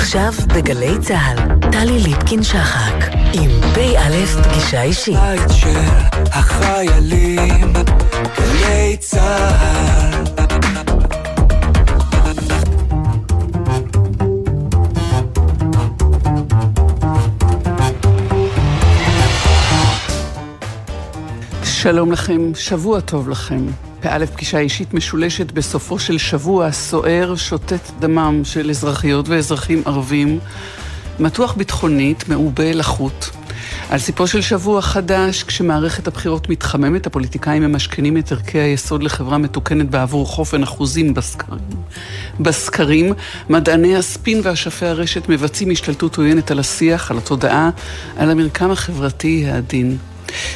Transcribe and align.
עכשיו 0.00 0.32
בגלי 0.54 0.98
צה"ל, 1.00 1.70
טלי 1.72 1.98
ליפקין-שחק, 1.98 3.04
עם 3.32 3.50
פ"א 3.74 4.26
פגישה 4.42 4.82
אישית. 4.82 5.14
בית 5.14 5.50
של 5.50 5.80
החיילים, 6.32 7.72
גלי 8.38 8.96
צה"ל. 8.96 10.24
שלום 21.64 22.12
לכם, 22.12 22.54
שבוע 22.54 23.00
טוב 23.00 23.28
לכם. 23.28 23.87
פא' 24.00 24.26
פגישה 24.26 24.58
אישית 24.58 24.94
משולשת 24.94 25.52
בסופו 25.52 25.98
של 25.98 26.18
שבוע 26.18 26.72
סוער, 26.72 27.36
שוטט 27.36 27.90
דמם 27.98 28.40
של 28.44 28.70
אזרחיות 28.70 29.28
ואזרחים 29.28 29.82
ערבים, 29.86 30.38
מתוח 31.20 31.54
ביטחונית, 31.54 32.28
מעובה 32.28 32.72
לחות. 32.72 33.30
על 33.90 33.98
סיפו 33.98 34.26
של 34.26 34.40
שבוע 34.40 34.82
חדש, 34.82 35.42
כשמערכת 35.42 36.08
הבחירות 36.08 36.48
מתחממת, 36.48 37.06
הפוליטיקאים 37.06 37.62
ממשכנים 37.62 38.16
את 38.16 38.32
ערכי 38.32 38.58
היסוד 38.58 39.02
לחברה 39.02 39.38
מתוקנת 39.38 39.90
בעבור 39.90 40.26
חופן 40.26 40.62
אחוזים 40.62 41.14
בסקרים. 41.14 41.58
בסקרים, 42.40 43.12
מדעני 43.48 43.96
הספין 43.96 44.40
ואשפי 44.42 44.86
הרשת 44.86 45.28
מבצעים 45.28 45.70
השתלטות 45.70 46.18
עוינת 46.18 46.50
על 46.50 46.58
השיח, 46.58 47.10
על 47.10 47.18
התודעה, 47.18 47.70
על 48.16 48.30
המרקם 48.30 48.70
החברתי 48.70 49.46
העדין. 49.46 49.98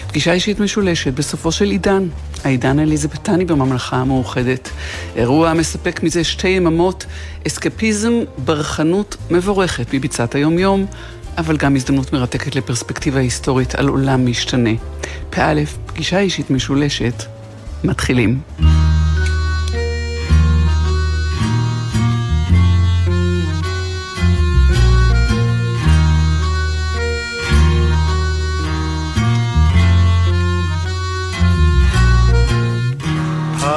פגישה 0.09 0.33
אישית 0.33 0.61
משולשת 0.61 1.13
בסופו 1.15 1.53
של 1.53 1.71
עידן, 1.71 2.09
העידן 2.45 2.79
האליזבטני 2.79 3.45
בממלכה 3.45 3.97
המאוחדת. 3.97 4.71
אירוע 5.17 5.51
המספק 5.51 6.03
מזה 6.03 6.25
שתי 6.25 6.49
יממות 6.49 7.07
אסקפיזם, 7.47 8.13
ברחנות 8.39 9.17
מבורכת 9.31 9.95
מביצת 9.95 10.35
היומיום, 10.35 10.87
אבל 11.39 11.57
גם 11.57 11.77
הזדמנות 11.77 12.13
מרתקת 12.13 12.57
לפרספקטיבה 12.57 13.21
היסטורית 13.21 13.75
על 13.75 13.89
עולם 13.89 14.27
משתנה. 14.27 14.71
פא, 15.31 15.55
פגישה 15.87 16.19
אישית 16.19 16.51
משולשת, 16.51 17.25
מתחילים. 17.85 18.41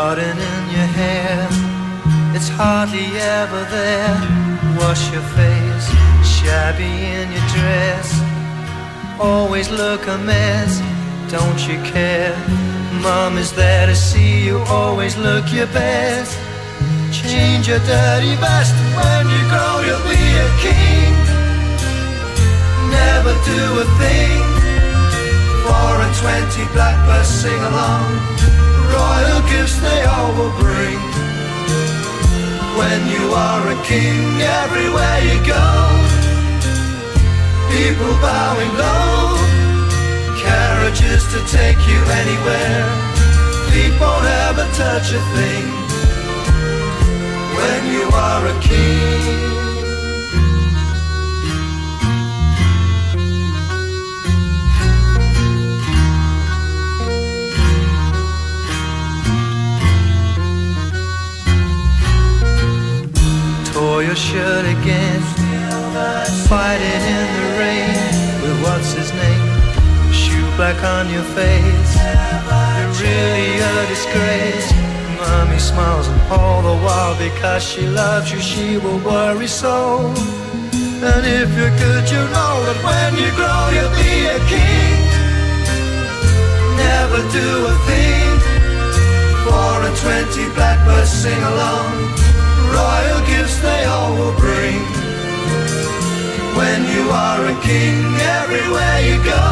Pardon 0.06 0.38
in 0.38 0.64
your 0.70 0.90
hair, 1.02 1.48
it's 2.36 2.48
hardly 2.48 3.08
ever 3.42 3.62
there. 3.74 4.16
Wash 4.78 5.02
your 5.12 5.26
face, 5.34 5.88
shabby 6.22 6.94
in 7.18 7.26
your 7.36 7.48
dress. 7.58 8.08
Always 9.20 9.68
look 9.72 10.06
a 10.06 10.20
mess, 10.20 10.78
don't 11.32 11.62
you 11.68 11.82
care? 11.92 12.38
Mom 13.02 13.40
is 13.40 13.52
there 13.54 13.88
to 13.88 13.96
see 13.96 14.46
you, 14.46 14.60
always 14.68 15.18
look 15.18 15.52
your 15.52 15.70
best. 15.74 16.38
Change 17.12 17.68
your 17.68 17.80
dirty 17.80 18.36
vest, 18.36 18.76
when 18.98 19.24
you 19.34 19.42
grow 19.50 19.76
you'll 19.88 20.06
be 20.06 20.26
a 20.48 20.50
king. 20.68 21.14
Never 23.02 23.34
do 23.52 23.62
a 23.84 23.88
thing. 24.02 24.44
Four 25.66 25.94
and 26.06 26.14
twenty 26.22 26.66
blackbirds 26.76 27.28
sing 27.28 27.62
along 27.72 28.65
royal 29.16 29.42
gifts 29.50 29.78
they 29.80 30.02
all 30.04 30.32
will 30.38 30.56
bring. 30.60 31.00
When 32.80 33.02
you 33.14 33.26
are 33.48 33.64
a 33.76 33.78
king, 33.84 34.22
everywhere 34.64 35.20
you 35.30 35.38
go, 35.56 35.68
people 37.76 38.14
bowing 38.26 38.74
low, 38.84 39.38
carriages 40.46 41.24
to 41.34 41.40
take 41.58 41.80
you 41.92 42.00
anywhere. 42.22 42.86
Feet 43.70 43.94
won't 44.02 44.28
ever 44.48 44.66
touch 44.82 45.08
a 45.20 45.22
thing. 45.36 45.66
When 47.58 47.82
you 47.96 48.06
are 48.14 48.44
a 48.54 48.56
king. 48.62 49.65
Tore 63.86 64.04
your 64.04 64.16
shirt 64.16 64.66
again. 64.78 65.22
Fighting 66.50 67.04
in 67.18 67.28
the 67.38 67.48
rain 67.62 67.98
with 68.42 68.58
what's 68.64 68.92
his 69.00 69.10
name? 69.22 69.46
Shoe 70.22 70.50
black 70.58 70.80
on 70.96 71.06
your 71.16 71.28
face. 71.38 71.94
You're 72.78 72.96
really 73.06 73.50
a 73.72 73.76
disgrace. 73.94 74.70
Mommy 75.22 75.60
smiles 75.60 76.08
and 76.08 76.22
all 76.38 76.62
the 76.70 76.78
while 76.86 77.16
because 77.28 77.64
she 77.72 77.84
loves 78.02 78.28
you, 78.34 78.40
she 78.52 78.78
will 78.84 79.02
worry 79.12 79.50
so. 79.64 79.78
And 81.10 81.24
if 81.42 81.50
you're 81.58 81.76
good, 81.86 82.06
you 82.14 82.24
know 82.36 82.56
that 82.68 82.80
when 82.88 83.12
you 83.22 83.30
grow, 83.40 83.64
you'll 83.76 83.96
be 84.04 84.14
a 84.38 84.40
king. 84.54 84.98
Never 86.86 87.20
do 87.40 87.50
a 87.74 87.76
thing. 87.90 88.34
Four 89.46 89.76
and 89.88 89.96
twenty 90.04 90.46
blackbirds 90.56 91.12
sing 91.22 91.42
along 91.54 92.25
royal 92.76 93.22
gifts 93.32 93.58
they 93.60 93.82
all 93.86 94.14
will 94.20 94.36
bring. 94.36 94.82
When 96.60 96.80
you 96.94 97.04
are 97.10 97.42
a 97.54 97.56
king, 97.62 98.04
everywhere 98.40 99.00
you 99.08 99.18
go, 99.24 99.46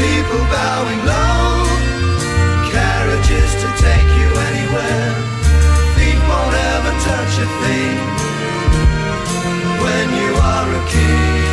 people 0.00 0.42
bowing 0.54 1.02
low, 1.12 1.64
carriages 2.72 3.50
to 3.62 3.68
take 3.86 4.10
you 4.20 4.28
anywhere, 4.48 5.08
feet 5.94 6.20
won't 6.30 6.56
ever 6.72 6.92
touch 7.08 7.34
a 7.46 7.48
thing. 7.62 7.98
When 9.84 10.06
you 10.20 10.30
are 10.52 10.68
a 10.80 10.82
king, 10.94 11.44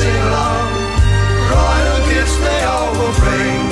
sing 0.00 0.22
along. 0.28 0.68
Royal 1.52 2.00
gifts 2.08 2.36
they 2.44 2.60
all 2.72 2.92
will 2.98 3.16
bring. 3.24 3.62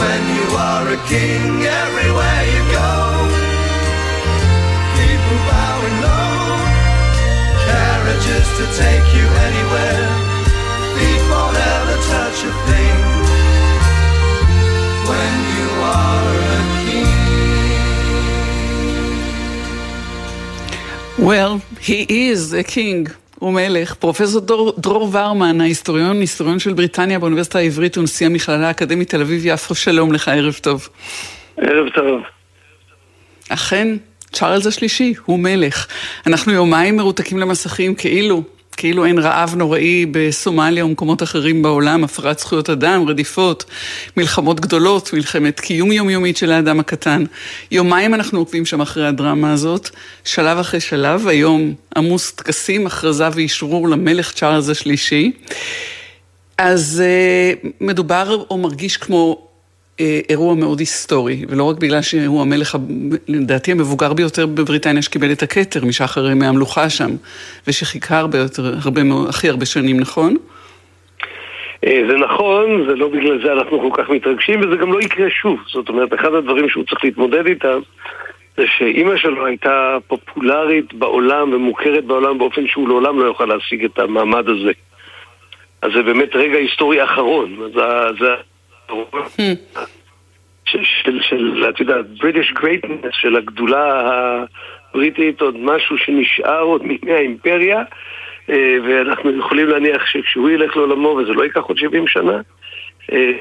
When 0.00 0.20
you 0.36 0.46
are 0.68 0.86
a 0.96 1.00
king, 1.14 1.50
everywhere 1.82 2.42
you 2.54 2.62
go, 2.80 2.92
people 4.98 5.38
low, 6.06 6.36
carriages 7.66 8.46
to 8.58 8.64
take 8.82 9.06
you 9.16 9.26
anywhere. 9.48 10.08
Feet 10.94 11.22
won't 11.30 11.58
ever 11.74 11.96
touch 12.12 12.38
a 12.50 12.52
thing. 12.68 12.98
When 15.10 15.34
you 15.56 15.68
are 16.00 16.30
a 16.38 16.62
Well, 21.18 21.54
he 21.80 21.98
is 22.30 22.52
a 22.52 22.64
king. 22.64 23.21
הוא 23.42 23.52
מלך. 23.52 23.94
פרופסור 23.94 24.40
דור, 24.40 24.72
דרור 24.78 25.08
ורמן, 25.12 25.60
ההיסטוריון, 25.60 26.20
היסטוריון 26.20 26.58
של 26.58 26.72
בריטניה 26.72 27.18
באוניברסיטה 27.18 27.58
העברית 27.58 27.98
ונשיא 27.98 28.26
המכללה 28.26 28.68
האקדמית 28.68 29.10
תל 29.10 29.20
אביב-יפו, 29.20 29.74
שלום 29.74 30.12
לך, 30.12 30.28
ערב 30.28 30.54
טוב. 30.60 30.88
ערב 31.56 31.88
טוב. 31.94 32.20
אכן, 33.48 33.96
צ'ארלס 34.32 34.66
השלישי 34.66 35.14
הוא 35.24 35.38
מלך. 35.38 35.86
אנחנו 36.26 36.52
יומיים 36.52 36.96
מרותקים 36.96 37.38
למסכים 37.38 37.94
כאילו, 37.94 38.42
כאילו 38.76 39.04
אין 39.04 39.18
רעב 39.18 39.54
נוראי 39.54 40.06
בסומליה 40.10 40.84
ומקומות 40.84 41.22
אחרים 41.22 41.62
בעולם, 41.62 42.04
הפרת 42.04 42.38
זכויות 42.38 42.70
אדם, 42.70 43.08
רדיפות, 43.08 43.64
מלחמות 44.16 44.60
גדולות, 44.60 45.12
מלחמת 45.12 45.60
קיום 45.60 45.92
יומיומית 45.92 46.36
של 46.36 46.52
האדם 46.52 46.80
הקטן. 46.80 47.24
יומיים 47.70 48.14
אנחנו 48.14 48.38
עוקבים 48.38 48.66
שם 48.66 48.80
אחרי 48.80 49.06
הדרמה 49.06 49.52
הזאת, 49.52 49.90
שלב 50.24 50.58
אחרי 50.58 50.80
שלב, 50.80 51.28
היום 51.28 51.74
עמוס 51.96 52.32
טקסים, 52.32 52.86
הכרזה 52.86 53.28
ואישרור 53.34 53.88
למלך 53.88 54.32
צ'ארלס 54.32 54.68
השלישי. 54.68 55.32
אז 56.58 57.02
uh, 57.02 57.68
מדובר 57.80 58.44
או 58.50 58.58
מרגיש 58.58 58.96
כמו 58.96 59.51
אירוע 60.28 60.54
מאוד 60.54 60.80
היסטורי, 60.80 61.44
ולא 61.48 61.64
רק 61.64 61.76
בגלל 61.76 62.02
שהוא 62.02 62.42
המלך, 62.42 62.76
לדעתי, 63.28 63.72
המבוגר 63.72 64.12
ביותר 64.12 64.46
בבריטניה 64.46 65.02
שקיבל 65.02 65.32
את 65.32 65.42
הכתר 65.42 65.84
משחר 65.84 66.30
ימי 66.30 66.46
המלוכה 66.46 66.90
שם, 66.90 67.10
ושחיכה 67.66 68.18
הרבה 68.18 68.38
יותר, 68.38 68.74
הרבה, 68.84 69.00
הכי 69.28 69.48
הרבה 69.48 69.66
שנים, 69.66 70.00
נכון? 70.00 70.36
זה 71.86 72.16
נכון, 72.18 72.86
זה 72.88 72.94
לא 72.94 73.08
בגלל 73.08 73.42
זה 73.42 73.52
אנחנו 73.52 73.90
כל 73.90 74.02
כך 74.02 74.10
מתרגשים, 74.10 74.60
וזה 74.60 74.76
גם 74.76 74.92
לא 74.92 75.00
יקרה 75.00 75.30
שוב. 75.30 75.60
זאת 75.72 75.88
אומרת, 75.88 76.14
אחד 76.14 76.34
הדברים 76.34 76.68
שהוא 76.68 76.84
צריך 76.84 77.04
להתמודד 77.04 77.46
איתם, 77.46 77.78
זה 78.56 78.64
שאימא 78.78 79.16
שלו 79.16 79.46
הייתה 79.46 79.96
פופולרית 80.06 80.94
בעולם 80.94 81.52
ומוכרת 81.52 82.04
בעולם 82.04 82.38
באופן 82.38 82.66
שהוא 82.66 82.88
לעולם 82.88 83.20
לא 83.20 83.24
יוכל 83.24 83.44
להשיג 83.44 83.84
את 83.84 83.98
המעמד 83.98 84.48
הזה. 84.48 84.72
אז 85.82 85.90
זה 85.94 86.02
באמת 86.02 86.36
רגע 86.36 86.58
היסטורי 86.58 87.04
אחרון. 87.04 87.56
אז 87.64 87.72
זה... 88.20 88.34
של, 90.64 91.68
את 91.68 91.80
יודעת, 91.80 92.04
British 92.18 92.58
greatness, 92.58 93.12
של 93.12 93.36
הגדולה 93.36 94.10
הבריטית, 94.90 95.40
עוד 95.40 95.56
משהו 95.56 95.98
שנשאר 95.98 96.60
עוד 96.60 96.82
מימי 96.82 97.12
האימפריה, 97.12 97.82
אה, 98.50 98.76
ואנחנו 98.84 99.38
יכולים 99.38 99.68
להניח 99.68 100.06
שכשהוא 100.06 100.50
ילך 100.50 100.76
לעולמו, 100.76 101.08
וזה 101.08 101.32
לא 101.32 101.42
ייקח 101.42 101.60
עוד 101.60 101.78
70 101.78 102.08
שנה, 102.08 102.40
אה, 103.12 103.32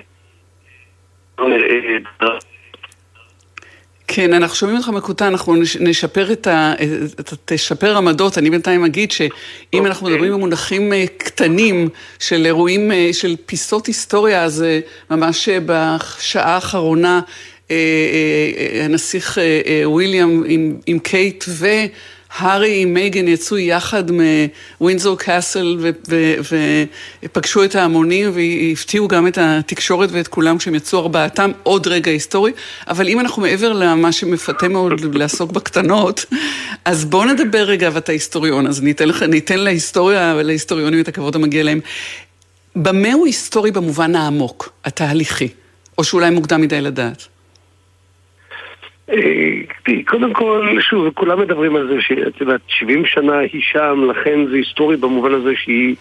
כן, 4.13 4.33
אנחנו 4.33 4.55
שומעים 4.55 4.77
אותך 4.77 4.89
מקוטע, 4.89 5.27
אנחנו 5.27 5.55
נשפר 5.79 6.31
את 6.31 6.47
ה... 6.47 6.73
תשפר 7.45 7.97
עמדות. 7.97 8.37
אני 8.37 8.49
בינתיים 8.49 8.85
אגיד 8.85 9.11
שאם 9.11 9.29
okay. 9.75 9.87
אנחנו 9.87 10.05
אוקיי. 10.05 10.15
מדברים 10.15 10.33
במונחים 10.33 10.93
אה, 10.93 11.05
קטנים 11.17 11.89
של 12.19 12.45
אירועים, 12.45 12.91
של 13.11 13.35
פיסות 13.45 13.87
היסטוריה, 13.87 14.43
אז 14.43 14.65
ממש 15.11 15.49
בשעה 15.65 16.55
האחרונה 16.55 17.21
הנסיך 18.83 19.37
וויליאם 19.85 20.43
עם, 20.47 20.77
עם 20.85 20.99
קייט 20.99 21.45
ו... 21.47 21.67
הארי 22.37 22.81
עם 22.81 22.93
מייגן 22.93 23.27
יצאו 23.27 23.57
יחד 23.57 24.03
מווינזור 24.79 25.17
קאסל 25.17 25.77
ופגשו 27.23 27.63
את 27.63 27.75
ההמונים 27.75 28.31
והפתיעו 28.33 29.07
גם 29.07 29.27
את 29.27 29.37
התקשורת 29.41 30.09
ואת 30.11 30.27
כולם 30.27 30.57
כשהם 30.57 30.75
יצאו 30.75 30.99
ארבעתם, 30.99 31.51
עוד 31.63 31.87
רגע 31.87 32.11
היסטורי. 32.11 32.51
אבל 32.87 33.07
אם 33.07 33.19
אנחנו 33.19 33.41
מעבר 33.41 33.73
למה 33.73 34.11
שמפתה 34.11 34.67
מאוד 34.67 35.15
לעסוק 35.17 35.51
בקטנות, 35.51 36.25
אז 36.85 37.05
בואו 37.05 37.25
נדבר 37.25 37.63
רגע, 37.63 37.89
ואתה 37.93 38.11
היסטוריון, 38.11 38.67
אז 38.67 38.81
ניתן, 38.81 39.07
לך, 39.07 39.23
ניתן 39.23 39.59
להיסטוריה 39.59 40.35
ולהיסטוריונים 40.37 41.01
את 41.01 41.07
הכבוד 41.07 41.35
המגיע 41.35 41.63
להם. 41.63 41.79
במה 42.75 43.13
הוא 43.13 43.25
היסטורי 43.25 43.71
במובן 43.71 44.15
העמוק, 44.15 44.69
התהליכי? 44.85 45.47
או 45.97 46.03
שאולי 46.03 46.29
מוקדם 46.29 46.61
מדי 46.61 46.81
לדעת? 46.81 47.27
אה, 49.11 50.03
קודם 50.05 50.33
כל, 50.33 50.77
שוב, 50.81 51.09
כולם 51.13 51.39
מדברים 51.39 51.75
על 51.75 51.87
זה 51.87 52.01
שאת 52.01 52.41
יודעת, 52.41 52.61
70 52.67 53.05
שנה 53.05 53.37
היא 53.37 53.61
שם, 53.61 54.03
לכן 54.09 54.45
זה 54.49 54.55
היסטורי 54.55 54.97
במובן 54.97 55.33
הזה 55.33 55.51
שהיא 55.55 55.95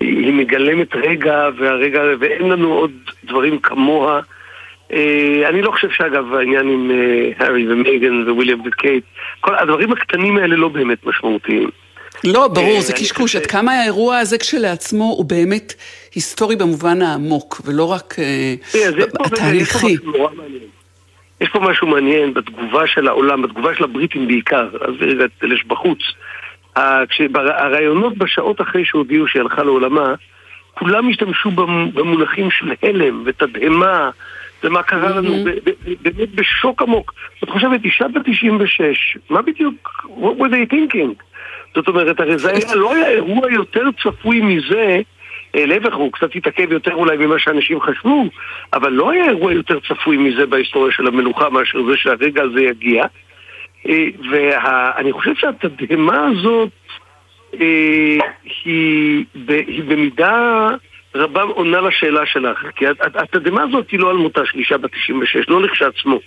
היא 0.00 0.32
מגלמת 0.32 0.94
רגע, 0.94 1.48
והרגע, 1.58 2.02
ואין 2.20 2.48
לנו 2.48 2.72
עוד 2.72 2.90
דברים 3.24 3.58
כמוה. 3.58 4.20
אה, 4.92 5.48
אני 5.48 5.62
לא 5.62 5.70
חושב 5.70 5.90
שאגב 5.90 6.34
העניין 6.34 6.68
עם 6.68 6.90
אה, 6.90 7.30
הארי 7.38 7.72
ומייגן 7.72 8.30
וויליאם 8.30 8.60
וקייט, 8.66 9.04
כל 9.40 9.54
הדברים 9.54 9.92
הקטנים 9.92 10.36
האלה 10.36 10.56
לא 10.56 10.68
באמת 10.68 11.06
משמעותיים. 11.06 11.68
לא, 12.24 12.48
ברור, 12.48 12.80
זה 12.80 12.92
קשקוש. 12.92 13.36
עד 13.36 13.46
כמה 13.46 13.72
האירוע 13.72 14.18
הזה 14.18 14.38
כשלעצמו 14.38 15.04
הוא 15.04 15.24
באמת 15.24 15.74
היסטורי 16.14 16.56
במובן 16.56 17.02
העמוק, 17.02 17.60
ולא 17.64 17.84
רק 17.84 18.14
התהליכי. 19.20 19.96
יש 21.40 21.48
פה 21.48 21.60
משהו 21.60 21.86
מעניין 21.86 22.34
בתגובה 22.34 22.86
של 22.86 23.08
העולם, 23.08 23.42
בתגובה 23.42 23.74
של 23.74 23.84
הבריטים 23.84 24.26
בעיקר, 24.26 24.68
אז 24.80 24.94
אלה 25.42 25.56
שבחוץ. 25.56 25.98
הרעיונות 27.34 28.18
בשעות 28.18 28.60
אחרי 28.60 28.84
שהודיעו 28.84 29.28
שהיא 29.28 29.42
הלכה 29.42 29.62
לעולמה, 29.62 30.14
כולם 30.74 31.08
השתמשו 31.08 31.50
במונחים 31.94 32.50
של 32.50 32.72
הלם 32.82 33.22
ותדהמה 33.26 34.10
ומה 34.64 34.82
קרה 34.82 35.10
לנו, 35.10 35.44
באמת 36.02 36.34
בשוק 36.34 36.82
עמוק. 36.82 37.14
את 37.44 37.50
חושבת, 37.50 37.84
אישה 37.84 38.08
בת 38.08 38.22
96, 38.24 39.18
מה 39.30 39.42
בדיוק, 39.42 40.06
what 40.06 40.40
were 40.40 40.50
they 40.50 40.72
thinking? 40.72 41.22
זאת 41.74 41.88
אומרת, 41.88 42.20
הרי 42.20 42.38
זה 42.38 42.50
היה, 42.50 42.74
לא 42.74 42.94
היה 42.94 43.08
אירוע 43.08 43.52
יותר 43.52 43.84
צפוי 44.02 44.40
מזה 44.40 45.00
להפך, 45.54 45.94
הוא 45.94 46.12
קצת 46.12 46.34
התעכב 46.34 46.72
יותר 46.72 46.94
אולי 46.94 47.16
ממה 47.16 47.38
שאנשים 47.38 47.80
חשבו, 47.80 48.24
אבל 48.72 48.92
לא 48.92 49.10
היה 49.10 49.24
אירוע 49.24 49.52
יותר 49.52 49.78
צפוי 49.88 50.16
מזה 50.16 50.46
בהיסטוריה 50.46 50.92
של 50.92 51.06
המלוכה 51.06 51.50
מאשר 51.50 51.78
זה 51.82 51.96
שהרגע 51.96 52.42
הזה 52.42 52.60
יגיע. 52.60 53.04
אה, 53.88 54.06
ואני 54.30 55.12
חושב 55.12 55.34
שהתדהמה 55.34 56.26
הזאת 56.26 56.70
אה, 57.60 58.18
היא, 58.64 59.24
היא 59.48 59.82
במידה 59.82 60.68
רבה 61.14 61.42
עונה 61.42 61.80
לשאלה 61.80 62.26
שלך, 62.26 62.66
כי 62.76 62.84
התדהמה 63.14 63.62
הזאת 63.62 63.90
היא 63.90 64.00
לא 64.00 64.10
על 64.10 64.16
מותה 64.16 64.40
של 64.46 64.58
אישה 64.58 64.78
בת 64.78 64.90
96, 64.92 65.48
לא 65.48 65.62
לכשעצמו, 65.62 66.20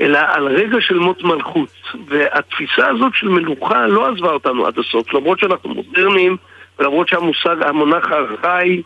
אלא 0.00 0.18
על 0.32 0.46
רגע 0.46 0.80
של 0.80 0.98
מות 0.98 1.22
מלכות. 1.22 1.68
והתפיסה 2.08 2.88
הזאת 2.88 3.12
של 3.14 3.28
מלוכה 3.28 3.86
לא 3.86 4.08
עזבה 4.08 4.32
אותנו 4.32 4.66
עד 4.66 4.78
הסוף, 4.78 5.14
למרות 5.14 5.38
שאנחנו 5.38 5.74
מודרניים 5.74 6.36
ולמרות 6.78 7.08
שהמושג, 7.08 7.56
המונח 7.62 8.12
ארכאי, 8.12 8.82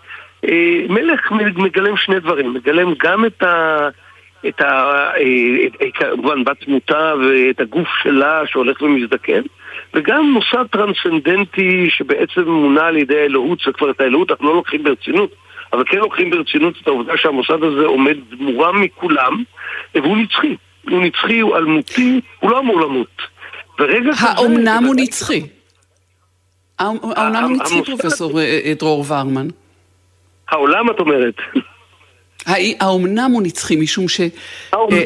אה, 0.48 0.84
מלך 0.88 1.32
מגלם 1.56 1.96
שני 1.96 2.20
דברים, 2.20 2.54
מגלם 2.54 2.94
גם 2.98 3.24
את 3.24 3.42
ה... 3.42 3.88
את 4.48 4.60
ה... 4.60 4.66
אה, 5.16 5.90
כמובן 5.94 6.44
בת 6.44 6.64
תמותה 6.64 7.14
ואת 7.20 7.60
הגוף 7.60 7.88
שלה 8.02 8.42
שהולך 8.46 8.82
ומזדקן 8.82 9.42
וגם 9.94 10.30
מוסד 10.30 10.66
טרנסצנדנטי 10.70 11.90
שבעצם 11.90 12.42
מונה 12.50 12.86
על 12.86 12.96
ידי 12.96 13.20
האלוהות, 13.20 13.58
זה 13.66 13.72
כבר 13.72 13.90
את 13.90 14.00
האלוהות 14.00 14.30
אנחנו 14.30 14.46
לא 14.46 14.54
לוקחים 14.54 14.82
ברצינות 14.82 15.34
אבל 15.72 15.84
כן 15.86 15.98
לוקחים 15.98 16.30
ברצינות 16.30 16.74
את 16.82 16.86
העובדה 16.86 17.12
שהמוסד 17.16 17.62
הזה 17.62 17.86
עומד 17.86 18.16
מורם 18.38 18.80
מכולם 18.80 19.42
והוא 19.94 20.16
נצחי, 20.16 20.56
הוא 20.90 21.02
נצחי, 21.04 21.40
הוא 21.40 21.56
אלמותי, 21.56 22.20
הוא 22.40 22.50
לא 22.50 22.58
אמור 22.58 22.80
למות. 22.80 23.22
האומנם 24.20 24.82
הוא 24.86 24.94
נצחי? 24.98 25.42
העולם 27.16 27.44
המצרי, 27.44 27.82
פרופסור 27.84 28.40
אה, 28.40 28.60
אה, 28.64 28.72
דרור 28.78 29.04
ורמן. 29.08 29.48
העולם, 30.50 30.90
את 30.90 31.00
אומרת. 31.00 31.34
האומנם 32.80 33.30
הוא 33.32 33.42
נצחי, 33.42 33.76
משום 33.76 34.08
ש... 34.08 34.20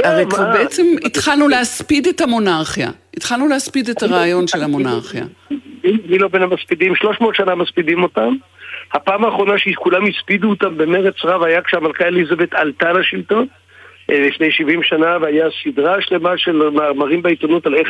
הרי 0.04 0.24
כבר 0.30 0.52
בעצם 0.52 0.86
התחלנו 1.04 1.48
להספיד 1.48 2.06
את 2.06 2.20
המונרכיה. 2.20 2.90
התחלנו 3.16 3.48
להספיד 3.48 3.88
את 3.88 4.02
הרעיון 4.02 4.46
של 4.46 4.62
המונרכיה. 4.62 5.24
מי 5.84 6.18
לא 6.18 6.28
בין 6.28 6.42
המספידים? 6.42 6.96
300 6.96 7.34
שנה 7.34 7.54
מספידים 7.54 8.02
אותם. 8.02 8.34
הפעם 8.92 9.24
האחרונה 9.24 9.58
שכולם 9.58 10.02
הספידו 10.06 10.50
אותם 10.50 10.76
במרץ 10.76 11.14
רב 11.24 11.42
היה 11.42 11.62
כשהמלכה 11.62 12.04
אליזבת 12.04 12.54
עלתה 12.54 12.92
לשלטון. 12.92 13.46
אה, 14.10 14.26
לפני 14.26 14.50
70 14.50 14.82
שנה, 14.82 15.18
והיה 15.20 15.46
סדרה 15.64 15.96
שלמה 16.00 16.38
של 16.38 16.70
מאמרים 16.70 17.22
בעיתונות 17.22 17.66
על 17.66 17.74
איך 17.74 17.88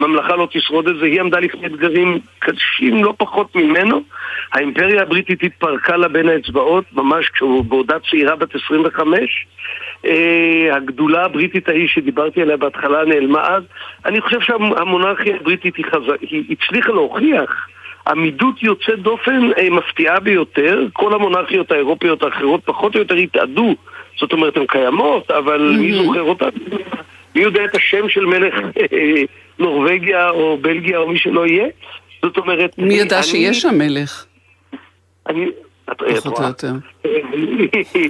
הממלכה 0.00 0.36
לא 0.36 0.48
תשרוד 0.52 0.88
את 0.88 0.96
זה. 0.96 1.06
היא 1.06 1.20
עמדה 1.20 1.38
לפני 1.38 1.66
אתגרים 1.66 2.18
קשים 2.38 3.04
לא 3.04 3.14
פחות 3.18 3.56
ממנו. 3.56 4.02
האימפריה 4.52 5.02
הבריטית 5.02 5.42
התפרקה 5.42 5.96
לה 5.96 6.08
בין 6.08 6.28
האצבעות, 6.28 6.84
ממש 6.92 7.28
כשהוא 7.28 7.64
בעודה 7.64 7.96
צעירה 8.10 8.36
בת 8.36 8.54
25. 8.54 9.46
אה, 10.06 10.76
הגדולה 10.76 11.24
הבריטית 11.24 11.68
ההיא 11.68 11.88
שדיברתי 11.88 12.42
עליה 12.42 12.56
בהתחלה 12.56 13.04
נעלמה 13.04 13.48
אז. 13.48 13.62
אני 14.04 14.20
חושב 14.20 14.40
שהמונרכיה 14.40 15.36
הבריטית 15.36 15.76
היא, 15.76 15.84
חז... 15.84 16.02
היא 16.20 16.44
הצליחה 16.50 16.92
להוכיח 16.92 17.68
עמידות 18.08 18.62
יוצאת 18.62 18.98
דופן 18.98 19.50
אה, 19.58 19.70
מפתיעה 19.70 20.20
ביותר. 20.20 20.86
כל 20.92 21.14
המונרכיות 21.14 21.72
האירופיות 21.72 22.22
האחרות 22.22 22.60
פחות 22.64 22.94
או 22.94 23.00
יותר 23.00 23.14
התאדו 23.14 23.74
זאת 24.20 24.32
אומרת, 24.32 24.56
הן 24.56 24.66
קיימות, 24.66 25.30
אבל 25.30 25.60
mm-hmm. 25.60 25.80
מי 25.80 25.92
זוכר 25.92 26.22
אותן? 26.22 26.48
מי 27.34 27.42
יודע 27.42 27.64
את 27.64 27.74
השם 27.74 28.08
של 28.08 28.26
מלך 28.26 28.54
אה, 28.92 29.22
נורבגיה 29.58 30.30
או 30.30 30.58
בלגיה 30.60 30.98
או 30.98 31.08
מי 31.08 31.18
שלא 31.18 31.46
יהיה? 31.46 31.66
זאת 32.22 32.36
אומרת... 32.36 32.78
מי 32.78 32.94
ידע 32.94 33.22
שיש 33.22 33.60
שם 33.60 33.78
מלך? 33.78 34.24
אני... 35.28 35.46
פחות 35.86 36.38
או 36.38 36.44
יותר. 36.44 36.72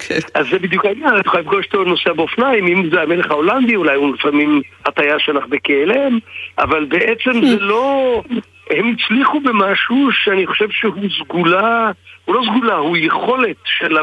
כן. 0.08 0.18
אז 0.34 0.46
זה 0.50 0.58
בדיוק 0.58 0.84
העניין, 0.84 1.16
את 1.20 1.26
יכולה 1.26 1.42
לפגוש 1.42 1.66
אותו 1.66 1.84
נוסע 1.84 2.12
באופניים, 2.12 2.66
אם 2.66 2.90
זה 2.90 3.02
המלך 3.02 3.30
ההולנדי, 3.30 3.76
אולי 3.76 3.96
הוא 3.96 4.14
לפעמים 4.14 4.62
הטייס 4.86 5.16
שלך 5.18 5.46
בכלם, 5.46 6.18
אבל 6.58 6.84
בעצם 6.84 7.46
זה 7.46 7.56
לא... 7.60 8.22
הם 8.70 8.94
הצליחו 8.94 9.40
במשהו 9.40 10.08
שאני 10.12 10.46
חושב 10.46 10.70
שהוא 10.70 10.94
סגולה, 11.24 11.90
הוא 12.24 12.34
לא 12.34 12.42
סגולה, 12.50 12.74
הוא 12.74 12.96
יכולת 12.96 13.56
של 13.64 13.96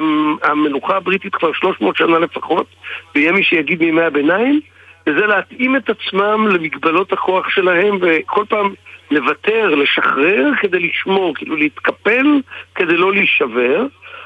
המלוכה 0.44 0.98
הבריטית 0.98 1.36
כבר 1.36 1.54
300 1.54 1.98
שנה 1.98 2.20
לפחות, 2.20 2.68
ויהיה 3.16 3.32
מי 3.32 3.44
שיגיד 3.44 3.80
מימי 3.80 4.02
הביניים, 4.02 4.60
וזה 5.08 5.26
להתאים 5.26 5.76
את 5.76 5.90
עצמם 5.90 6.48
למגבלות 6.48 7.14
הכוח 7.14 7.50
שלהם, 7.50 7.98
וכל 8.02 8.46
פעם 8.50 8.74
לוותר, 9.12 9.76
לשחרר 9.76 10.52
כדי 10.62 10.80
לשמור, 10.80 11.36
כאילו 11.36 11.56
להתקפל 11.56 12.42
כדי 12.76 12.98
לא 12.98 13.14
להישבר. 13.14 13.86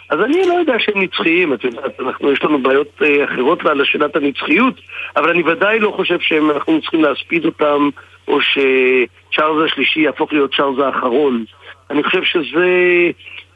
אז 0.10 0.20
אני 0.22 0.42
לא 0.48 0.54
יודע 0.54 0.74
שהם 0.80 1.02
נצחיים, 1.02 1.54
את 1.54 1.64
יודעת, 1.64 2.00
אנחנו, 2.00 2.32
יש 2.32 2.44
לנו 2.44 2.62
בעיות 2.62 3.02
אה, 3.02 3.24
אחרות 3.26 3.64
לשאלת 3.64 4.16
הנצחיות, 4.16 4.74
אבל 5.16 5.30
אני 5.30 5.44
ודאי 5.44 5.80
לא 5.80 5.92
חושב 5.96 6.20
שאנחנו 6.20 6.82
צריכים 6.82 7.04
להספיד 7.04 7.46
אותם, 7.46 7.90
או 8.28 8.40
שצ'ארלס 8.42 9.72
השלישי 9.72 10.00
יהפוך 10.00 10.34
להיות 10.34 10.56
צ'ארלס 10.56 10.80
האחרון. 10.80 11.46
אני 11.90 12.04
חושב 12.04 12.24
שזה... 12.24 12.68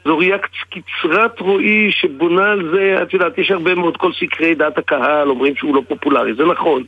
זו 0.04 0.18
ראייה 0.18 0.38
קצרת 0.38 1.40
רועי 1.40 1.92
שבונה 1.92 2.50
על 2.50 2.68
זה, 2.74 3.02
את 3.02 3.14
יודעת, 3.14 3.38
יש 3.38 3.50
הרבה 3.50 3.74
מאוד 3.74 3.96
כל 3.96 4.12
סקרי 4.12 4.54
דעת 4.54 4.78
הקהל 4.78 5.28
אומרים 5.28 5.56
שהוא 5.56 5.74
לא 5.74 5.82
פופולרי, 5.88 6.34
זה 6.34 6.44
נכון. 6.44 6.82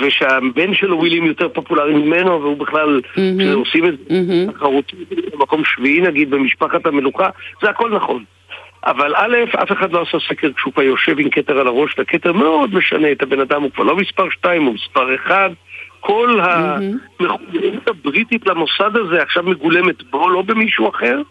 ושהבן 0.00 0.74
שלו 0.74 0.98
ווילים 0.98 1.24
יותר 1.24 1.48
פופולרי 1.48 1.94
ממנו, 1.94 2.42
והוא 2.42 2.56
בכלל, 2.56 3.00
mm-hmm. 3.04 3.54
עושים 3.54 3.86
את 3.86 3.94
זה. 3.98 4.52
תחרותי 4.52 4.96
במקום 5.32 5.62
שביעי 5.64 6.00
נגיד 6.00 6.30
במשפחת 6.30 6.86
המלוכה, 6.86 7.28
זה 7.62 7.70
הכל 7.70 7.90
נכון. 7.90 8.24
אבל 8.84 9.14
א', 9.16 9.36
אף 9.62 9.72
אחד 9.72 9.92
לא 9.92 10.02
עשה 10.02 10.18
סקר 10.28 10.52
כשהוא 10.56 10.72
כבר 10.72 10.82
יושב 10.82 11.18
עם 11.18 11.30
כתר 11.30 11.58
על 11.58 11.66
הראש, 11.66 11.98
והכתר 11.98 12.32
מאוד 12.32 12.74
משנה 12.74 13.12
את 13.12 13.22
הבן 13.22 13.40
אדם, 13.40 13.62
הוא 13.62 13.70
כבר 13.70 13.84
לא 13.84 13.96
מספר 13.96 14.30
2, 14.30 14.62
הוא 14.62 14.74
מספר 14.74 15.14
1. 15.14 15.50
כל 16.00 16.40
המחויבות 16.42 17.88
הבריטית 17.88 18.46
למוסד 18.46 18.96
הזה 18.96 19.22
עכשיו 19.22 19.42
מגולמת 19.42 20.02
בו, 20.02 20.28
לא 20.28 20.42
במישהו 20.42 20.88
אחר. 20.88 21.22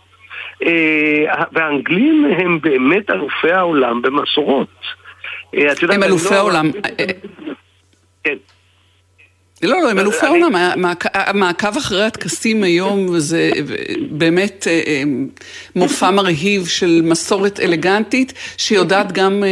אה, 0.65 1.43
והאנגלים 1.51 2.25
הם 2.38 2.59
באמת 2.61 3.09
אלופי 3.09 3.51
העולם 3.51 4.01
במסורות. 4.01 4.67
אה, 5.55 5.71
הם 5.89 6.03
אלופי 6.03 6.33
לא- 6.33 6.35
העולם. 6.35 6.71
כן. 8.23 8.35
לא, 9.63 9.82
לא, 9.84 9.92
הם 9.92 10.00
אלופי 10.00 10.25
העולם. 10.25 10.51
המעקב 11.13 11.78
אחרי 11.78 12.04
הטקסים 12.04 12.63
היום 12.63 13.08
זה 13.18 13.51
באמת 14.12 14.68
אה, 14.68 15.04
מופע 15.75 16.12
מרהיב 16.12 16.66
של 16.68 17.01
מסורת 17.04 17.60
אלגנטית 17.60 18.56
שיודעת 18.58 19.12
גם 19.12 19.44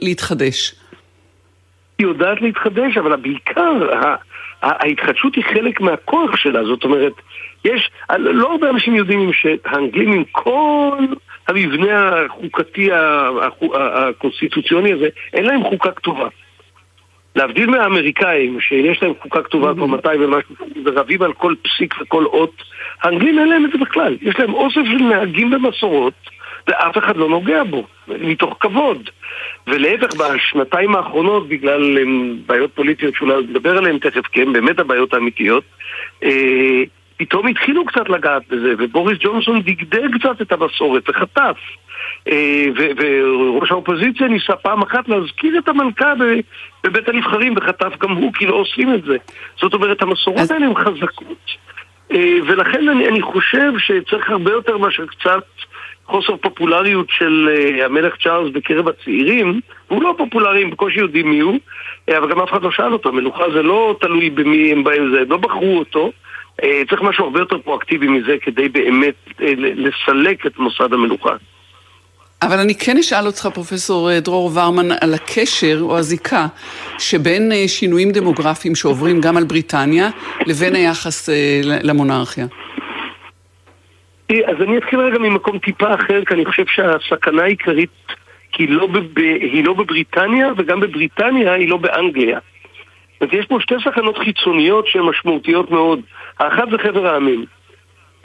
להתחדש. 0.00 0.74
היא 1.98 2.06
יודעת 2.06 2.40
להתחדש, 2.40 2.96
אבל 2.96 3.16
בעיקר 3.16 3.72
ההתחדשות 4.62 5.34
היא 5.34 5.44
חלק 5.44 5.80
מהכוח 5.80 6.36
שלה. 6.36 6.64
זאת 6.64 6.84
אומרת, 6.84 7.12
יש, 7.64 7.90
לא 8.18 8.52
הרבה 8.52 8.70
אנשים 8.70 8.94
יודעים 8.94 9.30
שהאנגלים 9.32 10.12
עם 10.12 10.24
כל 10.32 10.98
המבנה 11.48 12.24
החוקתי 12.26 12.88
הקונסטיטוציוני 13.74 14.92
הזה, 14.92 15.08
אין 15.32 15.44
להם 15.44 15.64
חוקה 15.64 15.90
כתובה. 15.92 16.28
להבדיל 17.40 17.70
מהאמריקאים, 17.70 18.60
שיש 18.60 19.02
להם 19.02 19.12
חוקה 19.22 19.42
כתובה 19.42 19.74
כבר 19.74 19.86
200 19.86 20.24
ומשהו, 20.24 20.54
ורבים 20.84 21.22
על 21.22 21.32
כל 21.32 21.54
פסיק 21.62 21.94
וכל 22.00 22.24
אות, 22.24 22.62
האנגלים 23.02 23.38
אין 23.38 23.48
להם 23.48 23.64
את 23.64 23.70
זה 23.72 23.78
בכלל. 23.78 24.16
יש 24.22 24.38
להם 24.38 24.54
אוסף 24.54 24.80
של 24.84 25.02
נהגים 25.04 25.52
ומסורות, 25.52 26.14
ואף 26.68 26.98
אחד 26.98 27.16
לא 27.16 27.28
נוגע 27.28 27.64
בו, 27.64 27.86
מתוך 28.08 28.56
כבוד. 28.60 29.10
ולהפך, 29.66 30.08
בשנתיים 30.16 30.94
האחרונות, 30.94 31.48
בגלל 31.48 31.98
בעיות 32.46 32.70
פוליטיות 32.74 33.14
שאולי 33.14 33.34
נדבר 33.42 33.78
עליהן 33.78 33.98
תכף, 33.98 34.26
כי 34.26 34.42
הן 34.42 34.52
באמת 34.52 34.78
הבעיות 34.78 35.14
האמיתיות, 35.14 35.64
אה, 36.22 36.82
פתאום 37.20 37.46
התחילו 37.46 37.84
קצת 37.84 38.08
לגעת 38.08 38.42
בזה, 38.48 38.74
ובוריס 38.78 39.18
ג'ונסון 39.20 39.62
דגדג 39.62 40.18
קצת 40.18 40.42
את 40.42 40.52
המסורת 40.52 41.08
וחטף. 41.08 41.56
אה, 42.28 42.64
וראש 42.96 43.70
האופוזיציה 43.70 44.28
ניסה 44.28 44.56
פעם 44.56 44.82
אחת 44.82 45.08
להזכיר 45.08 45.58
את 45.58 45.68
המלכה 45.68 46.12
בבית 46.84 47.08
הנבחרים, 47.08 47.54
וחטף 47.56 47.98
גם 47.98 48.10
הוא, 48.10 48.32
כי 48.32 48.46
לא 48.46 48.54
עושים 48.54 48.94
את 48.94 49.04
זה. 49.04 49.16
זאת 49.60 49.74
אומרת, 49.74 50.02
המסורות 50.02 50.50
האלה 50.50 50.66
הן 50.66 50.74
חזקות. 50.74 51.50
אה, 52.12 52.38
ולכן 52.46 52.88
אני, 52.88 53.08
אני 53.08 53.22
חושב 53.22 53.72
שצריך 53.78 54.30
הרבה 54.30 54.50
יותר 54.50 54.78
מאשר 54.78 55.06
קצת 55.06 55.44
חוסר 56.10 56.36
פופולריות 56.36 57.06
של 57.10 57.48
uh, 57.48 57.84
המלך 57.84 58.14
צ'ארלס 58.22 58.52
בקרב 58.52 58.88
הצעירים, 58.88 59.60
הוא 59.88 60.02
לא 60.02 60.14
פופולרי, 60.18 60.62
הם 60.62 60.70
בקושי 60.70 60.98
יודעים 60.98 61.30
מי 61.30 61.40
הוא, 61.40 61.58
אבל 62.18 62.30
גם 62.30 62.40
אף 62.40 62.50
אחד 62.50 62.62
לא 62.62 62.70
שאל 62.70 62.92
אותו, 62.92 63.12
מלוכה 63.12 63.44
זה 63.54 63.62
לא 63.62 63.96
תלוי 64.00 64.30
במי 64.30 64.72
הם 64.72 64.84
באים, 64.84 65.10
זה 65.10 65.22
לא 65.28 65.36
בחרו 65.36 65.78
אותו, 65.78 66.12
צריך 66.88 67.02
משהו 67.02 67.24
הרבה 67.24 67.38
יותר 67.38 67.58
פרואקטיבי 67.58 68.08
מזה 68.08 68.36
כדי 68.42 68.68
באמת 68.68 69.14
uh, 69.28 69.42
לסלק 69.56 70.46
את 70.46 70.58
מוסד 70.58 70.92
המלוכה. 70.92 71.32
אבל 72.42 72.58
אני 72.58 72.74
כן 72.74 72.96
אשאל 72.96 73.26
אותך, 73.26 73.48
פרופסור 73.54 74.18
דרור 74.20 74.50
ורמן, 74.54 74.92
על 75.00 75.14
הקשר 75.14 75.78
או 75.80 75.98
הזיקה 75.98 76.46
שבין 76.98 77.52
שינויים 77.66 78.10
דמוגרפיים 78.10 78.74
שעוברים 78.74 79.20
גם 79.20 79.36
על 79.36 79.44
בריטניה 79.44 80.08
לבין 80.46 80.74
היחס 80.74 81.28
למונרכיה. 81.64 82.46
אז 84.28 84.62
אני 84.62 84.78
אתחיל 84.78 85.00
רגע 85.00 85.18
ממקום 85.18 85.58
טיפה 85.58 85.94
אחר, 85.94 86.24
כי 86.24 86.34
אני 86.34 86.44
חושב 86.44 86.64
שהסכנה 86.66 87.42
העיקרית 87.42 87.90
היא 88.58 88.68
לא, 88.70 88.86
בב... 88.86 89.18
היא 89.18 89.64
לא 89.64 89.72
בבריטניה, 89.72 90.48
וגם 90.56 90.80
בבריטניה 90.80 91.52
היא 91.52 91.68
לא 91.68 91.76
באנגליה. 91.76 92.38
אז 93.20 93.28
יש 93.32 93.46
פה 93.46 93.60
שתי 93.60 93.74
סכנות 93.84 94.18
חיצוניות 94.18 94.86
שהן 94.86 95.02
משמעותיות 95.02 95.70
מאוד. 95.70 96.00
האחת 96.38 96.70
זה 96.70 96.78
חבר 96.78 97.06
העמים. 97.06 97.44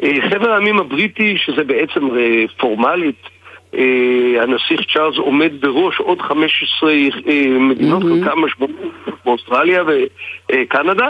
אה, 0.04 0.30
חבר 0.30 0.52
העמים 0.52 0.80
הבריטי, 0.80 1.38
שזה 1.38 1.64
בעצם 1.64 2.18
אה, 2.18 2.46
פורמלית, 2.58 3.22
אה, 3.76 4.44
הנסיך 4.44 4.82
צ'ארלס 4.94 5.18
עומד 5.18 5.52
בראש 5.62 6.00
עוד 6.00 6.22
15 6.22 6.94
מדינות, 7.60 8.04
mm-hmm. 8.04 8.26
חלקם 8.26 8.40
משמעותיות, 8.40 8.94
באוסטרליה 9.26 9.84
וקנדה. 10.52 11.08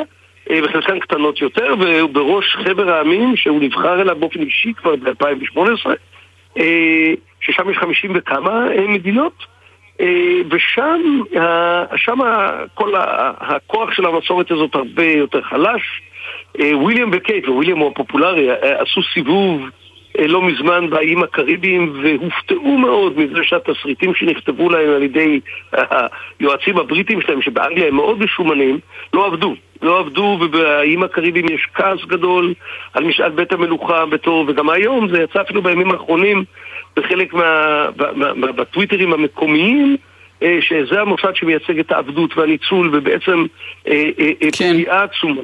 אה, 0.50 0.60
וחלקן 0.64 1.00
קטנות 1.00 1.42
יותר, 1.42 1.74
והוא 1.80 2.10
בראש 2.10 2.56
חבר 2.56 2.92
העמים, 2.92 3.36
שהוא 3.36 3.62
נבחר 3.62 4.02
אליו 4.02 4.16
באופן 4.20 4.42
אישי 4.42 4.74
כבר 4.74 4.96
ב-2018, 4.96 5.60
אה, 6.58 7.14
ששם 7.42 7.70
יש 7.70 7.78
חמישים 7.78 8.12
וכמה 8.16 8.66
מדינות. 8.88 9.55
ושם 10.52 11.22
שם 11.96 12.18
כל 12.74 12.94
הכוח 13.40 13.94
של 13.94 14.06
המסורת 14.06 14.52
הזאת 14.52 14.76
הרבה 14.76 15.06
יותר 15.06 15.42
חלש. 15.42 16.02
וויליאם 16.74 17.10
וקייט, 17.14 17.48
וויליאם 17.48 17.78
הוא 17.78 17.92
הפופולרי, 17.92 18.52
עשו 18.52 19.02
סיבוב 19.14 19.62
אה, 20.20 20.28
לא 20.28 20.42
מזמן 20.42 20.90
באיים 20.90 21.24
הקריביים 21.24 21.94
והופתעו 22.04 22.78
מאוד 22.78 23.20
מזה 23.20 23.44
שהתסריטים 23.44 24.16
שנכתבו 24.16 24.70
להם 24.70 24.90
על 24.90 25.04
ידי 25.04 25.40
היועצים 25.72 26.78
הבריטים 26.78 27.22
שלהם, 27.22 27.42
שבאנגליה 27.42 27.88
הם 27.88 27.96
מאוד 27.96 28.20
משומנים, 28.20 28.80
לא 29.14 29.26
עבדו. 29.26 29.56
לא 29.82 30.00
עבדו, 30.00 30.38
ובאיים 30.42 31.04
הקריביים 31.04 31.46
יש 31.50 31.68
כעס 31.74 32.06
גדול 32.08 32.54
על 32.94 33.04
משאל 33.04 33.30
בית 33.30 33.52
המלוכה 33.52 34.06
בתור, 34.06 34.46
וגם 34.48 34.70
היום 34.70 35.08
זה 35.10 35.22
יצא 35.22 35.42
אפילו 35.42 35.62
בימים 35.62 35.92
האחרונים 35.92 36.44
בחלק 36.96 37.34
מה... 37.34 37.88
בטוויטרים 38.56 39.14
המקומיים. 39.14 39.98
אה, 40.44 40.58
שזה 40.62 41.02
המוסד 41.02 41.36
שמייצג 41.36 41.80
את 41.80 41.92
העבדות 41.92 42.38
והניצול 42.38 42.96
ובעצם 42.96 43.46
אה, 43.88 44.10
כן. 44.58 44.74
פגיעה 44.74 45.04
עצומה. 45.04 45.42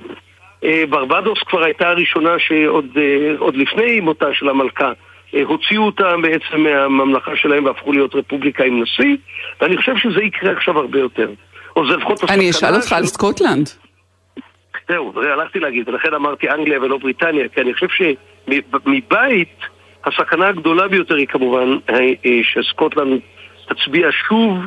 אה, 0.63 0.83
ברבדוס 0.89 1.39
כבר 1.45 1.63
הייתה 1.63 1.89
הראשונה 1.89 2.39
שעוד 2.39 2.85
אה, 2.97 3.47
לפני 3.53 3.99
מותה 3.99 4.25
של 4.33 4.49
המלכה 4.49 4.91
אה, 5.35 5.43
הוציאו 5.43 5.83
אותה 5.83 6.15
בעצם 6.21 6.63
מהממלכה 6.63 7.31
שלהם 7.35 7.65
והפכו 7.65 7.91
להיות 7.91 8.15
רפובליקה 8.15 8.63
עם 8.63 8.83
נשיא 8.83 9.15
ואני 9.61 9.77
חושב 9.77 9.97
שזה 9.97 10.23
יקרה 10.23 10.51
עכשיו 10.51 10.79
הרבה 10.79 10.99
יותר. 10.99 11.29
או 11.75 11.87
זה 11.87 11.97
לפחות 11.97 12.23
אני 12.29 12.49
אשאל 12.49 12.75
אותך 12.75 12.93
על 12.93 13.05
סקוטלנד. 13.05 13.69
זהו, 14.89 15.13
הלכתי 15.33 15.59
להגיד, 15.59 15.89
ולכן 15.89 16.13
אמרתי 16.13 16.49
אנגליה 16.49 16.81
ולא 16.81 16.97
בריטניה, 16.97 17.47
כי 17.47 17.61
אני 17.61 17.73
חושב 17.73 17.87
שמבית 18.47 19.59
הסכנה 20.05 20.47
הגדולה 20.47 20.87
ביותר 20.87 21.15
היא 21.15 21.27
כמובן 21.27 21.77
שסקוטלנד 22.43 23.19
תצביע 23.67 24.09
שוב 24.27 24.57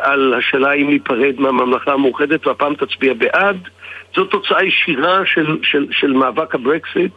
על 0.00 0.34
השאלה 0.34 0.72
אם 0.72 0.88
להיפרד 0.88 1.34
מהממלכה 1.38 1.92
המאוחדת, 1.92 2.46
והפעם 2.46 2.74
תצביע 2.74 3.14
בעד. 3.14 3.68
זו 4.16 4.24
תוצאה 4.24 4.64
ישירה 4.64 5.20
של, 5.26 5.58
של, 5.62 5.86
של 5.90 6.12
מאבק 6.12 6.54
הברקסיט. 6.54 7.12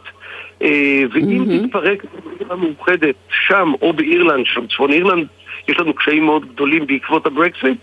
אה, 0.62 1.02
ואם 1.12 1.44
mm-hmm. 1.44 1.66
תתפרק 1.66 2.04
המדינה 2.04 2.52
המאוחדת 2.52 3.14
שם 3.46 3.72
או 3.82 3.92
באירלנד, 3.92 4.46
שם 4.46 4.66
צפון 4.66 4.92
אירלנד, 4.92 5.26
יש 5.68 5.78
לנו 5.78 5.94
קשיים 5.94 6.24
מאוד 6.24 6.54
גדולים 6.54 6.86
בעקבות 6.86 7.26
הברקסיט, 7.26 7.78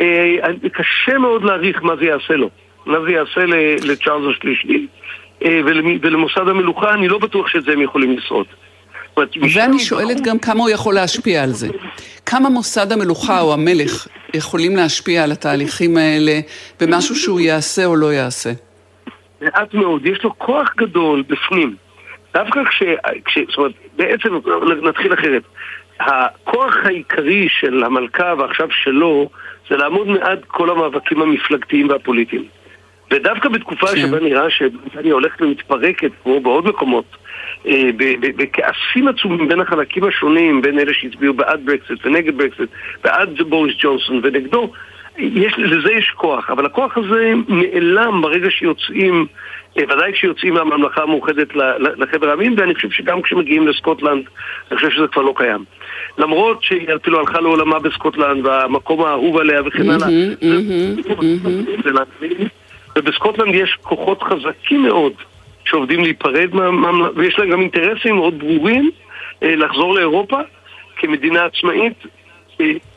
אה, 0.00 0.36
קשה 0.72 1.18
מאוד 1.18 1.44
להעריך 1.44 1.82
מה 1.82 1.96
זה 1.96 2.04
יעשה 2.04 2.34
לו. 2.34 2.50
מה 2.86 3.00
זה 3.00 3.10
יעשה 3.10 3.40
לצ'ארלס 3.84 4.36
השלישי 4.36 4.68
אה, 4.68 4.80
ולמוסד 6.02 6.48
המלוכה, 6.48 6.94
אני 6.94 7.08
לא 7.08 7.18
בטוח 7.18 7.48
שאת 7.48 7.64
זה 7.64 7.72
הם 7.72 7.82
יכולים 7.82 8.16
לשרוד. 8.16 8.46
ואני 9.54 9.78
שואלת 9.78 10.20
גם 10.20 10.38
כמה 10.38 10.62
הוא 10.62 10.70
יכול 10.70 10.94
להשפיע 10.94 11.42
על 11.42 11.50
זה. 11.50 11.68
כמה 12.26 12.48
מוסד 12.48 12.92
המלוכה 12.92 13.40
או 13.40 13.52
המלך 13.52 14.06
יכולים 14.34 14.76
להשפיע 14.76 15.24
על 15.24 15.32
התהליכים 15.32 15.96
האלה 15.96 16.40
במשהו 16.80 17.14
שהוא 17.14 17.40
יעשה 17.40 17.84
או 17.84 17.96
לא 17.96 18.12
יעשה? 18.12 18.50
מעט 19.40 19.74
מאוד. 19.74 20.06
יש 20.06 20.24
לו 20.24 20.38
כוח 20.38 20.74
גדול 20.76 21.22
בפנים. 21.28 21.76
דווקא 22.34 22.64
כש... 22.64 22.82
כש 23.24 23.38
זאת 23.48 23.58
אומרת, 23.58 23.72
בעצם 23.96 24.28
נתחיל 24.82 25.14
אחרת. 25.14 25.42
הכוח 26.00 26.76
העיקרי 26.84 27.48
של 27.60 27.84
המלכה 27.84 28.34
ועכשיו 28.38 28.68
שלו 28.70 29.30
זה 29.70 29.76
לעמוד 29.76 30.06
מעד 30.06 30.38
כל 30.46 30.70
המאבקים 30.70 31.22
המפלגתיים 31.22 31.88
והפוליטיים. 31.88 32.44
ודווקא 33.10 33.48
בתקופה 33.48 33.86
כן. 33.86 33.96
שבה 33.96 34.20
נראה 34.20 34.50
שבריטניה 34.50 35.12
הולכת 35.12 35.42
ומתפרקת, 35.42 36.10
כמו 36.22 36.40
בעוד 36.40 36.68
מקומות, 36.68 37.16
אה, 37.66 37.90
בכעסים 38.36 39.08
עצומים 39.08 39.48
בין 39.48 39.60
החלקים 39.60 40.04
השונים, 40.04 40.62
בין 40.62 40.78
אלה 40.78 40.92
שהצביעו 40.94 41.34
בעד 41.34 41.60
ברקסיט 41.64 42.06
ונגד 42.06 42.36
ברקסיט, 42.38 42.70
בעד 43.04 43.42
בוריס 43.48 43.74
ג'ונסון 43.80 44.20
ונגדו, 44.22 44.72
יש, 45.18 45.54
לזה 45.58 45.92
יש 45.92 46.12
כוח, 46.16 46.50
אבל 46.50 46.66
הכוח 46.66 46.98
הזה 46.98 47.32
נעלם 47.48 48.20
ברגע 48.22 48.50
שיוצאים, 48.50 49.26
אה, 49.78 49.84
ודאי 49.84 50.12
כשיוצאים 50.12 50.54
מהממלכה 50.54 51.02
המאוחדת 51.02 51.48
לחבר 51.96 52.30
העמים, 52.30 52.54
ואני 52.58 52.74
חושב 52.74 52.90
שגם 52.90 53.22
כשמגיעים 53.22 53.68
לסקוטלנד, 53.68 54.24
אני 54.70 54.76
חושב 54.76 54.90
שזה 54.90 55.06
כבר 55.06 55.22
לא 55.22 55.34
קיים. 55.36 55.64
למרות 56.18 56.62
שהיא 56.62 56.88
אפילו 57.02 57.20
הלכה 57.20 57.40
לעולמה 57.40 57.78
בסקוטלנד, 57.78 58.46
והמקום 58.46 59.04
האהוב 59.04 59.36
עליה 59.36 59.62
וכן 59.66 59.90
הלאה. 59.90 60.08
ובסקוטלנד 62.98 63.54
יש 63.54 63.78
כוחות 63.82 64.22
חזקים 64.22 64.82
מאוד 64.82 65.12
שעובדים 65.64 66.00
להיפרד, 66.00 66.54
מה, 66.54 66.90
ויש 67.16 67.38
להם 67.38 67.50
גם 67.50 67.60
אינטרסים 67.60 68.16
מאוד 68.16 68.38
ברורים 68.38 68.90
אה, 69.42 69.56
לחזור 69.56 69.94
לאירופה, 69.94 70.38
כמדינה 70.96 71.44
עצמאית. 71.44 72.06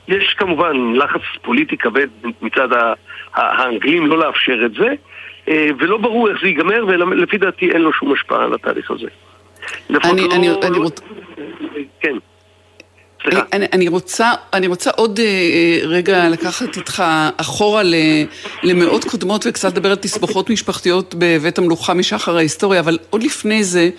יש 0.07 0.33
כמובן 0.37 0.93
לחץ 0.95 1.21
פוליטי 1.41 1.77
כבד 1.77 2.07
מצד 2.41 2.67
האנגלים 3.33 4.07
לא 4.07 4.17
לאפשר 4.17 4.65
את 4.65 4.71
זה, 4.73 4.93
ולא 5.79 5.97
ברור 5.97 6.29
איך 6.29 6.41
זה 6.41 6.47
ייגמר, 6.47 6.85
ולפי 6.87 7.37
דעתי 7.37 7.71
אין 7.71 7.81
לו 7.81 7.93
שום 7.93 8.13
השפעה 8.13 8.43
על 8.43 8.53
התהליך 8.53 8.91
הזה. 8.91 9.07
אני, 9.89 10.21
לא, 10.21 10.35
אני, 10.35 10.47
לא... 10.47 10.59
אני 10.63 10.77
רוצ... 10.77 11.01
כן. 13.23 13.37
אני, 13.53 13.65
אני, 13.73 13.87
רוצה, 13.87 14.31
אני 14.53 14.67
רוצה 14.67 14.89
עוד 14.89 15.19
אה, 15.19 15.25
אה, 15.25 15.87
רגע 15.87 16.29
לקחת 16.29 16.77
איתך 16.77 17.03
אחורה 17.37 17.83
ל, 17.83 17.95
למאות 18.63 19.03
קודמות 19.03 19.45
וקצת 19.47 19.71
לדבר 19.71 19.89
על 19.89 19.95
תסבוכות 19.95 20.49
משפחתיות 20.49 21.15
בבית 21.17 21.57
המלוכה 21.57 21.93
משחר 21.93 22.37
ההיסטוריה, 22.37 22.79
אבל 22.79 22.97
עוד 23.09 23.23
לפני 23.23 23.63
זה, 23.63 23.89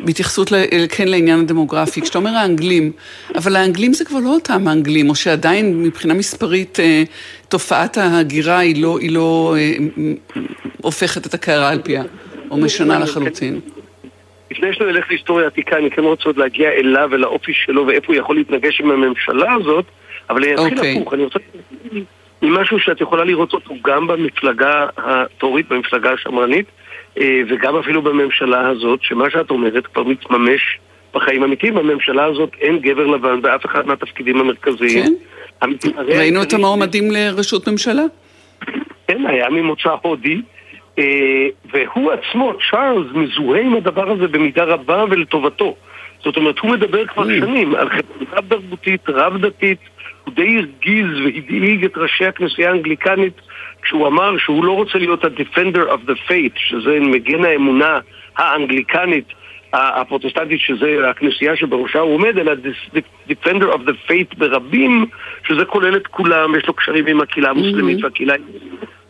בהתייחסות 0.00 0.52
כן 0.88 1.08
לעניין 1.08 1.40
הדמוגרפי, 1.40 2.00
כשאתה 2.00 2.18
אומר 2.18 2.30
האנגלים, 2.30 2.92
אבל 3.34 3.56
האנגלים 3.56 3.94
זה 3.94 4.04
כבר 4.04 4.18
לא 4.18 4.34
אותם 4.34 4.68
האנגלים, 4.68 5.10
או 5.10 5.14
שעדיין 5.14 5.82
מבחינה 5.82 6.14
מספרית 6.14 6.80
אה, 6.80 7.02
תופעת 7.48 7.98
ההגירה 7.98 8.58
היא 8.58 8.82
לא, 8.82 8.98
היא 8.98 9.10
לא 9.10 9.56
הופכת 10.82 11.26
את 11.26 11.34
הקערה 11.34 11.68
על 11.68 11.80
פיה, 11.82 12.02
או 12.50 12.56
משנה 12.56 12.98
לחלוטין. 12.98 13.60
לפני 14.50 14.72
שנלך 14.72 15.10
להיסטוריה 15.10 15.46
עתיקה, 15.46 15.76
אני 15.76 15.90
כן 15.90 16.02
רוצה 16.02 16.24
עוד 16.24 16.36
להגיע 16.36 16.70
אליו 16.70 17.08
ולאופי 17.10 17.52
שלו 17.54 17.86
ואיפה 17.86 18.06
הוא 18.06 18.16
יכול 18.16 18.36
להתנגש 18.36 18.80
עם 18.80 18.90
הממשלה 18.90 19.52
הזאת, 19.52 19.84
אבל 20.30 20.44
אני 20.44 20.54
אתחיל 20.54 20.68
okay. 20.68 20.76
אוקיי. 20.76 20.96
הפוך, 20.96 21.14
אני 21.14 21.24
רוצה 21.24 21.38
ממשהו 22.42 22.78
שאת 22.78 23.00
יכולה 23.00 23.24
לראות 23.24 23.52
אותו 23.52 23.74
גם 23.84 24.06
במפלגה 24.06 24.86
התורית, 24.96 25.68
במפלגה 25.68 26.12
השמרנית, 26.12 26.66
אה, 27.18 27.40
וגם 27.48 27.76
אפילו 27.76 28.02
בממשלה 28.02 28.68
הזאת, 28.68 29.00
שמה 29.02 29.30
שאת 29.30 29.50
אומרת 29.50 29.86
כבר 29.86 30.02
מתממש 30.02 30.78
בחיים 31.14 31.44
אמיתיים. 31.44 31.74
בממשלה 31.74 32.24
הזאת 32.24 32.50
אין 32.60 32.78
גבר 32.78 33.06
לבן 33.06 33.42
באף 33.42 33.66
אחד 33.66 33.86
מהתפקידים 33.86 34.40
המרכזיים. 34.40 35.04
כן. 35.62 35.70
ראינו 36.08 36.42
את 36.42 36.52
המועמדים 36.52 37.10
לראשות 37.10 37.68
ממשלה? 37.68 38.02
כן, 39.08 39.26
היה 39.26 39.50
ממוצא 39.50 39.94
הודי. 40.02 40.40
אה, 40.98 41.46
והוא 41.72 42.12
עצמו, 42.12 42.52
צ'ארלס, 42.70 43.06
מזוהה 43.14 43.60
עם 43.60 43.74
הדבר 43.74 44.10
הזה 44.10 44.28
במידה 44.28 44.64
רבה 44.64 45.04
ולטובתו. 45.10 45.74
זאת 46.24 46.36
אומרת, 46.36 46.58
הוא 46.58 46.70
מדבר 46.70 47.06
כבר 47.06 47.22
mm. 47.22 47.40
שנים 47.40 47.74
על 47.74 47.88
חברה 47.88 48.38
רב-תרבותית, 48.38 49.08
רב-דתית, 49.08 49.78
הוא 50.24 50.34
די 50.34 50.56
הרגיז 50.56 51.20
והדאיג 51.24 51.84
את 51.84 51.96
ראשי 51.96 52.26
הכנסייה 52.26 52.70
האנגליקנית 52.70 53.40
כשהוא 53.82 54.06
אמר 54.06 54.38
שהוא 54.38 54.64
לא 54.64 54.72
רוצה 54.72 54.98
להיות 54.98 55.24
ה-Defender 55.24 55.88
of 55.88 56.10
the 56.10 56.30
Faith, 56.30 56.56
שזה 56.56 56.98
מגן 57.00 57.44
האמונה 57.44 57.98
האנגליקנית 58.36 59.24
הפרוטסטנטית, 59.72 60.60
שזה 60.60 61.10
הכנסייה 61.10 61.56
שבראשה 61.56 61.98
הוא 61.98 62.14
עומד, 62.14 62.38
אלא 62.38 62.52
Defender 63.28 63.74
of 63.74 63.88
the 63.88 64.10
Faith 64.10 64.38
ברבים, 64.38 65.06
שזה 65.48 65.64
כולל 65.64 65.96
את 65.96 66.06
כולם, 66.06 66.54
יש 66.54 66.66
לו 66.66 66.74
קשרים 66.74 67.06
עם 67.06 67.20
הקהילה 67.20 67.50
המוסלמית 67.50 67.98
mm-hmm. 67.98 68.04
והקהילה 68.04 68.34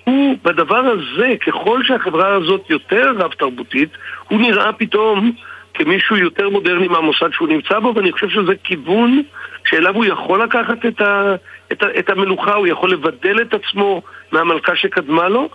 הוא 0.08 0.36
בדבר 0.42 0.76
הזה, 0.76 1.34
ככל 1.46 1.84
שהחברה 1.84 2.34
הזאת 2.34 2.70
יותר 2.70 3.12
רב-תרבותית, 3.18 3.88
הוא 4.28 4.40
נראה 4.40 4.72
פתאום 4.72 5.32
כמישהו 5.74 6.16
יותר 6.16 6.48
מודרני 6.48 6.88
מהמוסד 6.88 7.32
שהוא 7.32 7.48
נמצא 7.48 7.78
בו, 7.78 7.92
ואני 7.94 8.12
חושב 8.12 8.28
שזה 8.28 8.52
כיוון 8.64 9.22
שאליו 9.66 9.94
הוא 9.94 10.04
יכול 10.04 10.42
לקחת 10.42 10.86
את, 10.86 11.00
ה, 11.00 11.34
את, 11.72 11.82
ה, 11.82 11.86
את 11.98 12.10
המלוכה, 12.10 12.54
הוא 12.54 12.66
יכול 12.66 12.92
לבדל 12.92 13.40
את 13.42 13.54
עצמו 13.54 14.02
מהמלכה 14.32 14.76
שקדמה 14.76 15.28
לו, 15.28 15.48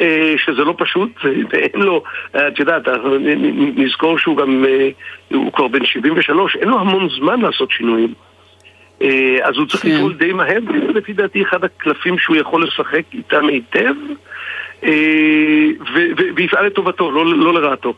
אה, 0.00 0.34
שזה 0.36 0.64
לא 0.64 0.74
פשוט, 0.78 1.10
ואין 1.50 1.82
לו, 1.82 2.02
את 2.30 2.58
יודעת, 2.58 2.82
נזכור 3.76 4.18
שהוא 4.18 4.36
גם, 4.36 4.64
אה, 4.68 4.88
הוא 5.30 5.52
כבר 5.52 5.68
בן 5.68 5.84
73, 5.84 6.56
אין 6.56 6.68
לו 6.68 6.78
המון 6.78 7.08
זמן 7.08 7.40
לעשות 7.40 7.70
שינויים. 7.70 8.14
אה, 9.02 9.36
אז 9.42 9.56
הוא 9.56 9.66
צריך 9.66 9.82
כן. 9.82 9.88
לפעול 9.88 10.14
די 10.14 10.32
מהר, 10.32 10.58
וזה 10.68 10.92
לפי 10.92 11.12
דעתי 11.12 11.42
אחד 11.42 11.64
הקלפים 11.64 12.18
שהוא 12.18 12.36
יכול 12.36 12.64
לשחק 12.64 13.02
איתם 13.14 13.46
היטב, 13.48 13.94
אה, 14.84 15.68
ויפעל 16.36 16.66
לטובתו, 16.66 17.10
לא, 17.10 17.26
לא 17.26 17.54
לרעתו. 17.54 17.94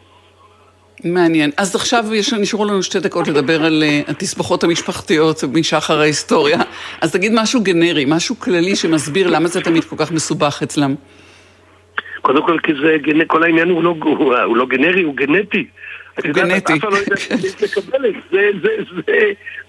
מעניין. 1.04 1.50
אז 1.56 1.74
עכשיו 1.74 2.04
יש, 2.14 2.32
נשארו 2.32 2.64
לנו 2.64 2.82
שתי 2.82 3.00
דקות 3.00 3.28
לדבר 3.28 3.64
על 3.64 3.82
uh, 3.82 4.10
התסבוכות 4.10 4.64
המשפחתיות 4.64 5.44
משחר 5.54 6.00
ההיסטוריה. 6.00 6.58
אז 7.00 7.12
תגיד 7.12 7.32
משהו 7.34 7.60
גנרי, 7.62 8.04
משהו 8.08 8.38
כללי 8.38 8.76
שמסביר 8.76 9.30
למה 9.30 9.48
זה 9.48 9.60
תמיד 9.60 9.84
כל 9.84 9.96
כך 9.98 10.12
מסובך 10.12 10.60
אצלם. 10.62 10.94
קודם 12.22 12.46
כל, 12.46 12.58
כי 12.62 12.72
זה, 12.82 12.96
כל 13.26 13.42
העניין 13.42 13.68
הוא 13.68 13.82
לא, 13.82 13.94
הוא, 14.02 14.36
הוא 14.36 14.56
לא 14.56 14.66
גנרי, 14.66 15.02
הוא 15.02 15.14
גנטי. 15.14 15.66
גנטי. 16.26 16.72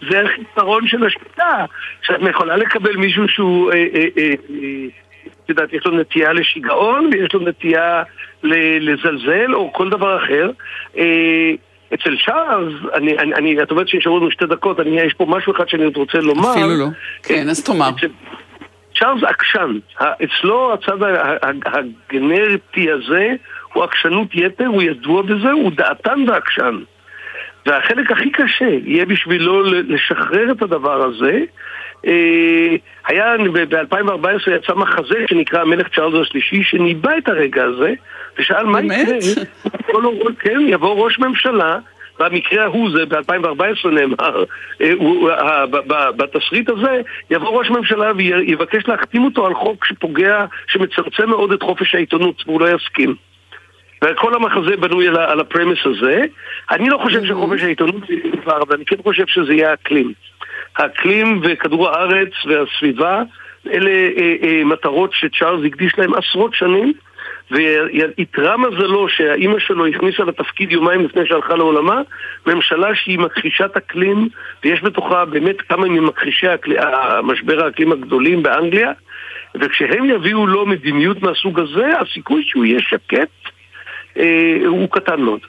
זה 0.10 0.22
החיסרון 0.22 0.88
של 0.88 1.06
השיטה, 1.06 1.66
שאת 2.02 2.20
יכולה 2.30 2.58
לקבל 2.58 2.96
מישהו 2.96 3.28
שהוא, 3.28 3.72
אה, 3.72 3.78
אה, 3.78 4.06
אה, 4.18 4.34
את 5.44 5.50
יודעת, 5.50 5.74
יש 5.74 5.86
לו 5.86 5.98
נטייה 5.98 6.34
לשיגעון, 6.34 7.10
ויש 7.12 7.34
לו 7.34 7.40
נטייה 7.40 8.04
לזלזל, 8.44 9.54
או 9.54 9.74
כל 9.74 9.90
דבר 9.90 10.24
אחר. 10.24 10.52
אצל 11.94 12.18
צ'ארלס, 12.26 12.74
אני, 12.94 13.18
אני, 13.18 13.34
אני, 13.34 13.64
את 13.64 13.72
אומרת 13.72 13.88
שנשארו 13.88 14.20
לנו 14.20 14.32
שתי 14.32 14.46
דקות, 14.46 14.80
אני, 14.80 15.02
יש 15.02 15.14
פה 15.14 15.26
משהו 15.30 15.54
אחד 15.56 15.70
שאני 15.70 15.84
עוד 15.84 15.98
רוצה 15.98 16.18
לומר. 16.18 16.52
אפילו 16.52 16.78
לא. 16.78 16.88
כן, 17.24 17.50
אז 17.50 17.64
תאמר. 17.64 17.90
צ'ארלס 19.02 19.24
עקשן. 19.24 19.78
אצלו 20.00 20.74
הצד 20.74 20.98
הגנרטי 21.66 22.92
הזה 22.92 23.34
הוא 23.74 23.84
עקשנות 23.84 24.28
יתר, 24.34 24.66
הוא 24.66 24.82
ידוע 24.82 25.22
בזה, 25.22 25.52
הוא 25.52 25.72
דעתן 25.76 26.24
ועקשן. 26.28 26.80
והחלק 27.66 28.12
הכי 28.12 28.30
קשה 28.30 28.70
יהיה 28.86 29.06
בשבילו 29.06 29.64
לשחרר 29.64 30.52
את 30.52 30.62
הדבר 30.62 31.04
הזה. 31.04 31.40
אה, 32.08 32.76
היה, 33.08 33.38
ב-2014 33.54 34.52
יצא 34.52 34.74
מחזה 34.76 35.16
שנקרא 35.30 35.62
המלך 35.62 35.88
צ'ארלס 35.96 36.28
השלישי, 36.28 36.64
שניבא 36.64 37.18
את 37.18 37.30
הרגע 37.30 37.64
הזה, 37.64 37.94
ושאל 38.40 38.66
מה 38.66 38.82
יקרה, 38.82 39.18
כן, 40.40 40.60
יבוא 40.68 41.06
ראש 41.06 41.20
ממשלה, 41.20 41.80
במקרה 42.20 42.64
ההוא, 42.64 42.90
זה 42.92 43.06
ב-2014 43.06 43.88
נאמר, 43.88 44.44
אה, 44.82 45.66
בתסריט 46.18 46.70
הזה, 46.70 47.02
יבוא 47.30 47.60
ראש 47.60 47.70
ממשלה 47.70 48.12
ויבקש 48.16 48.88
להחתים 48.88 49.24
אותו 49.26 49.46
על 49.46 49.54
חוק 49.54 49.86
שפוגע, 49.86 50.46
שמצמצם 50.68 51.30
מאוד 51.30 51.52
את 51.52 51.64
חופש 51.64 51.96
העיתונות, 51.96 52.44
והוא 52.46 52.62
לא 52.62 52.76
יסכים. 52.76 53.16
וכל 54.04 54.36
המחזה 54.36 54.78
בנוי 54.78 55.08
על, 55.08 55.40
הפרמיס 55.40 55.80
הזה. 55.86 56.26
אני 56.72 56.90
לא 56.90 56.98
חושב 56.98 57.26
שחופש 57.26 57.64
העיתונות 57.64 58.02
זה 58.08 58.40
דבר, 58.42 58.62
אבל 58.62 58.76
אני 58.76 58.86
כן 58.86 58.96
חושב 59.04 59.28
שזה 59.28 59.54
יהיה 59.54 59.72
האקלים. 59.72 60.14
האקלים 60.78 61.42
וכדור 61.44 61.90
הארץ 61.90 62.30
והסביבה, 62.46 63.22
אלה 63.74 63.90
אה, 63.90 64.36
אה, 64.44 64.64
מטרות 64.66 65.12
שצ'ארלס 65.14 65.66
הקדיש 65.66 65.94
להם 65.98 66.14
עשרות 66.14 66.54
שנים, 66.54 66.94
ויתרה 67.52 68.58
מזלו 68.58 69.10
שהאימא 69.10 69.60
שלו 69.60 69.88
הכניסה 69.88 70.24
לתפקיד 70.24 70.72
יומיים 70.72 71.06
לפני 71.06 71.22
שהלכה 71.28 71.56
לעולמה, 71.56 72.02
ממשלה 72.48 72.96
שהיא 72.96 73.20
מכחישת 73.20 73.78
אקלים, 73.78 74.30
ויש 74.64 74.84
בתוכה 74.84 75.26
באמת 75.26 75.62
כמה 75.62 75.88
ממכחישי 75.88 76.48
משבר 77.24 77.66
האקלים 77.66 77.92
הגדולים 77.92 78.44
באנגליה, 78.44 78.92
וכשהם 79.56 80.06
יביאו 80.06 80.48
לו 80.48 80.66
מדיניות 80.66 81.22
מהסוג 81.22 81.60
הזה, 81.60 81.88
הסיכוי 82.00 82.44
שהוא 82.46 82.66
יהיה 82.66 82.82
שקט 82.82 83.30
אה, 84.18 84.58
הוא 84.66 84.90
קטן 84.92 85.22
מאוד. 85.22 85.40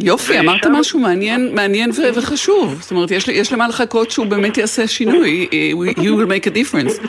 יופי, 0.00 0.38
אמרת 0.38 0.66
משהו 0.66 1.00
מעניין, 1.00 1.54
מעניין 1.54 1.90
וחשוב. 2.14 2.78
זאת 2.80 2.90
אומרת, 2.90 3.10
יש, 3.10 3.28
יש 3.28 3.52
למה 3.52 3.68
לחכות 3.68 4.10
שהוא 4.10 4.26
באמת 4.26 4.58
יעשה 4.58 4.86
שינוי. 4.86 5.48
You 5.96 6.02
will 6.02 6.28
make 6.28 6.46
a 6.46 6.50
difference. 6.50 7.08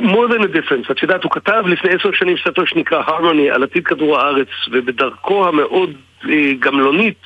More 0.00 0.28
than 0.28 0.42
a 0.42 0.48
difference. 0.48 0.90
את 0.90 1.02
יודעת, 1.02 1.24
הוא 1.24 1.30
כתב 1.30 1.64
לפני 1.66 1.90
עשר 1.90 2.12
שנים 2.12 2.36
ספר 2.44 2.64
שנקרא 2.64 3.02
Harmony 3.02 3.54
על 3.54 3.62
עתיד 3.62 3.86
כדור 3.86 4.18
הארץ, 4.18 4.48
ובדרכו 4.70 5.48
המאוד 5.48 5.90
אה, 6.28 6.52
גמלונית, 6.58 7.18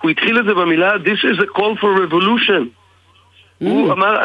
הוא 0.00 0.10
התחיל 0.10 0.38
את 0.38 0.44
זה 0.44 0.54
במילה 0.54 0.94
This 0.94 1.24
is 1.34 1.40
a 1.40 1.58
call 1.58 1.80
for 1.80 1.90
revolution. 2.06 2.62
Mm. 3.62 3.64
הוא 3.64 3.92
אמר, 3.92 4.16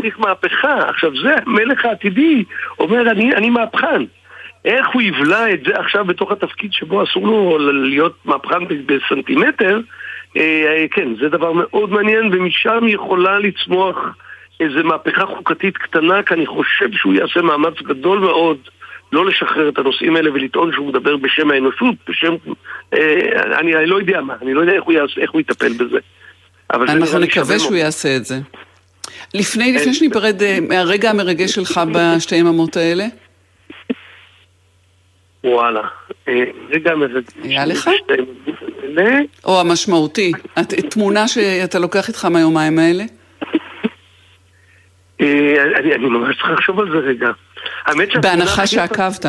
צריך 0.00 0.18
מהפכה. 0.18 0.88
עכשיו 0.88 1.10
זה 1.22 1.34
המלך 1.46 1.84
העתידי, 1.84 2.44
אומר, 2.78 3.10
אני, 3.10 3.34
אני 3.34 3.50
מהפכן. 3.50 4.02
איך 4.64 4.86
הוא 4.92 5.02
יבלע 5.02 5.52
את 5.52 5.60
זה 5.66 5.78
עכשיו 5.78 6.04
בתוך 6.04 6.32
התפקיד 6.32 6.72
שבו 6.72 7.04
אסור 7.04 7.26
לו 7.26 7.58
להיות 7.72 8.16
מהפכן 8.24 8.58
בסנטימטר, 8.86 9.80
אה, 10.36 10.84
כן, 10.90 11.08
זה 11.20 11.28
דבר 11.28 11.52
מאוד 11.52 11.90
מעניין, 11.90 12.30
ומשם 12.32 12.88
יכולה 12.88 13.38
לצמוח 13.38 13.96
איזו 14.60 14.84
מהפכה 14.84 15.26
חוקתית 15.26 15.76
קטנה, 15.76 16.22
כי 16.22 16.34
אני 16.34 16.46
חושב 16.46 16.92
שהוא 16.92 17.14
יעשה 17.14 17.42
מאמץ 17.42 17.74
גדול 17.82 18.18
מאוד 18.18 18.58
לא 19.12 19.26
לשחרר 19.26 19.68
את 19.68 19.78
הנושאים 19.78 20.16
האלה 20.16 20.32
ולטעון 20.32 20.72
שהוא 20.72 20.88
מדבר 20.88 21.16
בשם 21.16 21.50
האנושות, 21.50 21.94
בשם... 22.08 22.34
אה, 22.94 23.58
אני, 23.60 23.76
אני 23.76 23.86
לא 23.86 23.96
יודע 23.96 24.20
מה, 24.20 24.34
אני 24.42 24.54
לא 24.54 24.60
יודע 24.60 24.72
איך 24.72 24.84
הוא, 24.84 24.92
יעשה, 24.92 25.20
איך 25.20 25.30
הוא 25.30 25.40
יטפל 25.40 25.72
בזה. 25.72 25.98
אנחנו 26.70 27.18
נקווה 27.18 27.58
שהוא 27.58 27.76
יעשה 27.76 28.16
את 28.16 28.24
זה. 28.24 28.38
לפני, 29.34 29.72
לפני 29.72 29.94
שניפרד 29.94 30.42
אה, 30.42 30.58
מהרגע 30.68 31.10
המרגש 31.10 31.50
שלך 31.52 31.80
בשתי 31.94 32.36
יממות 32.36 32.76
האלה, 32.76 33.04
וואלה. 35.44 35.80
אה, 36.28 36.44
רגע 36.70 36.92
היה 37.42 37.66
לך? 37.66 37.90
או 39.44 39.60
המשמעותי. 39.60 40.32
תמונה 40.90 41.28
שאתה 41.28 41.78
לוקח 41.78 42.08
איתך 42.08 42.24
מהיומיים 42.24 42.78
האלה? 42.78 43.04
אה, 45.20 45.62
אני, 45.78 45.94
אני 45.94 46.08
ממש 46.08 46.36
צריך 46.36 46.50
לחשוב 46.50 46.80
על 46.80 46.90
זה 46.90 46.98
רגע. 46.98 47.28
בהנחה 48.22 48.66
שעקבת. 48.66 49.26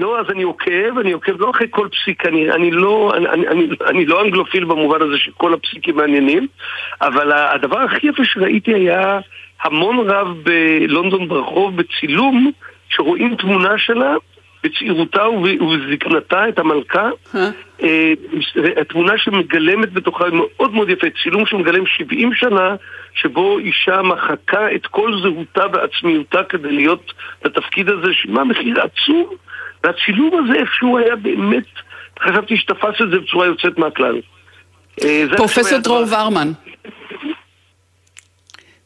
לא, 0.00 0.20
אז 0.20 0.26
אני 0.30 0.42
עוקב, 0.42 0.98
אני 1.00 1.12
עוקב 1.12 1.40
לא 1.40 1.50
אחרי 1.50 1.66
כל 1.70 1.88
פסיק, 1.92 2.26
אני, 2.26 2.50
אני, 2.50 2.70
לא, 2.70 3.12
אני, 3.16 3.48
אני, 3.48 3.68
אני 3.86 4.06
לא 4.06 4.22
אנגלופיל 4.24 4.64
במובן 4.64 5.02
הזה 5.02 5.18
שכל 5.18 5.54
הפסיקים 5.54 5.96
מעניינים, 5.96 6.46
אבל 7.00 7.32
הדבר 7.32 7.78
הכי 7.78 8.06
יפה 8.06 8.24
שראיתי 8.24 8.74
היה 8.74 9.18
המון 9.62 10.10
רב 10.10 10.28
בלונדון 10.42 11.28
ברחוב 11.28 11.76
בצילום, 11.76 12.50
שרואים 12.88 13.36
תמונה 13.36 13.78
שלה 13.78 14.14
בצעירותה 14.64 15.28
ובזקנתה 15.28 16.48
את 16.48 16.58
המלכה, 16.58 17.08
אה? 17.34 17.50
אה, 17.82 18.12
התמונה 18.80 19.18
שמגלמת 19.18 19.92
בתוכה 19.92 20.24
מאוד 20.32 20.74
מאוד 20.74 20.90
יפה, 20.90 21.06
צילום 21.22 21.46
שמגלם 21.46 21.86
70 21.86 22.34
שנה, 22.34 22.74
שבו 23.16 23.58
אישה 23.58 24.02
מחקה 24.02 24.74
את 24.74 24.86
כל 24.86 25.12
זהותה 25.22 25.64
ועצמיותה 25.72 26.44
כדי 26.48 26.72
להיות 26.72 27.12
בתפקיד 27.44 27.88
הזה, 27.88 28.08
שמה 28.12 28.44
מחיר 28.44 28.80
עצום, 28.80 29.34
והצילום 29.84 30.30
הזה 30.44 30.58
איכשהו 30.58 30.98
היה 30.98 31.16
באמת, 31.16 31.66
חשבתי 32.20 32.56
שתפס 32.56 33.02
את 33.02 33.10
זה 33.10 33.18
בצורה 33.18 33.46
יוצאת 33.46 33.78
מהכלל. 33.78 34.20
אה, 35.02 35.24
פרופסור 35.36 35.78
דרור 35.78 36.04
ורמן. 36.10 36.52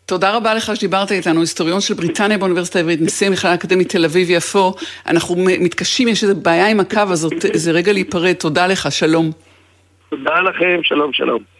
תודה 0.06 0.36
רבה 0.36 0.54
לך 0.54 0.76
שדיברת 0.76 1.12
איתנו, 1.12 1.40
היסטוריון 1.40 1.80
של 1.80 1.94
בריטניה 1.94 2.38
באוניברסיטה 2.38 2.78
העברית, 2.78 3.00
נשיא 3.00 3.26
המכללה 3.26 3.52
האקדמית 3.52 3.88
תל 3.88 4.04
אביב-יפו. 4.04 4.74
אנחנו 5.06 5.34
מתקשים, 5.38 6.08
יש 6.08 6.22
איזו 6.22 6.34
בעיה 6.42 6.70
עם 6.70 6.80
הקו, 6.80 7.00
אז 7.00 7.28
זה 7.54 7.70
רגע 7.70 7.92
להיפרד. 7.92 8.32
תודה 8.32 8.66
לך, 8.66 8.92
שלום. 8.92 9.30
תודה 10.10 10.40
לכם, 10.40 10.80
שלום, 10.82 11.12
שלום. 11.12 11.59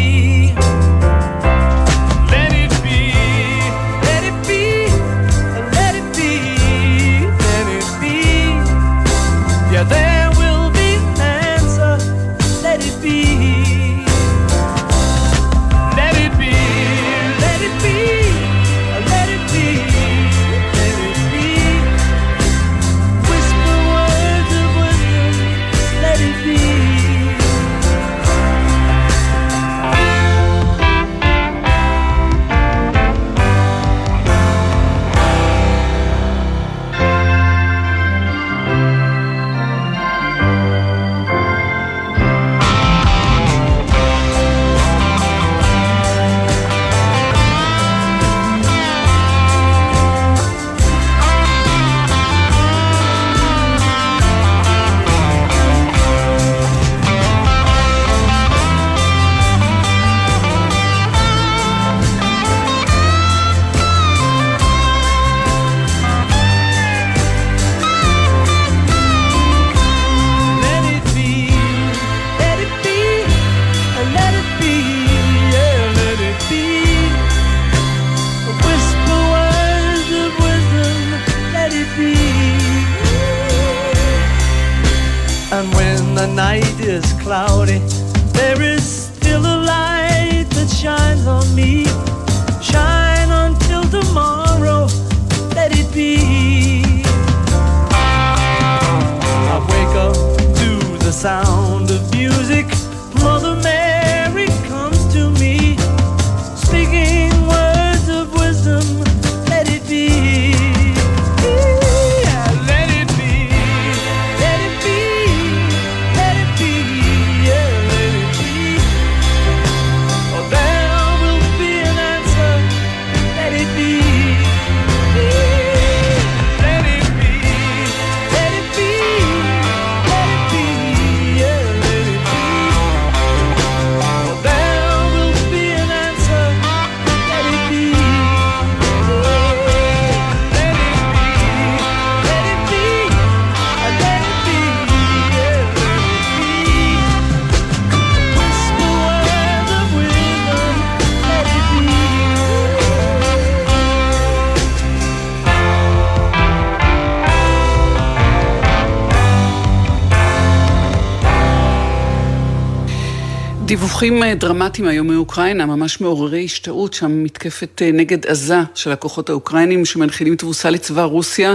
דיווחים 164.01 164.23
אה, 164.23 164.35
דרמטיים 164.35 164.87
היום 164.87 165.07
מאוקראינה, 165.07 165.65
ממש 165.65 166.01
מעוררי 166.01 166.45
השתאות, 166.45 166.93
שם 166.93 167.23
מתקפת 167.23 167.81
אה, 167.81 167.91
נגד 167.91 168.25
עזה 168.25 168.57
של 168.75 168.91
הכוחות 168.91 169.29
האוקראינים 169.29 169.85
שמנחילים 169.85 170.35
תבוסה 170.35 170.69
לצבא 170.69 171.03
רוסיה. 171.03 171.53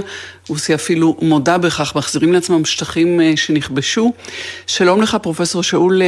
רוסיה 0.49 0.77
אפילו 0.77 1.17
מודה 1.23 1.59
בכך, 1.59 1.93
מחזירים 1.97 2.33
לעצמם 2.33 2.65
שטחים 2.65 3.21
אה, 3.21 3.33
שנכבשו. 3.37 4.13
שלום 4.67 5.03
לך, 5.03 5.17
פרופסור 5.23 5.63
שאול 5.63 6.03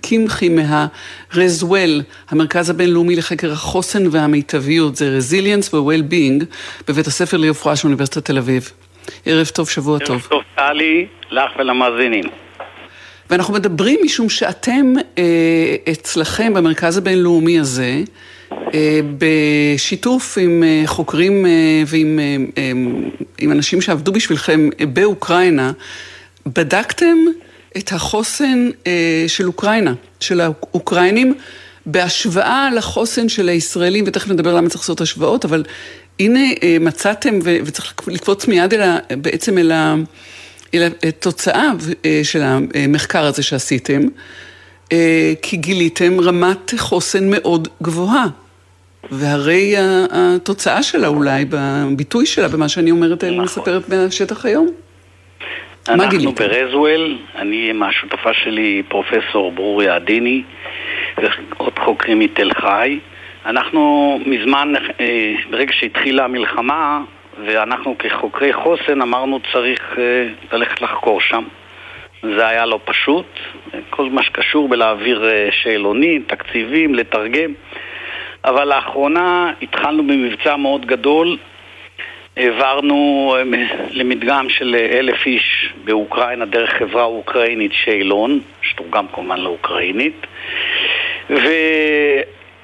קמחי 0.00 0.48
מהרזוול, 0.48 2.02
המרכז 2.30 2.70
הבינלאומי 2.70 3.16
לחקר 3.16 3.52
החוסן 3.52 4.02
והמיטביות, 4.10 4.96
זה 4.96 5.18
Resilience 5.18 5.74
ו-Well-being, 5.74 6.44
בבית 6.88 7.06
הספר 7.06 7.36
לרפואה 7.36 7.76
של 7.76 7.86
אוניברסיטת 7.86 8.24
תל 8.24 8.38
אביב. 8.38 8.72
ערב 9.26 9.46
טוב, 9.46 9.68
שבוע 9.68 9.94
ערב 9.94 10.06
טוב. 10.06 10.16
ערב 10.16 10.26
טוב, 10.30 10.42
טלי, 10.56 11.06
לך 11.30 11.50
ולמאזינים. 11.58 12.49
ואנחנו 13.30 13.54
מדברים 13.54 14.00
משום 14.04 14.28
שאתם 14.28 14.94
אה, 15.18 15.92
אצלכם 15.92 16.54
במרכז 16.54 16.96
הבינלאומי 16.96 17.60
הזה, 17.60 18.02
אה, 18.74 19.00
בשיתוף 19.18 20.38
עם 20.40 20.62
אה, 20.62 20.82
חוקרים 20.86 21.46
אה, 21.46 21.50
ועם 21.86 22.18
אה, 22.18 22.36
אה, 22.58 22.72
עם 23.38 23.52
אנשים 23.52 23.80
שעבדו 23.80 24.12
בשבילכם 24.12 24.70
אה, 24.80 24.86
באוקראינה, 24.86 25.72
בדקתם 26.46 27.16
את 27.76 27.92
החוסן 27.92 28.68
אה, 28.86 29.24
של 29.26 29.46
אוקראינה, 29.46 29.94
של 30.20 30.40
האוקראינים, 30.40 31.34
בהשוואה 31.86 32.68
לחוסן 32.76 33.28
של 33.28 33.48
הישראלים, 33.48 34.04
ותכף 34.06 34.28
נדבר 34.28 34.54
למה 34.54 34.68
צריך 34.68 34.80
לעשות 34.82 35.00
השוואות, 35.00 35.44
אבל 35.44 35.64
הנה 36.20 36.40
אה, 36.62 36.76
מצאתם, 36.80 37.38
ו- 37.44 37.56
וצריך 37.64 37.94
לקפוץ 38.06 38.46
מיד 38.48 38.74
אל 38.74 38.80
ה, 38.80 38.98
בעצם 39.16 39.58
אל 39.58 39.72
ה... 39.72 39.94
אלא 40.74 40.86
תוצאה 41.20 41.70
אה, 42.04 42.20
של 42.22 42.40
המחקר 42.42 43.24
הזה 43.24 43.42
שעשיתם, 43.42 44.00
אה, 44.92 45.32
כי 45.42 45.56
גיליתם 45.56 46.20
רמת 46.20 46.74
חוסן 46.78 47.30
מאוד 47.30 47.68
גבוהה. 47.82 48.26
והרי 49.10 49.74
התוצאה 50.12 50.82
שלה 50.82 51.08
אולי, 51.08 51.44
בביטוי 51.50 52.26
שלה, 52.26 52.48
במה 52.48 52.68
שאני 52.68 52.90
אומרת, 52.90 53.24
נכון. 53.24 53.44
מספרת 53.44 53.88
מהשטח 53.88 54.46
היום. 54.46 54.68
מה 55.88 56.06
גיליתם? 56.06 56.44
אנחנו 56.44 56.48
ברזוול, 56.48 57.18
אני 57.36 57.70
עם 57.70 57.82
השותפה 57.82 58.34
שלי, 58.34 58.82
פרופסור 58.88 59.52
ברוריה 59.52 59.94
עדיני, 59.94 60.42
ועוד 61.16 61.78
חוקרים 61.84 62.18
מתל 62.18 62.50
חי. 62.60 62.98
אנחנו 63.46 64.18
מזמן, 64.26 64.72
אה, 65.00 65.34
ברגע 65.50 65.72
שהתחילה 65.72 66.24
המלחמה, 66.24 67.00
ואנחנו 67.38 67.98
כחוקרי 67.98 68.52
חוסן 68.52 69.02
אמרנו 69.02 69.40
צריך 69.52 69.94
uh, 69.94 70.54
ללכת 70.54 70.80
לחקור 70.80 71.20
שם. 71.20 71.44
זה 72.22 72.48
היה 72.48 72.66
לא 72.66 72.80
פשוט, 72.84 73.26
כל 73.90 74.08
מה 74.10 74.22
שקשור 74.22 74.68
בלהעביר 74.68 75.22
uh, 75.24 75.52
שאלונים, 75.54 76.22
תקציבים, 76.26 76.94
לתרגם. 76.94 77.52
אבל 78.44 78.68
לאחרונה 78.68 79.52
התחלנו 79.62 80.06
במבצע 80.06 80.56
מאוד 80.56 80.86
גדול, 80.86 81.36
העברנו 82.36 83.34
uh, 83.36 83.56
למדגם 83.90 84.48
של 84.48 84.76
אלף 84.92 85.26
איש 85.26 85.72
באוקראינה 85.84 86.44
דרך 86.44 86.70
חברה 86.70 87.04
אוקראינית 87.04 87.72
שאלון, 87.72 88.40
שתורגם 88.62 89.06
כמובן 89.14 89.40
לאוקראינית, 89.40 90.26
ו... 91.30 91.48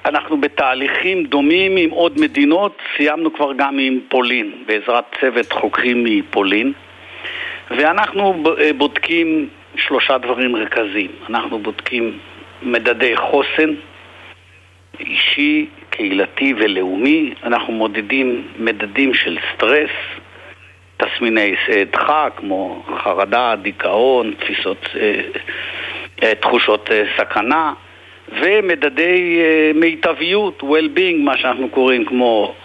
אנחנו 0.07 0.41
בתהליכים 0.41 1.23
דומים 1.23 1.77
עם 1.77 1.89
עוד 1.89 2.19
מדינות, 2.19 2.77
סיימנו 2.97 3.33
כבר 3.33 3.53
גם 3.53 3.79
עם 3.79 3.99
פולין, 4.09 4.51
בעזרת 4.65 5.03
צוות 5.21 5.51
חוקרים 5.51 6.03
מפולין, 6.03 6.73
ואנחנו 7.71 8.43
אה, 8.59 8.73
בודקים 8.73 9.49
שלושה 9.75 10.17
דברים 10.17 10.51
מרכזיים. 10.51 11.11
אנחנו 11.29 11.59
בודקים 11.59 12.17
מדדי 12.61 13.17
חוסן, 13.17 13.73
אישי, 14.99 15.65
קהילתי 15.89 16.53
ולאומי, 16.57 17.33
אנחנו 17.43 17.73
מודדים 17.73 18.47
מדדים 18.59 19.13
של 19.13 19.37
סטרס, 19.53 19.91
תסמיני 20.97 21.55
דחק 21.91 22.33
כמו 22.37 22.83
חרדה, 23.03 23.55
דיכאון, 23.61 24.33
תפיסות, 24.39 24.89
אה, 26.23 26.35
תחושות 26.35 26.91
אה, 26.91 27.03
סכנה, 27.17 27.73
ומדדי 28.29 29.39
uh, 29.39 29.77
מיטביות, 29.77 30.63
well-being, 30.63 31.17
מה 31.23 31.37
שאנחנו 31.37 31.69
קוראים 31.69 32.05
כמו 32.05 32.55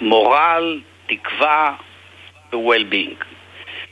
מורל, 0.00 0.80
תקווה 1.06 1.74
ו-well-being. 2.52 3.24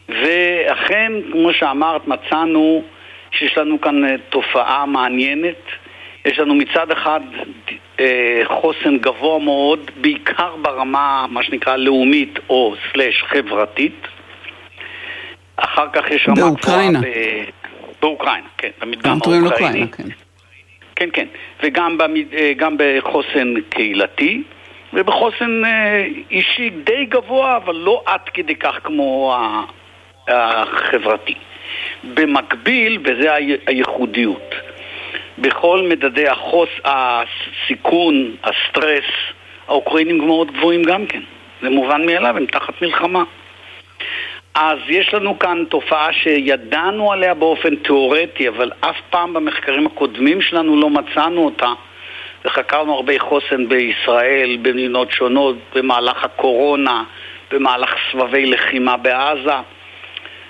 ואכן, 0.09 1.13
כמו 1.33 1.53
שאמרת, 1.53 2.07
מצאנו 2.09 2.83
שיש 3.31 3.59
לנו 3.59 3.81
כאן 3.81 4.05
uh, 4.05 4.09
תופעה 4.31 4.87
מעניינת. 4.87 5.65
יש 6.25 6.39
לנו 6.39 6.55
מצד 6.55 6.91
אחד 6.91 7.21
uh, 7.97 8.01
חוסן 8.45 8.99
גבוה 8.99 9.39
מאוד, 9.39 9.91
בעיקר 10.01 10.57
ברמה, 10.57 11.27
מה 11.31 11.43
שנקרא, 11.43 11.77
לאומית 11.77 12.39
או 12.49 12.75
סלש 12.93 13.23
חברתית. 13.23 14.07
אחר 15.57 15.87
כך 15.93 16.11
יש 16.11 16.29
רמה 16.29 16.37
גבוהה... 16.37 16.51
באוקראינה. 16.51 17.01
באוקראינה, 18.03 18.49
כן, 18.59 18.71
במדגם 18.81 19.19
האוקראיני. 19.27 19.87
כן. 19.93 20.30
כן, 21.01 21.09
כן. 21.13 21.27
וגם 21.63 21.99
במד... 21.99 22.35
אה, 22.35 22.53
בחוסן 22.77 23.55
קהילתי 23.69 24.43
ובחוסן 24.93 25.65
אה, 25.65 26.07
אישי 26.31 26.71
די 26.71 27.05
גבוה, 27.05 27.57
אבל 27.57 27.77
לא 27.77 28.03
עד 28.07 28.21
כדי 28.35 28.55
כך 28.55 28.79
כמו 28.85 29.37
החברתי. 30.29 31.35
במקביל, 32.15 32.99
וזה 33.05 33.35
הייחודיות, 33.67 34.55
בכל 35.39 35.87
מדדי 35.89 36.29
החוס, 36.29 36.69
הסיכון, 36.85 38.37
הסטרס, 38.45 39.05
האוקראינים 39.69 40.19
מאוד 40.19 40.53
גבוהים 40.53 40.83
גם 40.83 41.07
כן. 41.07 41.23
זה 41.63 41.71
מובן 41.71 42.07
מאליו, 42.07 42.37
הם 42.37 42.47
תחת 42.47 42.83
מלחמה. 42.83 43.23
אז 44.55 44.79
יש 44.89 45.15
לנו 45.15 45.39
כאן 45.39 45.65
תופעה 45.69 46.13
שידענו 46.13 47.13
עליה 47.13 47.35
באופן 47.35 47.77
תיאורטי, 47.77 48.49
אבל 48.49 48.73
אף 48.81 48.97
פעם 49.11 49.35
במחקרים 49.35 49.87
הקודמים 49.87 50.43
שלנו 50.43 50.81
לא 50.81 50.91
מצאנו 50.91 51.45
אותה. 51.45 51.73
וחקרנו 52.45 52.95
הרבה 52.95 53.19
חוסן 53.19 53.69
בישראל, 53.69 54.59
במדינות 54.63 55.13
שונות, 55.13 55.57
במהלך 55.75 56.25
הקורונה, 56.25 57.05
במהלך 57.51 57.95
סבבי 58.13 58.47
לחימה 58.47 58.97
בעזה. 58.97 59.57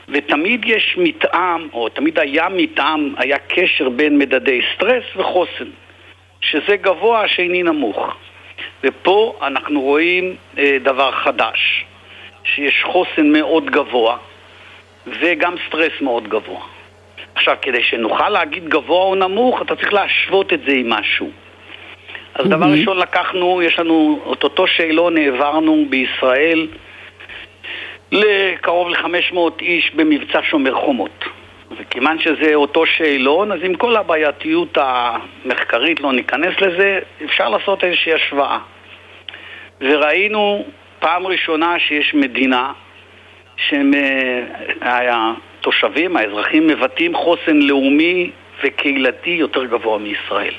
ותמיד 0.09 0.65
יש 0.67 0.95
מתאם, 0.99 1.69
או 1.73 1.89
תמיד 1.89 2.19
היה 2.19 2.49
מתאם, 2.49 3.15
היה 3.17 3.39
קשר 3.39 3.89
בין 3.89 4.19
מדדי 4.19 4.61
סטרס 4.75 5.05
וחוסן, 5.17 5.71
שזה 6.41 6.77
גבוה, 6.77 7.23
השני 7.25 7.63
נמוך. 7.63 8.17
ופה 8.85 9.39
אנחנו 9.43 9.81
רואים 9.81 10.37
אה, 10.59 10.77
דבר 10.83 11.13
חדש. 11.13 11.85
שיש 12.45 12.85
חוסן 12.85 13.33
מאוד 13.33 13.71
גבוה 13.71 14.17
וגם 15.07 15.55
סטרס 15.67 15.93
מאוד 16.01 16.29
גבוה. 16.29 16.61
עכשיו, 17.35 17.57
כדי 17.63 17.83
שנוכל 17.83 18.29
להגיד 18.29 18.69
גבוה 18.69 19.03
או 19.03 19.15
נמוך, 19.15 19.63
אתה 19.63 19.77
צריך 19.77 19.93
להשוות 19.93 20.53
את 20.53 20.61
זה 20.67 20.73
עם 20.73 20.91
משהו. 20.91 21.31
אז 22.35 22.47
mm-hmm. 22.47 22.49
דבר 22.49 22.67
ראשון 22.67 22.99
לקחנו, 22.99 23.63
יש 23.63 23.79
לנו 23.79 24.23
את 24.33 24.45
אותו 24.45 24.67
שאלון 24.67 25.17
העברנו 25.17 25.87
בישראל 25.91 26.69
לקרוב 28.13 28.89
ל-500 28.89 29.39
איש 29.61 29.91
במבצע 29.95 30.41
שומר 30.43 30.75
חומות. 30.75 31.25
וכיוון 31.79 32.19
שזה 32.19 32.55
אותו 32.55 32.87
שאלון, 32.87 33.53
אז 33.53 33.59
עם 33.63 33.75
כל 33.75 33.97
הבעייתיות 33.97 34.79
המחקרית, 34.81 36.01
לא 36.01 36.13
ניכנס 36.13 36.61
לזה, 36.61 36.99
אפשר 37.25 37.49
לעשות 37.49 37.85
איזושהי 37.85 38.13
השוואה. 38.15 38.59
וראינו 39.81 40.65
פעם 41.01 41.27
ראשונה 41.27 41.77
שיש 41.79 42.15
מדינה 42.15 42.73
שהתושבים, 44.81 46.17
האזרחים 46.17 46.67
מבטאים 46.67 47.15
חוסן 47.15 47.57
לאומי 47.57 48.31
וקהילתי 48.65 49.31
יותר 49.31 49.65
גבוה 49.65 49.99
מישראל. 49.99 50.55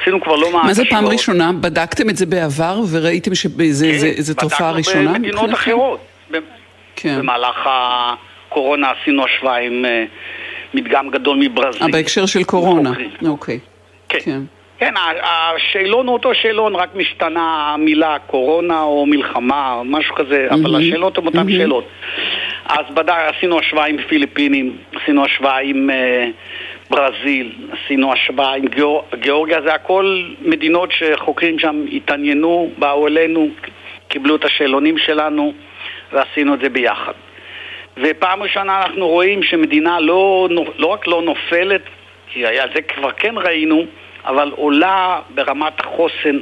עשינו 0.00 0.20
כבר 0.20 0.36
לא 0.36 0.52
מעט... 0.52 0.64
מה 0.64 0.74
זה 0.74 0.84
פעם 0.90 1.06
ראשונה? 1.06 1.52
בדקתם 1.52 2.10
את 2.10 2.16
זה 2.16 2.26
בעבר 2.26 2.80
וראיתם 2.92 3.34
שזו 3.34 4.34
כן, 4.36 4.40
תופעה 4.40 4.72
ראשונה? 4.72 5.00
בדקנו 5.00 5.14
במדינות 5.14 5.54
אחרות. 5.54 6.00
כן. 6.96 7.18
במהלך 7.18 7.56
הקורונה 7.66 8.90
עשינו 8.90 9.24
השוואה 9.24 9.56
עם 9.56 9.84
אה, 9.84 10.04
מדגם 10.74 11.10
גדול 11.10 11.36
מברזיל. 11.36 11.82
אה, 11.82 11.88
בהקשר 11.88 12.26
של 12.26 12.44
קורונה, 12.44 12.92
אוקיי. 13.26 13.58
כן. 14.08 14.40
כן. 14.78 14.94
השאלון 15.22 16.06
הוא 16.06 16.12
אותו 16.12 16.34
שאלון, 16.34 16.74
רק 16.74 16.94
משתנה 16.94 17.72
המילה 17.74 18.16
קורונה 18.26 18.82
או 18.82 19.06
מלחמה 19.06 19.74
או 19.74 19.84
משהו 19.84 20.14
כזה, 20.14 20.48
mm-hmm. 20.50 20.54
אבל 20.54 20.76
השאלות 20.76 21.18
הן 21.18 21.26
אותן 21.26 21.48
mm-hmm. 21.48 21.52
שאלות. 21.52 21.88
אז 22.68 22.94
בדק, 22.94 23.14
עשינו 23.36 23.58
השוואה 23.58 23.86
עם 23.86 23.96
פיליפינים, 24.08 24.76
עשינו 24.94 25.24
השוואה 25.24 25.58
עם 25.58 25.90
uh, 25.90 26.90
ברזיל, 26.90 27.52
עשינו 27.72 28.12
השוואה 28.12 28.54
עם 28.54 28.66
גיאור... 28.66 29.04
גיאורגיה, 29.20 29.62
זה 29.62 29.74
הכל 29.74 30.22
מדינות 30.40 30.92
שחוקרים 30.92 31.58
שם 31.58 31.84
התעניינו, 31.92 32.70
באו 32.78 33.06
אלינו, 33.06 33.48
קיבלו 34.08 34.36
את 34.36 34.44
השאלונים 34.44 34.98
שלנו 34.98 35.52
ועשינו 36.12 36.54
את 36.54 36.60
זה 36.60 36.68
ביחד. 36.68 37.12
ופעם 37.96 38.42
ראשונה 38.42 38.82
אנחנו 38.82 39.08
רואים 39.08 39.42
שמדינה 39.42 40.00
לא, 40.00 40.48
לא 40.78 40.86
רק 40.86 41.06
לא 41.06 41.22
נופלת 41.22 41.82
כי 42.28 42.46
היה, 42.46 42.64
זה 42.74 42.82
כבר 42.82 43.10
כן 43.12 43.34
ראינו, 43.38 43.86
אבל 44.24 44.52
עולה 44.56 45.20
ברמת 45.34 45.80
החוסן 45.80 46.38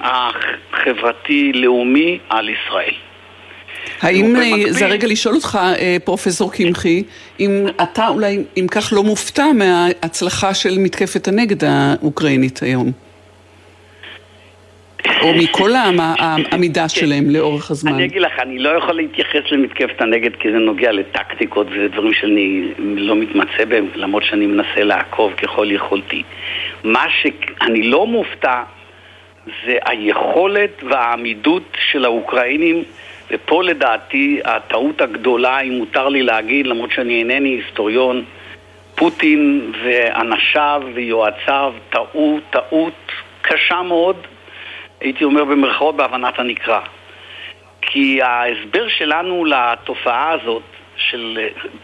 החברתי-לאומי 0.73 2.19
על 2.29 2.49
ישראל. 2.49 2.95
האם, 4.03 4.37
אה, 4.37 4.73
זה 4.73 4.87
רגע 4.87 5.09
לשאול 5.09 5.35
אותך, 5.35 5.59
אה, 5.63 5.97
פרופסור 6.05 6.53
קמחי, 6.53 7.03
אם 7.41 7.67
אתה 7.83 8.09
אולי, 8.09 8.39
אם 8.57 8.67
כך, 8.71 8.93
לא 8.93 9.03
מופתע 9.03 9.47
מההצלחה 9.55 10.55
של 10.55 10.79
מתקפת 10.79 11.29
הנגד 11.29 11.65
האוקראינית 11.65 12.59
היום? 12.63 12.93
או 15.23 15.35
מכל 15.35 15.71
העמידה 16.19 16.83
כן. 16.83 16.89
שלהם 16.89 17.31
לאורך 17.31 17.71
הזמן. 17.71 17.95
אני 17.95 18.05
אגיד 18.05 18.23
לך, 18.23 18.33
אני 18.43 18.59
לא 18.59 18.69
יכול 18.69 18.95
להתייחס 18.95 19.41
למתקפת 19.51 20.01
הנגד 20.01 20.31
כי 20.41 20.53
זה 20.53 20.59
נוגע 20.59 20.93
לטקטיקות 20.93 21.67
וזה 21.71 21.89
דברים 21.89 22.13
שאני 22.13 22.63
לא 22.79 23.17
מתמצא 23.17 23.65
בהם, 23.69 23.87
למרות 23.95 24.23
שאני 24.25 24.47
מנסה 24.47 24.85
לעקוב 24.85 25.33
ככל 25.33 25.67
יכולתי. 25.71 26.23
מה 26.87 27.07
שאני 27.11 27.83
לא 27.83 28.07
מופתע 28.07 28.63
זה 29.47 29.79
היכולת 29.85 30.83
והעמידות 30.83 31.63
של 31.91 32.05
האוקראינים 32.05 32.85
ופה 33.31 33.63
לדעתי 33.63 34.41
הטעות 34.45 35.01
הגדולה, 35.01 35.61
אם 35.61 35.73
מותר 35.73 36.09
לי 36.09 36.23
להגיד, 36.23 36.67
למרות 36.67 36.91
שאני 36.91 37.19
אינני 37.19 37.49
היסטוריון, 37.49 38.25
פוטין 38.95 39.73
ואנשיו 39.85 40.83
ויועציו 40.95 41.75
טעו 41.91 42.41
טעות 42.51 43.13
קשה 43.43 43.83
מאוד 43.83 44.17
הייתי 45.01 45.25
אומר 45.25 45.45
במרכאות 45.45 45.97
בהבנת 45.97 46.39
הנקרא. 46.39 46.81
כי 47.83 48.23
ההסבר 48.23 48.89
שלנו 48.89 49.45
לתופעה 49.45 50.31
הזאת 50.33 50.63
של 50.97 51.39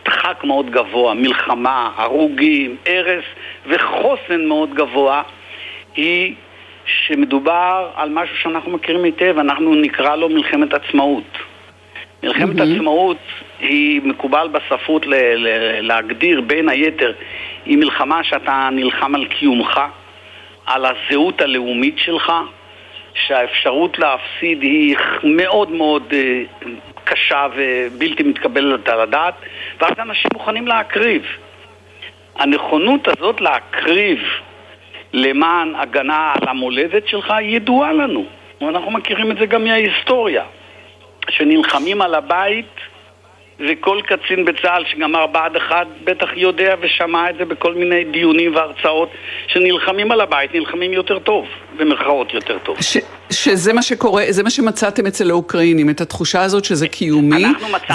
דחק 0.04 0.44
מאוד 0.44 0.70
גבוה, 0.70 1.14
מלחמה, 1.14 1.90
הרוגים, 1.96 2.76
הרס 2.86 3.24
וחוסן 3.66 4.46
מאוד 4.46 4.74
גבוה, 4.74 5.22
היא 5.96 6.34
שמדובר 6.86 7.90
על 7.94 8.08
משהו 8.08 8.36
שאנחנו 8.36 8.70
מכירים 8.70 9.04
היטב, 9.04 9.38
אנחנו 9.38 9.74
נקרא 9.74 10.16
לו 10.16 10.28
מלחמת 10.28 10.74
עצמאות. 10.74 11.38
מלחמת 12.22 12.56
mm-hmm. 12.56 12.62
עצמאות 12.62 13.16
היא 13.60 14.00
מקובל 14.04 14.48
בספרות 14.52 15.06
ל- 15.06 15.14
ל- 15.14 15.86
להגדיר 15.86 16.40
בין 16.40 16.68
היתר, 16.68 17.12
היא 17.66 17.78
מלחמה 17.78 18.24
שאתה 18.24 18.68
נלחם 18.72 19.14
על 19.14 19.24
קיומך, 19.24 19.80
על 20.66 20.86
הזהות 20.86 21.40
הלאומית 21.40 21.98
שלך, 21.98 22.32
שהאפשרות 23.14 23.98
להפסיד 23.98 24.62
היא 24.62 24.96
מאוד 25.24 25.70
מאוד 25.70 26.02
אה, 26.12 26.42
קשה 27.04 27.46
ובלתי 27.56 28.22
מתקבלת 28.22 28.88
על 28.88 29.00
הדעת, 29.00 29.34
ואז 29.80 29.92
אנשים 29.98 30.30
מוכנים 30.34 30.66
להקריב. 30.66 31.22
הנכונות 32.36 33.08
הזאת 33.08 33.40
להקריב 33.40 34.18
למען 35.12 35.74
הגנה 35.74 36.32
על 36.34 36.48
המולדת 36.48 37.08
שלך 37.08 37.34
ידועה 37.40 37.92
לנו. 37.92 38.24
ואנחנו 38.60 38.90
מכירים 38.90 39.30
את 39.30 39.36
זה 39.38 39.46
גם 39.46 39.64
מההיסטוריה. 39.64 40.44
שנלחמים 41.30 42.02
על 42.02 42.14
הבית 42.14 42.80
וכל 43.60 44.00
קצין 44.06 44.44
בצה"ל 44.44 44.84
שגמר 44.84 45.26
בה"ד 45.26 45.56
1 45.56 45.86
בטח 46.04 46.28
יודע 46.36 46.74
ושמע 46.80 47.30
את 47.30 47.36
זה 47.38 47.44
בכל 47.44 47.74
מיני 47.74 48.04
דיונים 48.04 48.56
והרצאות 48.56 49.10
שנלחמים 49.46 50.12
על 50.12 50.20
הבית, 50.20 50.54
נלחמים 50.54 50.92
יותר 50.92 51.18
טוב, 51.18 51.46
במרכאות 51.76 52.34
יותר 52.34 52.58
טוב. 52.58 52.76
ש, 52.80 52.96
שזה 53.30 53.72
מה 53.72 53.82
שקורה, 53.82 54.24
זה 54.28 54.42
מה 54.42 54.50
שמצאתם 54.50 55.06
אצל 55.06 55.30
האוקראינים, 55.30 55.90
את 55.90 56.00
התחושה 56.00 56.42
הזאת 56.42 56.64
שזה 56.64 56.88
קיומי, 56.88 57.44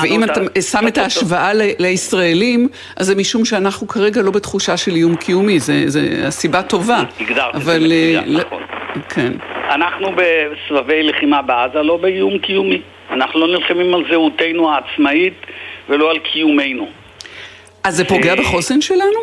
ואם 0.01 0.23
אתה 0.23 0.41
שם 0.61 0.87
את 0.87 0.97
ההשוואה 0.97 1.53
ל, 1.53 1.61
לישראלים, 1.79 2.67
אז 2.95 3.05
זה 3.05 3.15
משום 3.15 3.45
שאנחנו 3.45 3.87
כרגע 3.87 4.21
לא 4.21 4.31
בתחושה 4.31 4.77
של 4.77 4.91
איום 4.91 5.15
קיומי, 5.15 5.59
זה, 5.59 5.83
זה 5.87 6.23
הסיבה 6.27 6.63
טובה. 6.63 7.03
הגדרת 7.19 7.55
את 7.55 7.61
זה 7.61 7.79
מצוין, 7.79 8.35
אה, 8.35 8.43
נכון. 8.43 8.63
כן. 9.09 9.33
אנחנו 9.69 10.07
בסבבי 10.15 11.03
לחימה 11.03 11.41
בעזה 11.41 11.81
לא 11.83 11.97
באיום 11.97 12.37
קיומי. 12.37 12.81
אנחנו 13.11 13.39
לא 13.39 13.47
נלחמים 13.47 13.93
על 13.93 14.03
זהותנו 14.09 14.71
העצמאית 14.71 15.33
ולא 15.89 16.11
על 16.11 16.19
קיומנו. 16.19 16.87
אז 17.83 17.95
זה 17.95 18.05
פוגע 18.05 18.35
בחוסן 18.35 18.81
שלנו? 18.81 19.19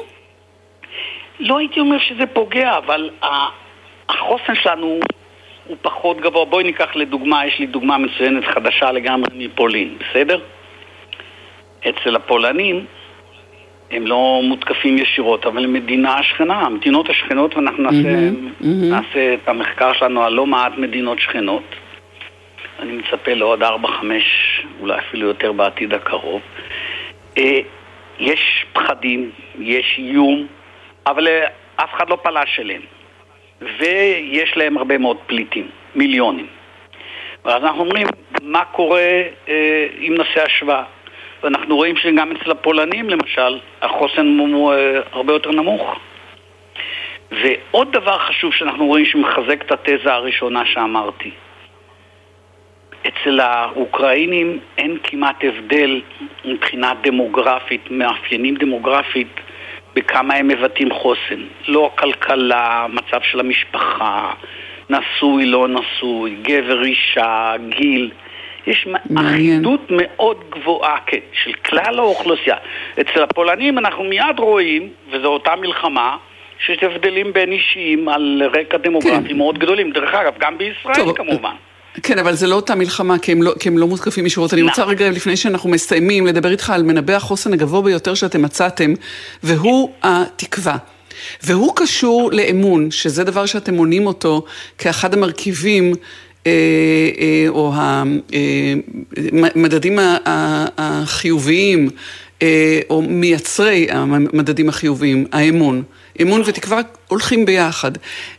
לא 1.40 1.58
הייתי 1.58 1.80
אומר 1.80 1.96
שזה 1.98 2.26
פוגע, 2.26 2.78
אבל 2.78 3.10
החוסן 4.08 4.54
שלנו 4.54 5.00
הוא 5.66 5.76
פחות 5.82 6.20
גבוה. 6.20 6.44
בואי 6.44 6.64
ניקח 6.64 6.96
לדוגמה, 6.96 7.46
יש 7.46 7.58
לי 7.58 7.66
דוגמה 7.66 7.98
מצוינת 7.98 8.44
חדשה 8.44 8.92
לגמרי 8.92 9.28
מפולין, 9.34 9.98
בסדר? 9.98 10.40
אצל 11.88 12.16
הפולנים 12.16 12.84
הם 13.90 14.06
לא 14.06 14.40
מותקפים 14.44 14.98
ישירות, 14.98 15.46
אבל 15.46 15.66
מדינה 15.66 16.22
שכנה, 16.22 16.60
המדינות 16.60 17.10
השכנות, 17.10 17.56
ואנחנו 17.56 17.82
נעשה, 17.82 18.18
mm-hmm. 18.18 18.64
נעשה 18.64 19.34
את 19.34 19.48
המחקר 19.48 19.92
שלנו 19.92 20.22
על 20.22 20.32
לא 20.32 20.46
מעט 20.46 20.72
מדינות 20.76 21.20
שכנות. 21.20 21.62
אני 22.78 22.92
מצפה 22.92 23.34
לעוד 23.34 23.62
ארבע, 23.62 23.88
חמש, 23.88 24.24
אולי 24.80 24.98
אפילו 24.98 25.26
יותר 25.26 25.52
בעתיד 25.52 25.94
הקרוב. 25.94 26.40
אה, 27.38 27.58
יש 28.18 28.66
פחדים, 28.72 29.30
יש 29.58 29.94
איום, 29.98 30.46
אבל 31.06 31.28
אה, 31.28 31.46
אף 31.76 31.94
אחד 31.94 32.08
לא 32.08 32.18
פלש 32.22 32.60
אליהם. 32.60 32.82
ויש 33.60 34.56
להם 34.56 34.76
הרבה 34.76 34.98
מאוד 34.98 35.16
פליטים, 35.26 35.68
מיליונים. 35.94 36.46
ואז 37.44 37.62
אנחנו 37.62 37.80
אומרים, 37.80 38.06
מה 38.42 38.64
קורה 38.64 39.22
אה, 39.48 39.86
אם 40.00 40.14
נעשה 40.18 40.44
השוואה? 40.44 40.82
ואנחנו 41.42 41.76
רואים 41.76 41.96
שגם 41.96 42.32
אצל 42.32 42.50
הפולנים, 42.50 43.10
למשל, 43.10 43.58
החוסן 43.82 44.38
הוא 44.38 44.72
אה, 44.72 45.00
הרבה 45.12 45.32
יותר 45.32 45.50
נמוך. 45.50 45.98
ועוד 47.30 47.92
דבר 47.92 48.18
חשוב 48.18 48.54
שאנחנו 48.54 48.86
רואים 48.86 49.04
שמחזק 49.04 49.62
את 49.66 49.72
התזה 49.72 50.14
הראשונה 50.14 50.66
שאמרתי. 50.66 51.30
אצל 53.08 53.40
האוקראינים 53.40 54.58
אין 54.78 54.98
כמעט 55.02 55.44
הבדל 55.44 56.00
מבחינה 56.44 56.92
דמוגרפית, 57.02 57.90
מאפיינים 57.90 58.54
דמוגרפית, 58.54 59.40
בכמה 59.94 60.35
הם 60.35 60.48
מבטאים 60.48 60.90
חוסן. 60.92 61.42
לא 61.68 61.90
הכלכלה, 61.94 62.87
מצב 62.88 63.20
של 63.22 63.40
המשפחה, 63.40 64.33
נשוי, 64.90 65.46
לא 65.46 65.68
נשוי, 65.68 66.37
גבר, 66.42 66.85
אישה, 66.85 67.52
גיל. 67.68 68.11
יש 68.66 68.88
אחידות 69.16 69.80
מאוד 69.90 70.44
גבוהה 70.50 70.98
כן, 71.07 71.18
של 71.33 71.52
כלל 71.52 71.98
האוכלוסייה. 71.98 72.57
אצל 73.00 73.22
הפולנים 73.22 73.78
אנחנו 73.78 74.04
מיד 74.04 74.38
רואים, 74.38 74.88
וזו 75.11 75.26
אותה 75.26 75.57
מלחמה, 75.57 76.16
שיש 76.66 76.83
הבדלים 76.83 77.33
בין 77.33 77.52
אישיים 77.52 78.09
על 78.09 78.42
רקע 78.54 78.76
דמוגרפי 78.76 79.28
כן. 79.28 79.37
מאוד 79.37 79.59
גדולים. 79.59 79.90
דרך 79.90 80.14
אגב, 80.14 80.35
גם 80.38 80.59
בישראל 80.59 80.94
טוב, 80.94 81.16
כמובן. 81.16 81.54
כן, 82.02 82.18
אבל 82.18 82.35
זה 82.35 82.46
לא 82.46 82.54
אותה 82.54 82.74
מלחמה, 82.74 83.18
כי 83.18 83.33
הם 83.33 83.42
לא, 83.42 83.54
כי 83.59 83.68
הם 83.68 83.78
לא 83.78 83.87
מותקפים 83.87 84.26
ישירות. 84.26 84.54
אני 84.54 84.62
רוצה 84.62 84.83
נכון. 84.83 84.94
רגע, 84.94 85.11
לפני 85.11 85.37
שאנחנו 85.37 85.70
מסיימים, 85.70 86.26
לדבר 86.26 86.50
איתך 86.50 86.70
על 86.70 86.83
מנבא 86.83 87.12
החוסן 87.12 87.52
הגבוה 87.52 87.83
ביותר 87.83 88.14
שאתם 88.14 88.42
מצאתם, 88.42 88.94
והוא 89.42 89.90
התקווה. 90.02 90.76
והוא 91.42 91.72
קשור 91.76 92.30
לאמון, 92.33 92.90
שזה 92.90 93.24
דבר 93.24 93.46
שאתם 93.46 93.74
מונים 93.74 94.07
אותו 94.07 94.44
כאחד 94.78 95.14
המרכיבים 95.14 95.94
אה, 96.46 96.52
אה, 97.20 97.44
או 97.48 97.72
המדדים 99.54 99.98
אה, 99.98 100.16
החיוביים, 100.78 101.90
או 102.90 103.03
מייצרי 103.03 103.87
המדדים 103.90 104.68
החיוביים, 104.68 105.27
האמון. 105.33 105.83
אמון 106.23 106.40
ותקווה 106.40 106.81
הולכים 107.09 107.47
ביחד. 107.47 107.92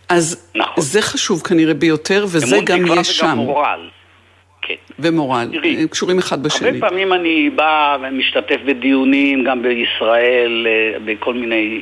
אז 0.09 0.51
נכון. 0.55 0.83
זה 0.83 1.01
חשוב 1.01 1.41
כנראה 1.41 1.73
ביותר, 1.73 2.25
וזה 2.31 2.57
גם 2.65 2.85
יש 2.99 3.17
שם. 3.17 3.25
אמון, 3.25 3.33
תקווה 3.33 3.33
וגם 3.33 3.37
מורל. 3.37 3.89
כן. 4.61 4.75
ומורל, 4.99 5.47
הם 5.79 5.87
קשורים 5.87 6.17
אחד 6.17 6.43
בשני. 6.43 6.67
הרבה 6.67 6.79
פעמים 6.79 7.13
אני 7.13 7.49
בא 7.49 7.97
ומשתתף 8.01 8.57
בדיונים, 8.65 9.43
גם 9.43 9.61
בישראל, 9.61 10.67
בכל 11.05 11.33
מיני 11.33 11.81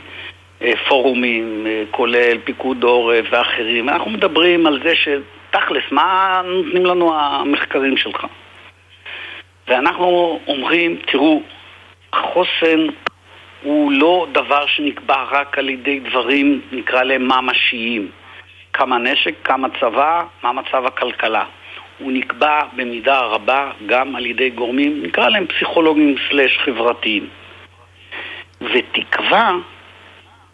פורומים, 0.90 1.68
כולל 1.92 2.38
פיקוד 2.44 2.84
עורף 2.84 3.26
ואחרים. 3.32 3.90
אנחנו 3.90 4.12
מדברים 4.12 4.68
על 4.68 4.80
זה 4.84 4.96
ש... 4.96 5.08
תכלס, 5.52 5.84
מה 5.92 6.42
נותנים 6.46 6.86
לנו 6.86 7.14
המחקרים 7.16 7.98
שלך? 7.98 8.26
ואנחנו 9.68 10.40
אומרים, 10.48 10.98
תראו, 11.12 11.42
החוסן 12.14 12.88
הוא 13.64 13.92
לא 13.92 14.28
דבר 14.32 14.66
שנקבע 14.68 15.24
רק 15.32 15.58
על 15.58 15.70
ידי 15.70 16.00
דברים, 16.00 16.62
נקרא 16.72 17.04
להם 17.04 17.28
ממשיים. 17.28 18.12
כמה 18.74 18.98
נשק, 18.98 19.34
כמה 19.44 19.68
צבא, 19.80 20.24
מה 20.44 20.52
מצב 20.52 20.86
הכלכלה. 20.86 21.44
הוא 22.00 22.12
נקבע 22.12 22.62
במידה 22.74 23.20
רבה 23.20 23.72
גם 23.86 24.16
על 24.16 24.26
ידי 24.26 24.50
גורמים, 24.50 25.04
נקרא 25.04 25.30
להם 25.30 25.48
פסיכולוגים 25.48 26.16
סלאש 26.30 26.58
חברתיים. 26.58 27.28
ותקווה 28.62 29.52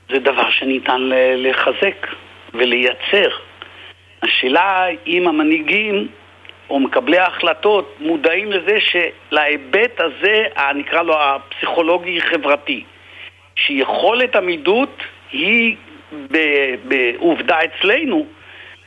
זה 0.10 0.20
דבר 0.20 0.50
שניתן 0.52 1.02
לחזק 1.38 2.08
ולייצר. 2.54 3.30
השאלה 4.24 4.86
אם 5.08 5.28
המנהיגים 5.28 6.08
או 6.70 6.80
מקבלי 6.80 7.18
ההחלטות 7.18 7.96
מודעים 8.00 8.52
לזה 8.52 8.78
שלהיבט 8.80 10.02
הזה, 10.02 10.44
נקרא 10.76 11.02
לו 11.02 11.16
הפסיכולוגי-חברתי, 11.20 12.84
שיכולת 13.56 14.36
עמידות 14.36 15.04
היא 15.32 15.76
בעובדה 16.84 17.58
אצלנו, 17.64 18.26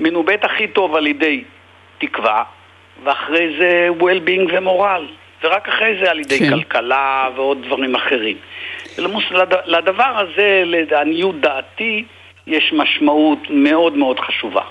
מנובט 0.01 0.45
הכי 0.45 0.69
טוב 0.69 0.97
על 0.97 1.07
ידי 1.07 1.45
תקווה, 1.99 2.43
ואחרי 3.05 3.57
זה 3.59 3.89
well-being 4.01 4.49
ומורל, 4.53 5.07
ורק 5.45 5.69
אחרי 5.69 5.99
זה 6.03 6.11
על 6.11 6.19
ידי 6.21 6.39
כן. 6.39 6.51
כלכלה 6.51 7.29
ועוד 7.37 7.63
דברים 7.67 7.95
אחרים. 7.95 8.37
ולמוס, 8.99 9.25
לד, 9.31 9.55
לדבר 9.67 10.19
הזה, 10.19 10.63
לעניות 10.67 11.41
דעתי, 11.41 12.05
יש 12.47 12.73
משמעות 12.73 13.39
מאוד 13.51 13.97
מאוד 13.97 14.21
חשובה. 14.21 14.63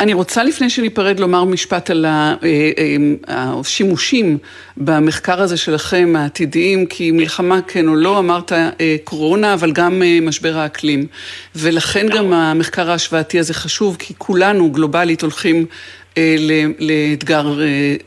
אני 0.00 0.14
רוצה 0.14 0.44
לפני 0.44 0.70
שניפרד 0.70 1.20
לומר 1.20 1.44
משפט 1.44 1.90
על 1.90 2.06
אה, 2.06 2.34
אה, 2.42 2.96
השימושים 3.28 4.38
במחקר 4.76 5.40
הזה 5.40 5.56
שלכם, 5.56 6.14
העתידיים, 6.18 6.86
כי 6.86 7.10
מלחמה 7.10 7.62
כן 7.62 7.88
או 7.88 7.94
לא, 7.94 8.18
אמרת 8.18 8.52
אה, 8.52 8.96
קורונה, 9.04 9.54
אבל 9.54 9.72
גם 9.72 10.02
משבר 10.22 10.56
האקלים. 10.56 11.06
ולכן 11.56 12.06
גם 12.08 12.26
נכון. 12.26 12.32
המחקר 12.32 12.90
ההשוואתי 12.90 13.38
הזה 13.38 13.54
חשוב, 13.54 13.96
כי 13.98 14.14
כולנו 14.18 14.70
גלובלית 14.70 15.22
הולכים 15.22 15.66
לאתגר 16.78 17.46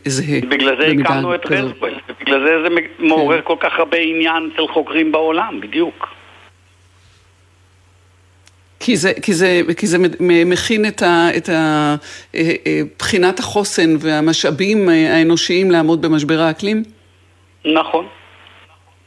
זהה. 0.05 0.39
בגלל 0.49 0.75
זה 0.82 0.88
הקמנו 0.88 1.36
את 1.36 1.45
רזפל, 1.45 1.93
בגלל 2.21 2.39
זה 2.39 2.51
זה 2.63 2.75
מעורר 2.99 3.41
כן. 3.41 3.47
כל 3.47 3.55
כך 3.59 3.71
הרבה 3.77 3.97
עניין 3.97 4.49
אצל 4.53 4.67
חוקרים 4.73 5.11
בעולם, 5.11 5.59
בדיוק. 5.61 6.20
כי 8.82 8.97
זה, 8.97 9.13
כי 9.21 9.34
זה, 9.34 9.61
כי 9.77 9.88
זה 9.88 9.97
מכין 10.19 10.86
את, 10.86 11.01
ה, 11.01 11.27
את 11.38 11.49
ה, 11.49 11.95
אה, 12.36 12.51
אה, 12.67 12.82
בחינת 12.99 13.39
החוסן 13.39 13.95
והמשאבים 13.99 14.89
האנושיים 14.89 15.71
לעמוד 15.71 16.01
במשבר 16.01 16.39
האקלים? 16.39 16.84
נכון. 17.65 18.05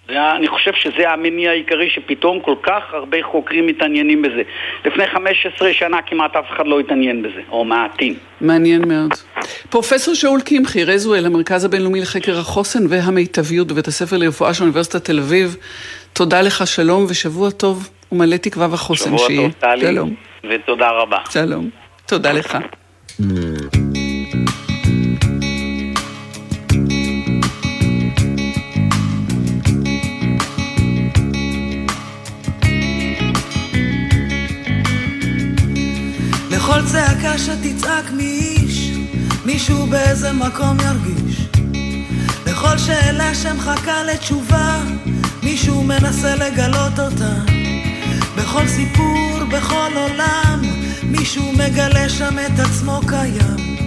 אני 0.09 0.49
חושב 0.49 0.71
שזה 0.75 1.11
המניע 1.11 1.51
העיקרי 1.51 1.91
שפתאום 1.91 2.41
כל 2.41 2.55
כך 2.63 2.83
הרבה 2.93 3.19
חוקרים 3.23 3.67
מתעניינים 3.67 4.23
בזה. 4.23 4.43
לפני 4.85 5.07
15 5.07 5.73
שנה 5.73 6.03
כמעט 6.07 6.37
אף 6.37 6.45
אחד 6.57 6.67
לא 6.67 6.81
התעניין 6.81 7.23
בזה, 7.23 7.41
או 7.51 7.65
מעטים. 7.65 8.15
מעניין 8.41 8.89
מאוד. 8.89 9.11
פרופסור 9.71 10.15
שאול 10.15 10.41
קמחי, 10.41 10.85
רזואל, 10.85 11.27
המרכז 11.27 11.65
הבינלאומי 11.65 12.01
לחקר 12.01 12.39
החוסן 12.39 12.87
והמיטביות 12.89 13.67
בבית 13.67 13.87
הספר 13.87 14.17
לרפואה 14.17 14.55
של 14.55 14.63
אוניברסיטת 14.63 15.05
תל 15.05 15.19
אביב, 15.19 15.57
תודה 16.13 16.43
לך, 16.43 16.67
שלום 16.67 17.07
ושבוע 17.09 17.51
טוב. 17.51 17.91
ומלא 18.13 18.37
תקווה 18.37 18.69
וחוסן 18.71 19.19
שיהיה. 19.19 19.29
שבוע 19.29 19.49
טוב, 19.49 19.61
טלי. 19.61 19.81
שלום. 19.81 20.15
ותודה 20.51 20.91
רבה. 20.91 21.19
שלום. 21.31 21.71
תודה 22.07 22.33
לך. 22.33 22.59
לכל 36.51 36.83
צעקה 36.93 37.39
שתצעק 37.39 38.11
מאיש, 38.17 38.91
מישהו 39.45 39.87
באיזה 39.87 40.33
מקום 40.33 40.77
ירגיש. 40.81 41.41
לכל 42.47 42.79
שאלה 42.79 43.35
שמחכה 43.35 44.03
לתשובה, 44.05 44.79
מישהו 45.43 45.83
מנסה 45.85 46.35
לגלות 46.37 46.99
אותה. 46.99 47.54
בכל 48.37 48.69
סיפור, 48.69 49.45
בכל 49.51 49.91
עולם, 49.97 50.63
מישהו 51.03 51.53
מגלה 51.53 52.09
שם 52.09 52.39
את 52.39 52.59
עצמו 52.59 53.01
קיים. 53.07 53.85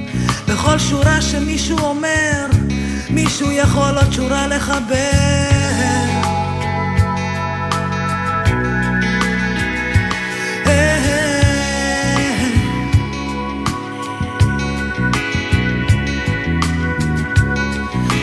בכל 0.48 0.80
שורה 0.80 1.22
שמישהו 1.22 1.78
אומר, 1.78 2.46
מישהו 3.10 3.52
יכול 3.52 3.98
עוד 3.98 4.14
שורה 4.14 4.48
לחבר. 4.48 5.12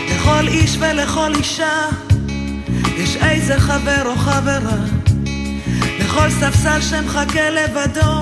לכל 0.09 0.47
איש 0.47 0.77
ולכל 0.79 1.35
אישה 1.35 1.87
יש 2.97 3.15
איזה 3.15 3.59
חבר 3.59 4.01
או 4.05 4.15
חברה 4.15 4.94
לכל 6.15 6.29
ספסל 6.29 6.81
שמחכה 6.81 7.49
לבדו, 7.49 8.21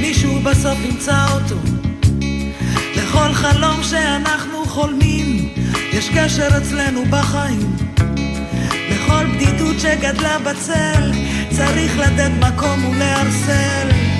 מישהו 0.00 0.40
בסוף 0.40 0.78
ימצא 0.84 1.26
אותו. 1.32 1.56
לכל 2.96 3.32
חלום 3.32 3.82
שאנחנו 3.82 4.64
חולמים, 4.64 5.48
יש 5.92 6.08
קשר 6.08 6.48
אצלנו 6.58 7.04
בחיים. 7.10 7.76
לכל 8.90 9.26
בדידות 9.34 9.80
שגדלה 9.80 10.38
בצל, 10.38 11.12
צריך 11.50 11.98
לתת 11.98 12.30
מקום 12.40 12.84
ולהרסל. 12.84 14.15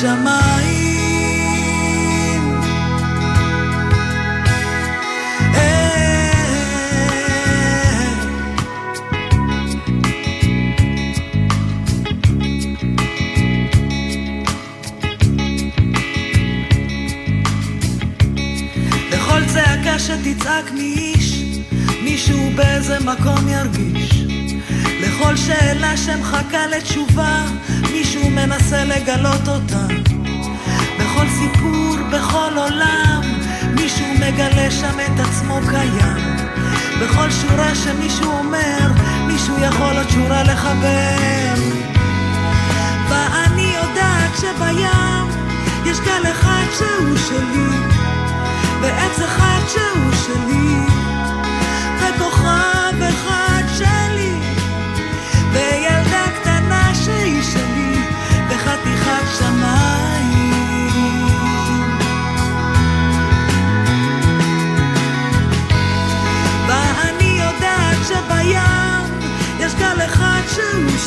שמיים. 0.00 0.56
שתצעק 20.06 20.72
מאיש, 20.72 21.42
מישהו 22.02 22.50
באיזה 22.54 22.98
מקום 23.00 23.48
ירגיש. 23.48 24.22
לכל 25.00 25.36
שאלה 25.36 25.96
שמחכה 25.96 26.66
לתשובה, 26.66 27.46
מישהו 27.92 28.30
מנסה 28.30 28.84
לגלות 28.84 29.48
אותה. 29.48 29.85
בכל 32.56 32.72
עולם, 32.72 33.20
מישהו 33.74 34.06
מגלה 34.14 34.70
שם 34.70 34.98
את 35.00 35.20
עצמו 35.20 35.58
קיים. 35.70 36.36
בכל 37.00 37.30
שורה 37.30 37.74
שמישהו 37.74 38.32
אומר, 38.32 38.92
מישהו 39.26 39.54
יכול 39.58 39.96
עוד 39.96 40.10
שורה 40.10 40.42
לחבר. 40.42 41.54
ואני 43.08 43.74
יודעת 43.82 44.30
שבים 44.40 45.26
יש 45.84 46.00
גל 46.00 46.30
אחד 46.30 46.64
שהוא 46.78 47.16
שלי. 47.16 47.96
ועץ 48.80 49.20
אחד 49.20 49.60
שהוא 49.68 50.12
שלי, 50.26 50.95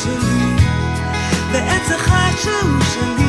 שלי, 0.02 0.66
ועץ 1.52 1.90
אחד 1.90 2.30
שהוא 2.42 2.80
שלי. 2.94 3.19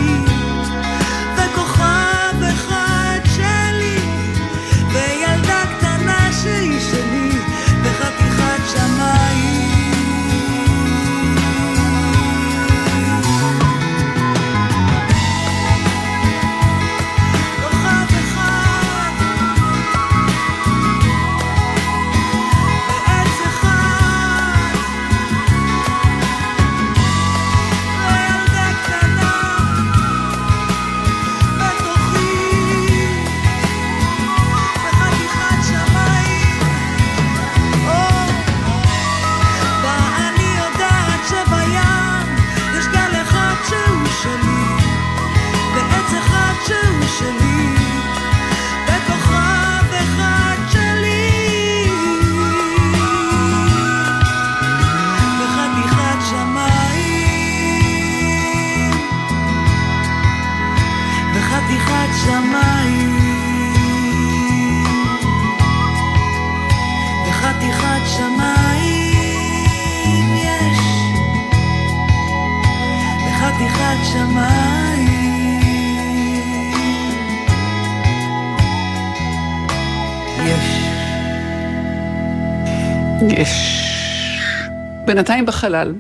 בינתיים 85.16 85.46
בחלל. 85.46 85.94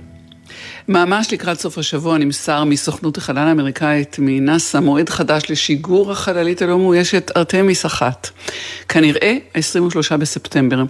ממש 0.87 1.33
לקראת 1.33 1.59
סוף 1.59 1.77
השבוע 1.77 2.17
נמסר 2.17 2.63
מסוכנות 2.63 3.17
החלל 3.17 3.37
האמריקאית 3.37 4.15
מנאס"א 4.19 4.79
מועד 4.79 5.09
חדש 5.09 5.43
לשיגור 5.49 6.11
החללית 6.11 6.61
הלא 6.61 6.77
מאוישת 6.77 7.31
ארתמיס 7.37 7.85
אחת. 7.85 8.29
כנראה 8.89 9.37
23 9.53 10.11
בספטמבר. 10.11 10.83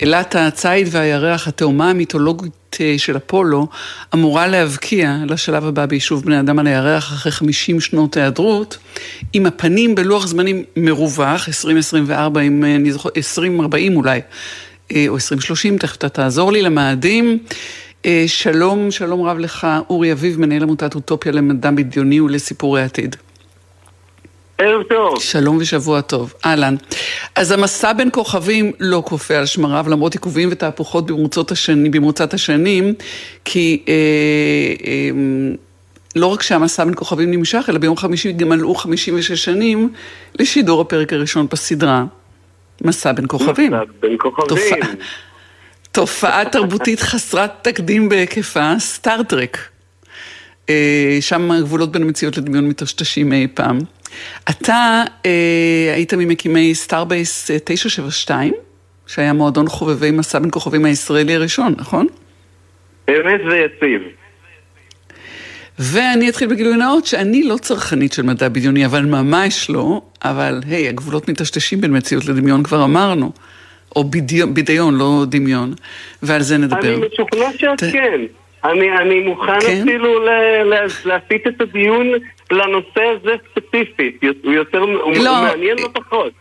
אילת 0.00 0.34
הציד 0.38 0.88
והירח, 0.90 1.48
התאומה 1.48 1.90
המיתולוגית 1.90 2.76
אה, 2.80 2.94
של 2.98 3.16
אפולו, 3.16 3.66
אמורה 4.14 4.46
להבקיע 4.46 5.16
לשלב 5.28 5.64
הבא 5.66 5.86
ביישוב 5.86 6.24
בני 6.24 6.40
אדם 6.40 6.58
על 6.58 6.66
הירח 6.66 7.12
אחרי 7.12 7.32
50 7.32 7.80
שנות 7.80 8.16
היעדרות, 8.16 8.78
עם 9.32 9.46
הפנים 9.46 9.94
בלוח 9.94 10.26
זמנים 10.26 10.64
מרווח, 10.76 11.48
2024 11.48 12.40
עם, 12.40 12.64
אה, 12.64 12.74
אני 12.74 12.92
זוכר, 12.92 13.08
2040 13.16 13.96
אולי, 13.96 14.20
או 15.08 15.14
2030, 15.14 15.78
תכף 15.78 15.96
אתה 15.96 16.08
תעזור 16.08 16.52
לי 16.52 16.62
למאדים. 16.62 17.38
אה, 18.06 18.24
שלום, 18.26 18.90
שלום 18.90 19.22
רב 19.22 19.38
לך, 19.38 19.66
אורי 19.90 20.12
אביב, 20.12 20.40
מנהל 20.40 20.62
עמותת 20.62 20.94
אוטופיה 20.94 21.32
למדע 21.32 21.70
בדיוני 21.70 22.20
ולסיפורי 22.20 22.82
עתיד. 22.82 23.16
ערב 24.58 24.82
טוב. 24.82 25.20
שלום 25.20 25.56
ושבוע 25.60 26.00
טוב, 26.00 26.34
אהלן. 26.44 26.74
אז 27.34 27.50
המסע 27.50 27.92
בין 27.92 28.08
כוכבים 28.12 28.72
לא 28.80 29.02
כופה 29.06 29.34
על 29.34 29.46
שמריו, 29.46 29.86
למרות 29.88 30.12
עיכובים 30.12 30.48
ותהפוכות 30.52 31.06
במרוצות 31.06 31.52
השנים, 31.52 31.90
במרוצת 31.90 32.34
השנים, 32.34 32.94
כי 33.44 33.84
אה, 33.88 33.94
אה, 34.86 35.10
לא 36.16 36.26
רק 36.26 36.42
שהמסע 36.42 36.84
בין 36.84 36.94
כוכבים 36.96 37.30
נמשך, 37.30 37.66
אלא 37.68 37.78
ביום 37.78 37.96
חמישי 37.96 38.32
גם 38.32 38.48
מלאו 38.48 38.74
56 38.74 39.32
שנים 39.44 39.92
לשידור 40.38 40.80
הפרק 40.80 41.12
הראשון 41.12 41.46
בסדרה, 41.50 42.04
מסע 42.84 43.12
בין 43.12 43.24
כוכבים. 43.28 43.72
מסע 43.72 43.84
בין 44.00 44.16
כוכבים. 44.18 44.48
תופעה, 44.48 44.88
תופעה 45.92 46.44
תרבותית 46.44 47.00
חסרת 47.00 47.50
תקדים 47.62 48.08
בהיקפה, 48.08 48.78
Star 48.78 49.14
Trek. 49.14 49.58
אה, 50.70 51.18
שם 51.20 51.50
הגבולות 51.50 51.92
בין 51.92 52.02
המציאות 52.02 52.36
לדמיון 52.36 52.68
מטשטשים 52.68 53.32
אי 53.32 53.46
פעם. 53.54 53.78
אתה 54.50 55.02
אה, 55.26 55.92
היית 55.94 56.14
ממקימי 56.14 56.74
Starbase 56.74 57.50
972, 57.64 58.52
שהיה 59.06 59.32
מועדון 59.32 59.68
חובבי 59.68 60.10
מסע 60.10 60.38
בין 60.38 60.50
כוכבים 60.50 60.84
הישראלי 60.84 61.34
הראשון, 61.34 61.74
נכון? 61.78 62.06
אמת 63.08 63.40
ויציב. 63.50 64.02
ואני 65.78 66.28
אתחיל 66.28 66.48
בגילוי 66.48 66.76
נאות 66.76 67.06
שאני 67.06 67.42
לא 67.42 67.56
צרכנית 67.56 68.12
של 68.12 68.22
מדע 68.22 68.48
בדיוני, 68.48 68.86
אבל 68.86 69.04
ממש 69.04 69.70
לא, 69.70 70.00
אבל 70.24 70.60
היי, 70.70 70.88
הגבולות 70.88 71.28
מטשטשים 71.28 71.80
בין 71.80 71.96
מציאות 71.96 72.26
לדמיון, 72.26 72.62
כבר 72.62 72.84
אמרנו. 72.84 73.32
או 73.96 74.04
בדיון, 74.04 74.54
בדיון, 74.54 74.94
לא 74.98 75.24
דמיון, 75.28 75.74
ועל 76.22 76.42
זה 76.42 76.58
נדבר. 76.58 76.94
אני 76.94 77.06
משוכנע 77.12 77.46
שאת 77.58 77.78
ת- 77.84 77.92
כן. 77.92 78.20
אני, 78.64 78.98
אני 78.98 79.20
מוכן 79.20 79.60
כן? 79.60 79.80
אפילו 79.82 80.24
ל- 80.24 80.28
ל- 80.64 80.86
להסיט 81.04 81.46
את 81.46 81.60
הדיון 81.60 82.06
לנושא 82.50 83.00
הזה 83.16 83.30
ספציפית. 83.50 84.20
הוא 84.44 84.52
יותר, 84.52 84.78
הוא 84.78 85.14
לא. 85.16 85.32
מעניין 85.42 85.76
לא 85.78 85.88
פחות. 85.92 86.32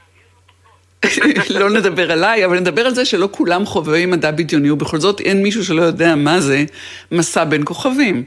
לא 1.49 1.69
נדבר 1.69 2.11
עליי, 2.11 2.45
אבל 2.45 2.59
נדבר 2.59 2.81
על 2.81 2.95
זה 2.95 3.05
שלא 3.05 3.29
כולם 3.31 3.65
חובבי 3.65 4.05
מדע 4.05 4.31
בדיוני, 4.31 4.69
ובכל 4.69 4.99
זאת 4.99 5.19
אין 5.19 5.43
מישהו 5.43 5.65
שלא 5.65 5.81
יודע 5.81 6.15
מה 6.15 6.41
זה 6.41 6.63
מסע 7.11 7.43
בין 7.43 7.61
כוכבים. 7.65 8.23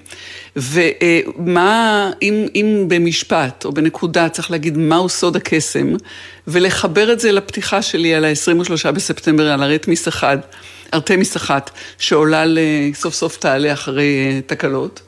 ומה, 0.57 2.11
אם, 2.23 2.47
אם 2.55 2.85
במשפט 2.89 3.65
או 3.65 3.73
בנקודה 3.73 4.29
צריך 4.29 4.51
להגיד 4.51 4.79
מהו 4.79 5.09
סוד 5.09 5.37
הקסם, 5.37 5.95
ולחבר 6.47 7.13
את 7.13 7.21
זה 7.21 7.33
לפתיחה 7.33 7.83
שלי 7.83 8.15
על 8.15 8.25
ה-23 8.25 8.91
בספטמבר, 8.91 9.49
על 9.49 9.63
ארתמיס 9.63 10.09
אחד, 10.09 10.39
ארתמיס 10.95 11.37
אחת, 11.37 11.71
שעולה 11.99 12.45
ל- 12.45 12.59
סוף 12.95 13.15
סוף 13.15 13.37
תעלה 13.37 13.73
אחרי 13.73 14.05
אה, 14.05 14.41
תקלות. 14.47 15.01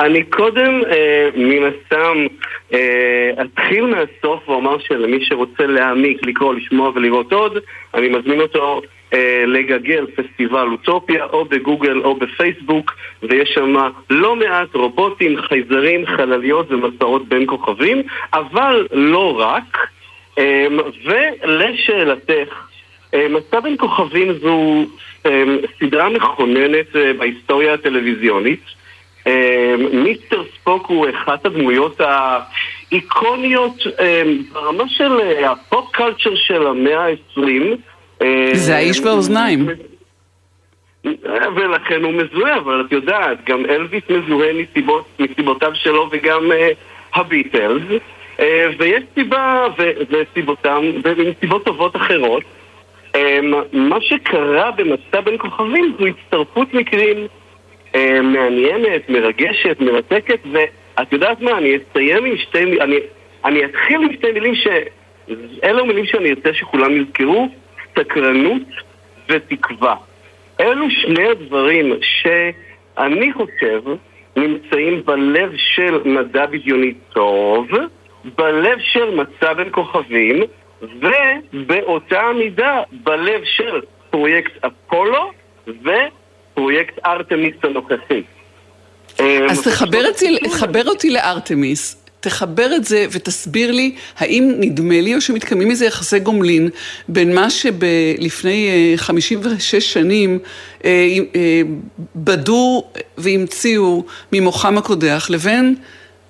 אני 0.00 0.22
קודם, 0.22 0.80
אה, 0.90 1.28
מן 1.36 1.62
הסתם, 1.62 2.26
אה, 2.74 3.30
אתחיל 3.42 3.86
מהסוף 3.86 4.48
ואומר 4.48 4.78
שלמי 4.78 5.18
שרוצה 5.24 5.66
להעמיק, 5.66 6.26
לקרוא, 6.26 6.54
לשמוע 6.54 6.90
ולראות 6.94 7.32
עוד, 7.32 7.58
אני 7.94 8.08
מזמין 8.08 8.40
אותו 8.40 8.82
אה, 9.14 9.44
לגגל 9.46 10.06
פסטיבל 10.06 10.68
אוטופיה, 10.72 11.24
או 11.24 11.44
בגוגל 11.44 12.00
או 12.04 12.14
בפייסבוק, 12.14 12.94
ויש 13.22 13.50
שם 13.54 13.74
לא 14.10 14.36
מעט 14.36 14.74
רובוטים, 14.74 15.42
חייזרים, 15.42 16.06
חלליות 16.06 16.72
ומסעות 16.72 17.28
בין 17.28 17.46
כוכבים, 17.46 18.02
אבל 18.32 18.86
לא 18.92 19.40
רק. 19.40 19.88
אה, 20.38 20.66
ולשאלתך, 21.04 22.66
אה, 23.14 23.26
מסע 23.28 23.60
בין 23.60 23.76
כוכבים 23.76 24.32
זו 24.32 24.84
אה, 25.26 25.44
סדרה 25.80 26.08
מכוננת 26.08 26.96
אה, 26.96 27.12
בהיסטוריה 27.18 27.74
הטלוויזיונית. 27.74 28.79
אה, 29.30 29.74
מיסטר 29.92 30.42
ספוק 30.54 30.86
הוא 30.86 31.06
אחת 31.10 31.46
הדמויות 31.46 32.00
האיקוניות 32.00 33.74
אה, 34.00 34.22
ברמה 34.52 34.84
של 34.88 35.20
אה, 35.20 35.50
הפופ 35.50 35.90
קלצ'ר 35.92 36.34
של 36.34 36.66
המאה 36.66 37.06
ה-20. 37.06 37.42
אה, 38.22 38.50
זה 38.52 38.76
האיש 38.76 39.00
והאוזניים. 39.00 39.66
ולכן 41.56 42.02
הוא 42.02 42.12
מזוהה, 42.12 42.56
אבל 42.56 42.84
את 42.86 42.92
יודעת, 42.92 43.44
גם 43.46 43.64
אלוויס 43.64 44.02
מזוהה 44.10 44.52
מסיבות, 44.52 45.04
מסיבותיו 45.18 45.72
שלו 45.74 46.08
וגם 46.12 46.52
אה, 46.52 46.68
הביטלס. 47.14 47.82
אה, 48.40 48.66
ויש 48.78 49.04
סיבה, 49.14 49.66
ו- 49.78 49.90
וסיבותם, 50.10 50.80
ומסיבות 51.04 51.64
טובות 51.64 51.96
אחרות. 51.96 52.42
אה, 53.14 53.38
מה 53.72 54.00
שקרה 54.00 54.70
במסע 54.70 55.20
בין 55.20 55.38
כוכבים 55.38 55.94
זו 55.98 56.06
הצטרפות 56.06 56.74
מקרים 56.74 57.16
אה, 57.18 57.39
מעניינת, 58.22 59.08
מרגשת, 59.08 59.80
מרתקת, 59.80 60.38
ואת 60.52 61.12
יודעת 61.12 61.40
מה, 61.40 61.58
אני 61.58 61.76
אסיים 61.76 62.24
עם 62.24 62.36
שתי 62.36 62.64
מילים, 62.64 62.80
אני, 62.82 62.96
אני 63.44 63.64
אתחיל 63.64 64.02
עם 64.02 64.12
שתי 64.12 64.32
מילים 64.32 64.54
ש... 64.54 64.66
אלו 65.64 65.86
מילים 65.86 66.06
שאני 66.06 66.30
ארצה 66.30 66.54
שכולם 66.54 66.96
יזכרו, 66.96 67.48
סקרנות 67.98 68.62
ותקווה. 69.28 69.94
אלו 70.60 70.90
שני 70.90 71.28
הדברים 71.28 71.92
שאני 72.00 73.32
חושב 73.32 73.82
נמצאים 74.36 75.02
בלב 75.04 75.52
של 75.56 76.00
מדע 76.04 76.46
בדיוני 76.46 76.94
טוב, 77.12 77.68
בלב 78.24 78.78
של 78.80 79.14
מצע 79.14 79.52
בין 79.52 79.68
כוכבים, 79.70 80.42
ובאותה 81.52 82.20
המידה 82.20 82.82
בלב 82.92 83.44
של 83.44 83.80
פרויקט 84.10 84.64
אפולו 84.64 85.30
ופרויקט 86.60 86.98
ארתמיס 87.06 87.54
הנוכחי. 87.62 88.22
אז 89.50 89.62
תחבר 89.62 90.06
אותי, 90.08 90.38
תחבר 90.38 90.86
אותי 90.86 91.10
לארתמיס, 91.10 92.06
תחבר 92.20 92.74
את 92.76 92.84
זה 92.84 93.06
ותסביר 93.12 93.72
לי 93.72 93.94
האם 94.18 94.52
נדמה 94.58 95.00
לי 95.00 95.14
או 95.14 95.20
שמתקיימים 95.20 95.70
איזה 95.70 95.86
יחסי 95.86 96.18
גומלין 96.18 96.68
בין 97.08 97.34
מה 97.34 97.50
שלפני 97.50 98.92
56 98.96 99.74
שנים 99.74 100.38
אה, 100.84 100.90
אה, 101.36 101.62
בדו 102.16 102.84
והמציאו 103.18 104.04
ממוחם 104.32 104.78
הקודח 104.78 105.26
לבין 105.30 105.74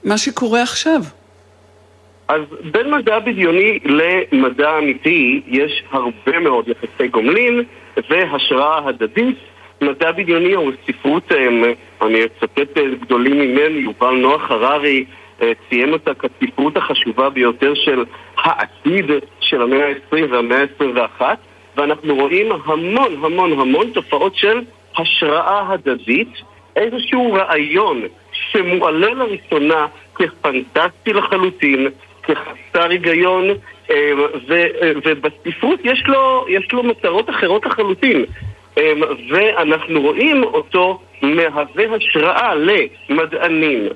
מה 0.04 0.18
שקורה 0.18 0.62
עכשיו. 0.62 1.02
אז 2.28 2.40
בין 2.72 2.90
מדע 2.90 3.18
בדיוני 3.18 3.78
למדע 3.84 4.78
אמיתי 4.78 5.40
יש 5.46 5.82
הרבה 5.90 6.38
מאוד 6.40 6.68
יחסי 6.68 7.08
גומלין 7.08 7.62
והשראה 8.10 8.88
הדדית. 8.88 9.49
מדע 9.80 10.12
בדיוני 10.12 10.52
הוא 10.52 10.72
ספרות, 10.86 11.32
אני 12.02 12.24
אצטט 12.24 12.78
גדולים 13.00 13.38
ממני, 13.38 13.78
יובל 13.78 14.14
נוח 14.14 14.50
הררי 14.50 15.04
ציין 15.68 15.92
אותה 15.92 16.10
כספרות 16.14 16.76
החשובה 16.76 17.30
ביותר 17.30 17.74
של 17.74 18.04
העתיד 18.36 19.04
של 19.40 19.62
המאה 19.62 19.88
ה-20 19.88 20.16
והמאה 20.30 20.60
ה-21 20.60 21.22
ואנחנו 21.76 22.16
רואים 22.16 22.52
המון 22.64 23.12
המון 23.24 23.52
המון 23.52 23.90
תופעות 23.90 24.36
של 24.36 24.60
השראה 24.98 25.72
הדדית, 25.72 26.32
איזשהו 26.76 27.32
רעיון 27.32 28.02
שמועלה 28.32 29.10
לראשונה 29.10 29.86
כפנטסטי 30.14 31.12
לחלוטין, 31.12 31.88
כחסר 32.22 32.90
היגיון, 32.90 33.44
ובספרות 35.04 35.80
יש 35.84 36.04
יש 36.48 36.72
לו 36.72 36.82
מטרות 36.82 37.30
אחרות 37.30 37.66
לחלוטין. 37.66 38.24
ואנחנו 39.28 40.00
רואים 40.00 40.42
אותו 40.42 41.00
מהווה 41.22 41.84
השראה 41.96 42.54
למדענים, 42.54 43.88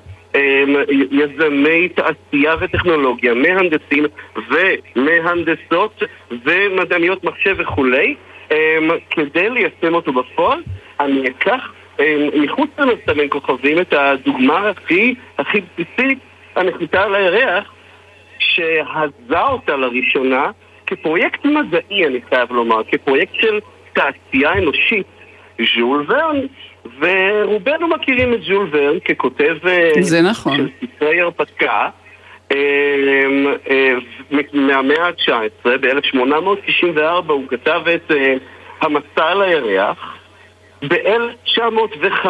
יזמי 1.11 1.89
תעשייה 1.89 2.55
וטכנולוגיה, 2.59 3.33
מהנדסים 3.33 4.05
ומהנדסות 4.49 6.03
ומדעניות 6.45 7.23
מחשב 7.23 7.55
וכולי, 7.57 8.15
כדי 9.09 9.49
ליישם 9.49 9.95
אותו 9.95 10.13
בפועל, 10.13 10.59
אני 10.99 11.29
אקח 11.29 11.73
מחוץ 12.35 12.69
בין 13.15 13.29
כוכבים 13.29 13.79
את 13.79 13.93
הדוגמה 13.93 14.69
הכי, 14.69 15.15
הכי 15.37 15.61
בסיסית, 15.61 16.19
הנחיתה 16.55 17.03
על 17.03 17.15
הירח, 17.15 17.73
שהזה 18.39 19.41
אותה 19.41 19.75
לראשונה 19.75 20.51
כפרויקט 20.87 21.45
מדעי, 21.45 22.05
אני 22.05 22.19
חייב 22.29 22.51
לומר, 22.51 22.81
כפרויקט 22.91 23.33
של 23.33 23.59
תעשייה 23.95 24.53
אנושית. 24.53 25.07
ז'ול 25.57 26.05
ורן, 26.07 26.39
ורובנו 26.99 27.87
מכירים 27.87 28.33
את 28.33 28.41
ז'ול 28.41 28.67
ורן 28.71 28.99
ככותב 28.99 29.57
אה, 29.67 29.91
זה 29.99 30.21
נכון. 30.21 30.57
של 30.57 30.67
ספרי 30.81 31.21
הרפתקה 31.21 31.89
אה, 32.51 32.57
אה, 33.69 33.93
מהמאה 34.53 35.07
ה-19, 35.07 35.69
ב-1894 35.81 37.31
הוא 37.31 37.47
כתב 37.47 37.81
את 37.95 38.11
המסע 38.81 39.25
על 39.25 39.41
הירח. 39.41 40.17
ב-1905 40.87 42.27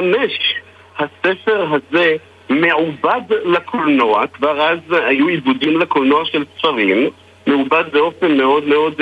הספר 1.00 1.68
הזה 1.74 2.16
מעובד 2.50 3.22
לקולנוע, 3.46 4.28
כבר 4.28 4.62
אז 4.62 4.80
היו 4.92 5.28
עיבודים 5.28 5.80
לקולנוע 5.80 6.26
של 6.26 6.44
ספרים, 6.58 7.10
מעובד 7.48 7.84
באופן 7.92 8.38
מאוד 8.38 8.68
מאוד 8.68 9.02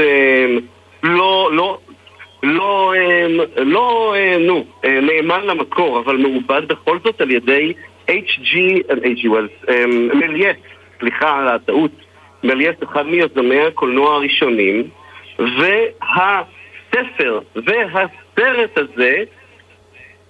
לא, 1.03 1.49
לא, 1.53 1.77
לא, 2.43 2.93
לא, 3.57 4.15
נו, 4.39 4.65
נאמן 4.83 5.45
למקור, 5.45 5.99
אבל 5.99 6.17
מעובד 6.17 6.67
בכל 6.67 6.97
זאת 7.03 7.21
על 7.21 7.31
ידי 7.31 7.73
H.G. 8.07 8.57
H.G. 8.89 9.27
מליאס, 10.13 10.57
סליחה 10.99 11.39
על 11.39 11.47
הטעות, 11.47 11.91
מליאס 12.43 12.75
אחד 12.83 13.05
מיזמי 13.05 13.61
הקולנוע 13.61 14.15
הראשונים, 14.15 14.83
והספר 15.39 17.39
והסרט 17.55 18.77
הזה 18.77 19.23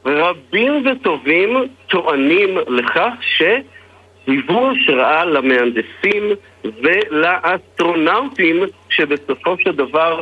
רבים 0.06 0.88
וטובים 0.88 1.50
טוענים 1.88 2.58
לכך 2.68 3.14
שהיוו 3.22 4.72
השראה 4.72 5.26
למהנדסים 5.26 6.24
ולאסטרונאוטים 6.64 8.64
שבסופו 8.90 9.56
של 9.60 9.72
דבר 9.72 10.22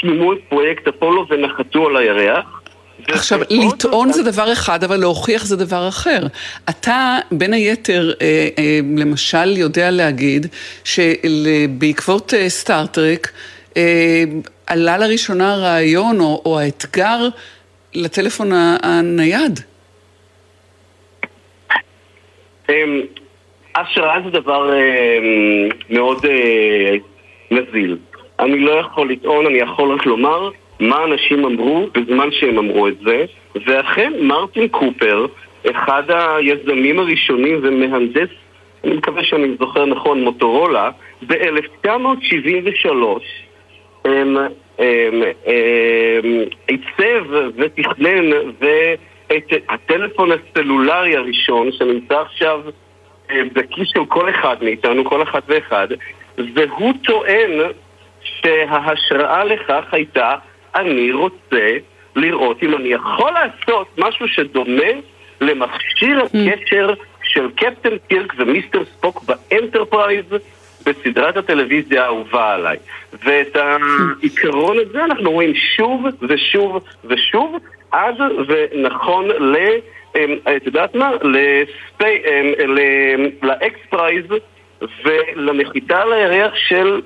קיימו 0.00 0.32
את 0.32 0.38
פרויקט 0.48 0.88
אפולו 0.88 1.26
ונחתו 1.28 1.86
על 1.86 1.96
הירח. 1.96 2.64
עכשיו, 3.08 3.40
לטעון 3.50 4.12
זה 4.12 4.22
דבר 4.22 4.52
אחד, 4.52 4.84
אבל 4.84 4.96
להוכיח 4.96 5.44
זה 5.44 5.56
דבר 5.56 5.88
אחר. 5.88 6.20
אתה, 6.70 7.18
בין 7.32 7.52
היתר, 7.52 8.12
אה, 8.20 8.48
אה, 8.58 8.80
למשל, 8.96 9.56
יודע 9.56 9.90
להגיד 9.90 10.46
שבעקבות 10.84 12.34
אה, 12.34 12.48
סטארט-טרק, 12.48 13.32
עלה 14.66 14.98
לראשונה 14.98 15.54
הרעיון 15.54 16.20
או, 16.20 16.42
או 16.46 16.60
האתגר 16.60 17.28
לטלפון 17.94 18.50
הנייד. 18.82 19.60
השראה 23.74 24.20
זה 24.24 24.30
דבר 24.30 24.70
מאוד 25.90 26.26
נזיל. 27.50 27.96
אני 28.40 28.58
לא 28.58 28.72
יכול 28.72 29.10
לטעון, 29.10 29.46
אני 29.46 29.58
יכול 29.58 29.94
רק 29.94 30.06
לומר 30.06 30.50
מה 30.80 31.04
אנשים 31.04 31.44
אמרו 31.44 31.86
בזמן 31.94 32.28
שהם 32.32 32.58
אמרו 32.58 32.88
את 32.88 32.98
זה, 33.04 33.24
ואכן 33.66 34.12
מרטין 34.20 34.68
קופר, 34.68 35.26
אחד 35.70 36.02
היזמים 36.08 36.98
הראשונים 36.98 37.60
ומהנדס, 37.62 38.28
אני 38.84 38.94
מקווה 38.94 39.24
שאני 39.24 39.56
זוכר 39.58 39.84
נכון, 39.84 40.24
מוטורולה, 40.24 40.90
ב-1973 41.26 42.86
עיצב 46.68 47.24
ותכנן 47.56 48.30
ואת 48.60 49.52
הטלפון 49.68 50.30
הסלולרי 50.32 51.16
הראשון 51.16 51.72
שנמצא 51.72 52.20
עכשיו 52.20 52.60
אה, 53.30 53.42
בכיס 53.52 53.88
של 53.88 54.04
כל 54.08 54.30
אחד 54.30 54.56
מאיתנו, 54.62 55.04
כל 55.04 55.22
אחד 55.22 55.40
ואחד, 55.48 55.88
והוא 56.36 56.92
טוען 57.04 57.50
שההשראה 58.24 59.44
לכך 59.44 59.84
הייתה, 59.92 60.34
אני 60.76 61.12
רוצה 61.12 61.76
לראות 62.16 62.62
אם 62.62 62.74
אני 62.74 62.88
יכול 62.88 63.30
לעשות 63.30 63.86
משהו 63.98 64.28
שדומה 64.28 64.92
למכשיר 65.40 66.20
mm. 66.20 66.38
הקשר 66.38 66.94
של 67.22 67.50
קפטן 67.56 67.96
קירק 68.08 68.34
ומיסטר 68.36 68.84
ספוק 68.84 69.24
ב 69.24 69.33
Enterprise 69.33 70.24
בסדרת 70.86 71.36
הטלוויזיה 71.36 72.04
האהובה 72.04 72.54
עליי. 72.54 72.76
ואת 73.24 73.56
העיקרון 73.56 74.76
הזה 74.78 75.04
אנחנו 75.04 75.30
רואים 75.30 75.54
שוב 75.54 76.04
ושוב 76.28 76.84
ושוב, 77.04 77.56
עד 77.92 78.14
ונכון 78.48 79.28
ל... 79.28 79.56
אמ, 80.16 80.36
את 80.56 80.66
יודעת 80.66 80.94
מה? 80.94 81.10
אמ, 82.00 83.26
ל 83.42 83.60
X 83.60 83.78
Prize 83.90 84.24
ולנחיתה 85.04 86.02
על 86.02 86.12
הירח 86.12 86.54
של 86.54 87.00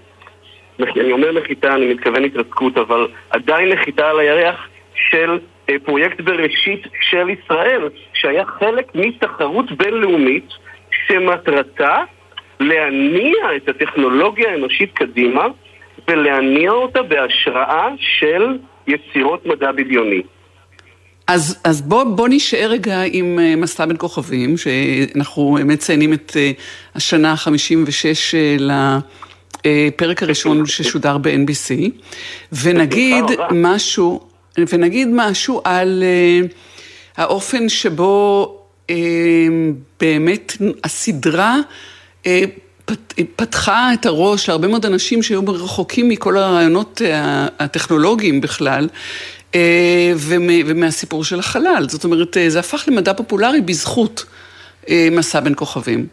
אני 0.80 1.12
אומר 1.12 1.32
נחיתה, 1.32 1.74
אני 1.74 1.94
מתכוון 1.94 2.24
התרסקות, 2.24 2.78
אבל 2.78 3.08
עדיין 3.30 3.68
נחיתה 3.68 4.10
על 4.10 4.18
הירח 4.18 4.68
של 4.94 5.38
אה, 5.70 5.74
פרויקט 5.84 6.20
בראשית 6.20 6.86
של 7.00 7.30
ישראל, 7.30 7.88
שהיה 8.14 8.44
חלק 8.46 8.84
מתחרות 8.94 9.72
בינלאומית 9.72 10.48
שמטרתה 11.06 11.96
להניע 12.60 13.56
את 13.56 13.68
הטכנולוגיה 13.68 14.50
האנושית 14.50 14.92
קדימה 14.94 15.46
ולהניע 16.08 16.70
אותה 16.70 17.02
בהשראה 17.02 17.88
של 17.98 18.58
יצירות 18.86 19.46
מדע 19.46 19.72
בדיוני. 19.72 20.22
אז, 21.26 21.60
אז 21.64 21.82
בוא, 21.82 22.04
בוא 22.04 22.28
נשאר 22.30 22.68
רגע 22.70 23.02
עם 23.12 23.38
uh, 23.38 23.56
מסע 23.56 23.86
בין 23.86 23.96
כוכבים, 23.98 24.56
שאנחנו 24.56 25.58
מציינים 25.64 26.12
את 26.12 26.30
uh, 26.30 26.60
השנה 26.94 27.32
ה-56 27.32 28.34
uh, 28.60 28.72
הפרק 29.64 30.22
הראשון 30.22 30.66
ששודר 30.66 31.18
ב-NBC, 31.18 31.90
ונגיד 32.52 33.24
משהו, 33.50 34.20
ונגיד 34.72 35.08
משהו 35.12 35.60
על 35.64 36.02
uh, 36.02 36.52
האופן 37.16 37.68
שבו 37.68 38.54
uh, 38.86 38.90
באמת 40.00 40.56
הסדרה 40.84 41.56
פת, 42.84 43.14
פתחה 43.36 43.94
את 43.94 44.06
הראש 44.06 44.48
להרבה 44.48 44.68
מאוד 44.68 44.86
אנשים 44.86 45.22
שהיו 45.22 45.42
רחוקים 45.46 46.08
מכל 46.08 46.36
הרעיונות 46.36 47.02
הטכנולוגיים 47.58 48.40
בכלל. 48.40 48.88
ומהסיפור 50.66 51.24
של 51.24 51.38
החלל. 51.38 51.86
זאת 51.88 52.04
אומרת, 52.04 52.36
זה 52.48 52.58
הפך 52.58 52.84
למדע 52.88 53.12
פופולרי 53.14 53.60
בזכות 53.60 54.24
מסע 54.90 55.40
בין 55.40 55.54
כוכבים. 55.56 56.06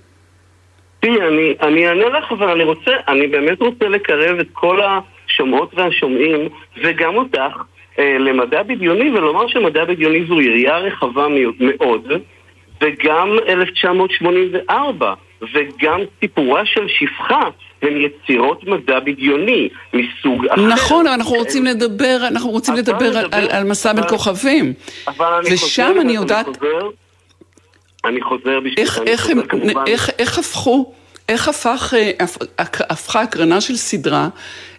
תראי, 1.06 1.28
אני, 1.28 1.54
אני 1.62 1.88
אענה 1.88 2.10
לך, 2.10 2.32
אבל 2.32 2.50
אני 2.50 2.64
רוצה, 2.64 2.92
אני 3.08 3.28
באמת 3.28 3.62
רוצה 3.62 3.88
לקרב 3.88 4.40
את 4.40 4.48
כל 4.54 4.80
השומעות 4.82 5.72
והשומעים, 5.74 6.50
וגם 6.84 7.16
אותך, 7.16 7.64
אה, 8.00 8.18
למדע 8.20 8.64
בדיוני, 8.64 9.12
ולומר 9.12 9.48
שמדע 9.48 9.86
בדיוני 9.86 10.26
זו 10.28 10.42
יריעה 10.42 10.80
רחבה 10.80 11.28
מאוד, 11.60 12.12
וגם 12.82 13.38
1984, 13.48 15.14
וגם 15.54 16.00
סיפורה 16.20 16.66
של 16.66 16.88
שפחה. 16.88 17.50
הן 17.82 17.94
יצירות 18.02 18.64
מדע 18.64 19.00
בדיוני 19.00 19.70
מסוג 19.94 20.46
אחר. 20.48 20.68
נכון, 20.68 21.08
אבל 21.08 21.16
אנחנו 21.16 21.36
רוצים 21.36 21.66
לדבר, 21.66 22.18
אנחנו 22.28 22.50
רוצים 22.50 22.74
לדבר 22.76 23.18
על, 23.18 23.26
על, 23.32 23.48
על 23.50 23.64
מסע 23.64 23.94
בין 23.94 24.08
כוכבים. 24.10 24.74
ושם 25.52 25.94
אני 26.02 26.14
יודעת... 26.14 26.48
אני 26.48 26.56
חוזר 26.56 26.90
בשביל... 28.60 28.74
איך, 28.78 29.00
איך, 29.08 29.30
הם, 29.30 29.40
איך, 29.88 30.10
איך 30.20 30.40
הפכו, 30.40 30.94
איך 31.30 31.48
הפך, 31.48 31.94
אה, 31.98 32.26
הפכה 32.90 33.22
הקרנה 33.22 33.62
של 33.62 33.76
סדרה 33.76 34.30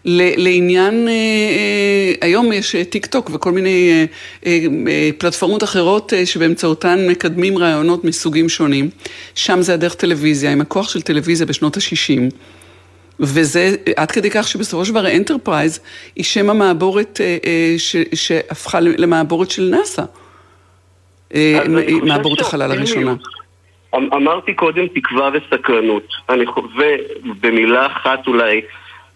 לעניין, 0.04 1.08
אה, 1.08 1.12
אה, 1.12 2.12
היום 2.20 2.52
יש 2.52 2.76
טיק 2.90 3.06
טוק 3.06 3.30
וכל 3.34 3.52
מיני 3.52 4.06
פלטפורמות 5.18 5.64
אחרות 5.64 6.12
שבאמצעותן 6.24 7.06
מקדמים 7.08 7.58
רעיונות 7.58 8.04
מסוגים 8.04 8.48
שונים. 8.48 8.90
שם 9.34 9.62
זה 9.62 9.74
הדרך 9.74 9.94
טלוויזיה, 9.94 10.52
עם 10.52 10.60
הכוח 10.60 10.88
של 10.88 11.02
טלוויזיה 11.02 11.46
בשנות 11.46 11.76
ה-60. 11.76 12.20
וזה 13.20 13.74
עד 13.96 14.10
כדי 14.10 14.30
כך 14.30 14.48
שבסופו 14.48 14.84
של 14.84 14.90
דבר 14.90 15.06
ה 15.06 15.13
Enterprise 15.13 15.80
היא 16.16 16.24
שם 16.24 16.50
המעבורת 16.50 17.20
שהפכה 18.14 18.80
למעבורת 18.80 19.50
של 19.50 19.74
נאס"א. 19.78 20.02
מעבורת 22.02 22.40
החלל 22.40 22.72
הראשונה. 22.72 23.14
אמ, 23.96 24.08
אמרתי 24.12 24.54
קודם 24.54 24.86
תקווה 24.86 25.30
וסקרנות. 25.32 26.08
אני 26.28 26.46
חווה 26.46 26.92
במילה 27.40 27.86
אחת 27.86 28.26
אולי 28.26 28.60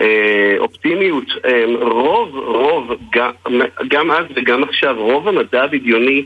אה, 0.01 0.55
אופטימיות. 0.59 1.25
אה, 1.45 1.65
רוב, 1.81 2.37
רוב, 2.37 2.93
גם, 3.13 3.31
גם 3.89 4.11
אז 4.11 4.25
וגם 4.35 4.65
עכשיו, 4.65 4.97
רוב 4.99 5.29
המדע 5.29 5.63
הבדיוני 5.63 6.25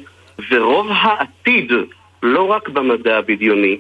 ורוב 0.50 0.86
העתיד, 0.90 1.72
לא 2.22 2.50
רק 2.50 2.68
במדע 2.68 3.18
הבדיוני, 3.18 3.78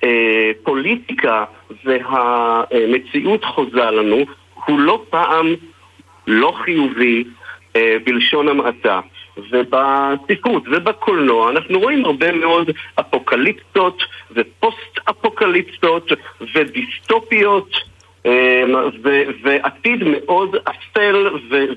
שהפוליטיקה 0.00 1.44
והמציאות 1.84 3.44
חוזה 3.44 3.90
לנו, 3.90 4.24
הוא 4.66 4.80
לא 4.80 5.02
פעם 5.10 5.54
לא 6.26 6.54
חיובי, 6.64 7.24
אה, 7.76 7.96
בלשון 8.04 8.48
המעטה. 8.48 9.00
ובספרות 9.50 10.62
ובקולנוע 10.66 11.50
אנחנו 11.50 11.80
רואים 11.80 12.04
הרבה 12.04 12.32
מאוד 12.32 12.70
אפוקליפטות 13.00 14.02
ופוסט-אפוקליפטות 14.30 16.12
ודיסטופיות 16.54 17.70
אה, 18.26 18.62
ועתיד 19.42 20.04
מאוד 20.04 20.56
אפל 20.64 21.28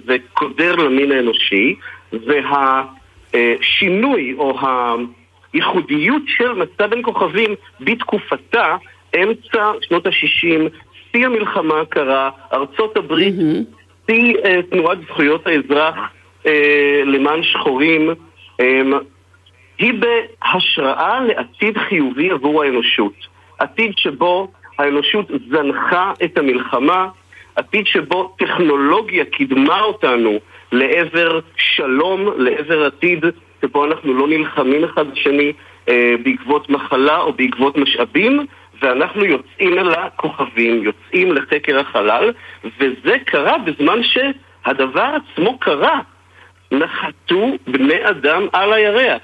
וקודר 0.06 0.76
למין 0.76 1.12
האנושי 1.12 1.76
והשינוי 3.34 4.36
או 4.38 4.60
הייחודיות 5.54 6.22
של 6.28 6.54
מסע 6.54 6.88
בין 6.88 7.04
כוכבים 7.04 7.56
בתקופתה, 7.80 8.76
אמצע 9.16 9.72
שנות 9.82 10.06
ה-60, 10.06 10.70
שיא 11.12 11.26
המלחמה 11.26 11.82
הקרה, 11.82 12.30
ארצות 12.54 12.98
הברית, 12.98 13.36
שיא 14.06 14.34
mm-hmm. 14.34 14.62
תנועת 14.70 14.98
זכויות 15.08 15.48
האזרח 15.48 15.96
למען 17.06 17.44
שחורים, 17.44 18.10
אה, 18.60 18.82
היא 19.78 19.94
בהשראה 19.94 21.20
לעתיד 21.20 21.78
חיובי 21.78 22.32
עבור 22.32 22.64
האנושות. 22.64 23.14
עתיד 23.60 23.98
שבו 23.98 24.52
האנושות 24.80 25.32
זנחה 25.50 26.12
את 26.24 26.38
המלחמה, 26.38 27.08
עתיד 27.56 27.88
שבו 27.88 28.36
טכנולוגיה 28.40 29.26
קידמה 29.26 29.82
אותנו 29.82 30.40
לעבר 30.72 31.40
שלום, 31.58 32.30
לעבר 32.38 32.86
עתיד 32.86 33.26
שבו 33.62 33.86
אנחנו 33.86 34.14
לא 34.14 34.28
נלחמים 34.28 34.84
אחד 34.84 35.12
בשני 35.12 35.54
אה, 35.90 36.16
בעקבות 36.24 36.70
מחלה 36.70 37.18
או 37.18 37.34
בעקבות 37.34 37.78
משאבים, 37.78 38.46
ואנחנו 38.82 39.26
יוצאים 39.26 39.80
אל 39.80 39.94
הכוכבים, 39.94 40.84
יוצאים 40.84 41.32
לחקר 41.32 41.80
החלל, 41.80 42.32
וזה 42.80 43.18
קרה 43.26 43.58
בזמן 43.58 44.00
שהדבר 44.04 45.16
עצמו 45.16 45.60
קרה. 45.60 46.00
נחתו 46.74 47.52
בני 47.68 48.10
אדם 48.10 48.48
על 48.54 48.74
הירח. 48.74 49.22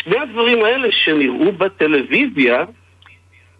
שני 0.00 0.18
הדברים 0.18 0.64
האלה 0.64 0.88
שנראו 0.92 1.52
בטלוויזיה 1.52 2.64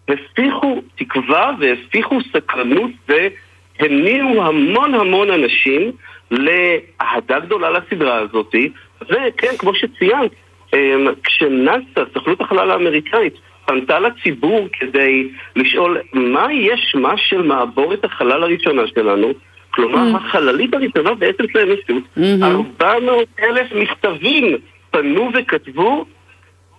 הפיחו 0.07 0.81
תקווה 0.95 1.51
והפיחו 1.59 2.17
סקרנות 2.33 2.91
והניעו 3.07 4.43
המון 4.43 4.93
המון 4.93 5.29
אנשים 5.31 5.91
לאהדה 6.31 7.39
גדולה 7.39 7.69
לסדרה 7.69 8.17
הזאת. 8.17 8.55
וכן, 9.01 9.57
כמו 9.57 9.75
שציינת, 9.75 10.31
אמ, 10.73 11.07
כשנאס"א, 11.23 12.03
סוכנות 12.13 12.41
החלל 12.41 12.71
האמריקאית, 12.71 13.33
פנתה 13.65 13.99
לציבור 13.99 14.67
כדי 14.73 15.29
לשאול 15.55 15.97
מה 16.13 16.53
יש 16.53 16.79
שמה 16.91 17.17
של 17.17 17.41
מעבורת 17.41 18.05
החלל 18.05 18.43
הראשונה 18.43 18.87
שלנו, 18.87 19.33
כלומר, 19.73 20.13
mm. 20.13 20.17
החללית 20.17 20.73
הראשונה 20.73 21.13
בעצם 21.13 21.43
של 21.53 21.59
האנושות, 21.59 22.03
mm-hmm. 22.17 22.45
400 22.79 23.27
אלף 23.39 23.71
מכתבים 23.75 24.57
פנו 24.91 25.29
וכתבו, 25.33 26.05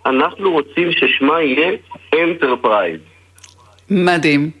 אנחנו 0.05 0.51
רוצים 0.51 0.91
ששמה 0.91 1.41
יהיה 1.41 1.71
אנטרפרייז. 2.13 2.99
מדהים. 3.89 4.51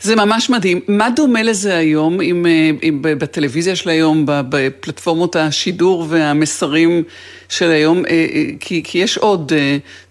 זה 0.00 0.16
ממש 0.16 0.50
מדהים. 0.50 0.80
מה 0.88 1.10
דומה 1.16 1.42
לזה 1.42 1.76
היום, 1.76 2.20
אם, 2.20 2.46
אה, 2.46 2.70
אם 2.82 2.98
בטלוויזיה 3.02 3.76
של 3.76 3.90
היום, 3.90 4.24
בפלטפורמות 4.26 5.36
השידור 5.36 6.06
והמסרים 6.08 7.02
של 7.48 7.70
היום? 7.70 8.06
אה, 8.06 8.10
אה, 8.10 8.44
כי, 8.60 8.82
כי 8.84 8.98
יש 8.98 9.18
עוד 9.18 9.52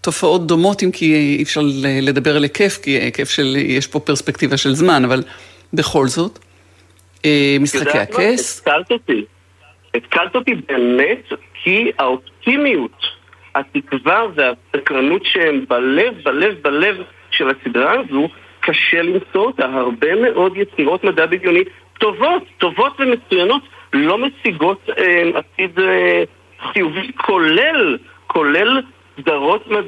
תופעות 0.00 0.46
דומות, 0.46 0.82
אם 0.82 0.90
כי 0.90 1.14
אי 1.14 1.42
אפשר 1.42 1.60
לדבר 2.02 2.36
על 2.36 2.42
היקף, 2.42 2.78
כי 2.82 2.90
היקף 2.90 3.30
של, 3.30 3.56
יש 3.56 3.86
פה 3.86 4.00
פרספקטיבה 4.00 4.56
של 4.56 4.74
זמן, 4.74 5.04
אבל 5.04 5.22
בכל 5.72 6.08
זאת. 6.08 6.38
אה, 7.24 7.56
משחקי 7.60 7.98
הכס. 7.98 8.58
התקלת 8.58 8.92
אותי. 8.92 9.24
התקלת 9.94 10.34
אותי 10.34 10.54
באמת 10.54 11.32
כי 11.62 11.92
האופטימיות, 11.98 13.06
התקווה 13.54 14.22
והסקרנות 14.34 15.22
שהם 15.24 15.64
בלב, 15.68 16.14
בלב, 16.24 16.54
בלב 16.62 16.96
של 17.30 17.50
הסדרה 17.50 17.92
הזו, 18.00 18.28
קשה 18.60 19.02
למצוא 19.02 19.46
אותה. 19.46 19.64
הרבה 19.64 20.14
מאוד 20.14 20.52
יצירות 20.56 21.04
מדע 21.04 21.26
בדיוני 21.26 21.62
טובות, 22.00 22.42
טובות 22.58 23.00
ומצוינות, 23.00 23.62
לא 23.92 24.18
משיגות 24.18 24.90
אה, 24.98 25.30
עתיד 25.34 25.78
אה, 25.78 26.22
חיובי, 26.72 27.12
כולל, 27.16 27.98
כולל 28.26 28.82
סדרות 29.20 29.70
מד... 29.70 29.84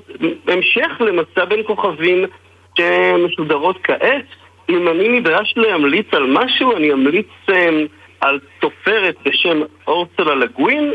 המשך 0.48 1.00
למסע 1.00 1.44
בין 1.44 1.60
כוכבים 1.66 2.24
שמשודרות 2.78 3.78
כעת. 3.82 4.24
אם 4.68 4.88
אני 4.88 5.08
נדרש 5.08 5.54
להמליץ 5.56 6.06
על 6.12 6.26
משהו, 6.26 6.76
אני 6.76 6.92
אמליץ 6.92 7.26
um, 7.50 7.52
על 8.20 8.38
סופרת 8.60 9.16
בשם 9.24 9.60
אורסולה 9.86 10.34
לגווין 10.34 10.94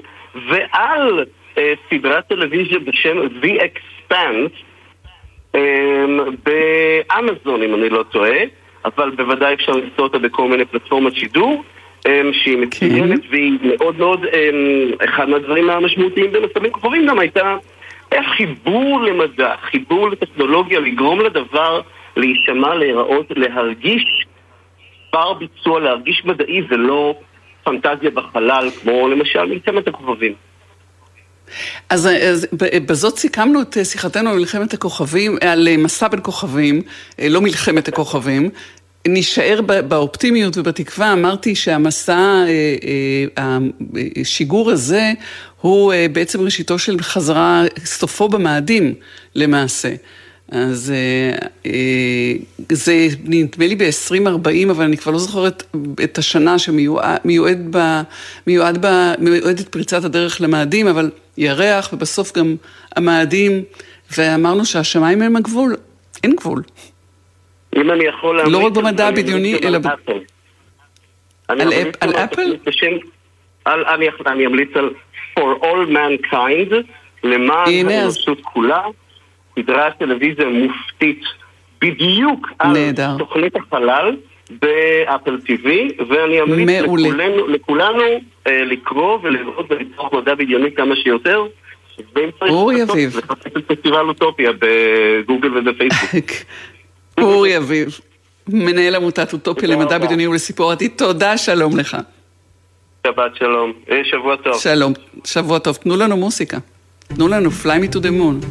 ועל 0.49 1.25
uh, 1.55 1.59
סדרת 1.89 2.27
טלוויזיה 2.27 2.79
בשם 2.79 3.17
The 3.41 3.61
Expanse 3.61 4.55
um, 5.55 5.59
באמזון, 6.45 7.63
אם 7.63 7.75
אני 7.75 7.89
לא 7.89 8.03
טועה, 8.03 8.39
אבל 8.85 9.09
בוודאי 9.09 9.53
אפשר 9.53 9.71
למצוא 9.71 10.03
אותה 10.03 10.19
בכל 10.19 10.47
מיני 10.47 10.65
פלטפורמות 10.65 11.15
שידור. 11.15 11.63
um, 12.05 12.33
שהיא 12.33 12.57
מצוינת 12.57 13.21
כן. 13.21 13.27
והיא 13.29 13.57
מאוד 13.63 13.97
מאוד, 13.97 14.23
um, 14.23 15.05
אחד 15.05 15.29
מהדברים 15.29 15.69
המשמעותיים 15.69 16.31
במצבים 16.31 16.71
כוכבים 16.71 17.07
גם 17.07 17.19
הייתה 17.19 17.57
חיבור 18.37 19.01
למדע, 19.01 19.55
חיבור 19.61 20.09
לטכנולוגיה, 20.09 20.79
לגרום 20.79 21.19
לדבר 21.19 21.81
להישמע, 22.17 22.75
להיראות, 22.75 23.25
להרגיש 23.29 24.25
בר 25.13 25.33
ביצוע, 25.33 25.79
להרגיש 25.79 26.21
מדעי 26.25 26.61
ולא 26.69 27.15
פנטזיה 27.63 28.09
בחלל, 28.09 28.69
כמו 28.81 29.07
למשל 29.07 29.45
מלחמת 29.45 29.87
הכוכבים. 29.87 30.33
אז, 31.89 32.09
אז 32.29 32.47
בזאת 32.85 33.17
סיכמנו 33.17 33.61
את 33.61 33.77
שיחתנו 33.83 34.29
על 34.29 34.37
מלחמת 34.37 34.73
הכוכבים, 34.73 35.37
על 35.41 35.67
מסע 35.77 36.07
בין 36.07 36.19
כוכבים, 36.23 36.81
לא 37.29 37.41
מלחמת 37.41 37.87
הכוכבים. 37.87 38.49
נישאר 39.07 39.61
באופטימיות 39.87 40.57
ובתקווה, 40.57 41.13
אמרתי 41.13 41.55
שהמסע, 41.55 42.43
השיגור 44.21 44.71
הזה, 44.71 45.11
הוא 45.61 45.93
בעצם 46.11 46.41
ראשיתו 46.41 46.79
של 46.79 47.01
חזרה, 47.01 47.63
סופו 47.85 48.27
במאדים 48.29 48.93
למעשה. 49.35 49.89
אז 50.51 50.93
אה, 50.95 51.47
אה, 51.65 52.33
זה 52.71 53.07
נדמה 53.23 53.67
לי 53.67 53.75
ב-2040, 53.75 54.71
אבל 54.71 54.83
אני 54.83 54.97
כבר 54.97 55.11
לא 55.11 55.17
זוכרת 55.17 55.63
את 56.03 56.17
השנה 56.17 56.59
שמיועדת 56.59 57.21
מיועד 57.25 57.75
מיועד 58.45 59.61
פריצת 59.71 60.03
הדרך 60.03 60.41
למאדים, 60.41 60.87
אבל 60.87 61.11
ירח 61.37 61.93
ובסוף 61.93 62.37
גם 62.37 62.55
המאדים, 62.95 63.63
ואמרנו 64.17 64.65
שהשמיים 64.65 65.21
הם 65.21 65.35
הגבול, 65.35 65.75
אין 66.23 66.35
גבול. 66.35 66.63
אם 67.75 67.91
אני 67.91 68.05
יכול 68.05 68.37
להמליץ... 68.37 68.53
לא 68.53 68.65
רק 68.67 68.73
במדע 68.73 69.07
הבדיוני, 69.07 69.55
אלא... 69.63 69.79
על 71.99 72.15
אפל? 72.15 72.53
אני 74.27 74.45
אמליץ 74.45 74.69
על 74.75 74.89
For 75.37 75.63
All 75.63 75.89
Mankind, 75.89 76.73
למען 77.23 77.89
האנושות 77.89 78.41
כולה. 78.41 78.83
סדרת 79.55 79.97
טלוויזיה 79.99 80.45
מופתית 80.49 81.23
בדיוק 81.81 82.47
על 82.59 82.71
נהדר. 82.73 83.17
תוכנית 83.17 83.55
החלל 83.55 84.15
באפל 84.49 85.37
TV, 85.45 85.67
ואני 86.09 86.41
אמליץ 86.41 86.81
לכולנו, 86.81 87.47
לכולנו 87.47 88.03
אה, 88.47 88.63
לקרוא 88.63 89.19
ולראות 89.23 89.65
ולצרוך 89.69 90.13
מדע 90.13 90.35
בדיוני 90.35 90.71
כמה 90.71 90.95
שיותר. 90.95 91.45
אורי 92.41 92.83
אביב. 92.83 93.17
לחפש 93.17 93.47
את 93.57 93.65
פסטיבל 93.67 94.07
אוטופיה 94.07 94.51
בגוגל 94.59 95.57
ובפייסבוק. 95.57 96.31
אורי 97.21 97.57
אביב, 97.57 97.99
מנהל 98.47 98.95
עמותת 98.95 99.33
אוטופיה 99.33 99.69
למדע 99.69 99.97
בדיוני 99.97 100.27
ולסיפור 100.27 100.71
עתיד, 100.71 100.91
תודה, 100.97 101.37
שלום 101.37 101.77
לך. 101.77 101.97
שבת 103.07 103.35
שלום, 103.35 103.73
אה, 103.91 104.01
שבוע 104.03 104.35
טוב. 104.35 104.53
שלום, 104.57 104.93
שבוע 105.25 105.59
טוב. 105.59 105.75
תנו 105.75 105.97
לנו 105.97 106.17
מוסיקה. 106.17 106.57
תנו 107.07 107.27
לנו 107.27 107.49
Fly 107.49 107.65
me 107.65 107.95
to 107.95 107.99
the 107.99 108.11
moon. 108.11 108.45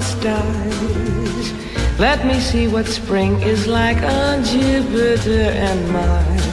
Stars. 0.00 1.46
Let 1.98 2.18
me 2.24 2.38
see 2.40 2.66
what 2.68 2.86
spring 2.86 3.32
is 3.52 3.66
like 3.66 4.00
on 4.02 4.44
Jupiter 4.44 5.46
and 5.66 5.80
Mars. 5.92 6.46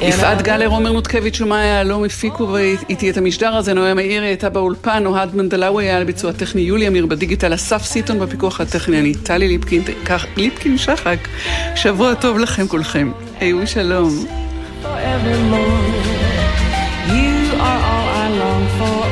יפעת 0.00 0.42
גלר, 0.42 0.68
עומר 0.68 0.92
מותקביץ' 0.92 1.40
ומאיה 1.40 1.66
יהלום 1.66 2.04
הפיקו 2.04 2.56
איתי 2.88 3.10
את 3.10 3.16
המשדר 3.16 3.56
הזה, 3.56 3.74
נועה 3.74 3.94
מאירי 3.94 4.26
הייתה 4.26 4.48
באולפן, 4.48 5.06
אוהד 5.06 5.36
מנדלאווי 5.36 5.84
היה 5.84 5.96
על 5.96 6.04
ביצוע 6.04 6.32
טכני, 6.32 6.60
יולי 6.60 6.88
אמיר 6.88 7.06
בדיגיטל, 7.06 7.54
אסף 7.54 7.82
סיטון 7.82 8.18
בפיקוח 8.18 8.60
הטכני, 8.60 9.00
אני 9.00 9.14
טלי 9.14 9.48
ליפקין, 9.48 9.82
ליפקין 10.36 10.78
שחק, 10.78 11.18
שבוע 11.74 12.14
טוב 12.14 12.38
לכם 12.38 12.68
כולכם, 12.68 13.10
היו 13.40 13.66
שלום. 13.66 14.26
You 17.08 17.54
are 17.68 17.80
all 17.90 18.06
I 18.22 18.28
long 18.40 19.07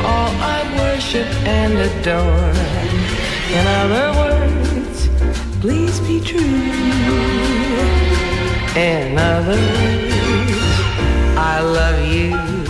worship 1.15 1.27
and 1.47 1.73
adore. 1.89 2.51
In 3.57 3.65
other 3.81 4.07
words, 4.21 4.97
please 5.61 5.97
be 6.01 6.17
true. 6.19 6.63
In 8.75 9.17
other 9.17 9.61
words, 9.75 10.73
I 11.51 11.55
love 11.77 11.99
you. 12.15 12.61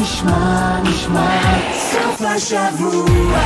נשמע, 0.00 0.80
נשמע, 0.82 1.28
סוף 1.72 2.22
השבוע, 2.22 3.38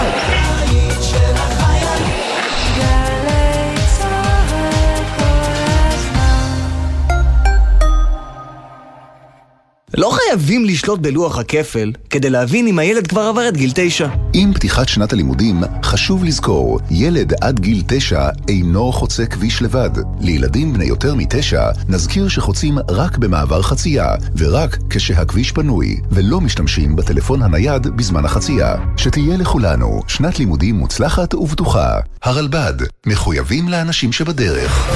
לא 9.98 10.10
חייבים 10.10 10.66
לשלוט 10.66 11.00
בלוח 11.00 11.38
הכפל 11.38 11.92
כדי 12.10 12.30
להבין 12.30 12.68
אם 12.68 12.80
הילד 12.80 13.08
כבר 13.08 13.22
עבר 13.22 13.48
את 13.48 13.58
גיל 13.58 13.72
תשע. 13.76 14.08
עם 14.34 14.54
פתיחת 14.54 14.88
שנת 14.88 15.14
הלימודים, 15.14 15.62
חשוב 15.84 16.24
לזכור, 16.24 16.80
ילד 16.92 17.34
עד 17.42 17.60
גיל 17.60 17.84
תשע 17.88 18.30
אינו 18.48 18.92
חוצה 18.92 19.26
כביש 19.26 19.62
לבד. 19.62 19.90
לילדים 20.22 20.74
בני 20.74 20.86
יותר 20.86 21.16
מתשע, 21.16 21.70
נזכיר 21.90 22.28
שחוצים 22.28 22.78
רק 22.90 23.18
במעבר 23.18 23.62
חצייה, 23.62 24.16
ורק 24.38 24.78
כשהכביש 24.90 25.52
פנוי, 25.52 25.98
ולא 26.12 26.42
משתמשים 26.42 26.96
בטלפון 26.96 27.42
הנייד 27.42 27.88
בזמן 27.88 28.26
החצייה. 28.26 28.76
שתהיה 28.98 29.38
לכולנו 29.38 30.02
שנת 30.08 30.40
לימודים 30.40 30.76
מוצלחת 30.76 31.34
ובטוחה. 31.34 32.00
הרלב"ד, 32.24 32.74
מחויבים 33.06 33.70
לאנשים 33.70 34.12
שבדרך. 34.12 34.88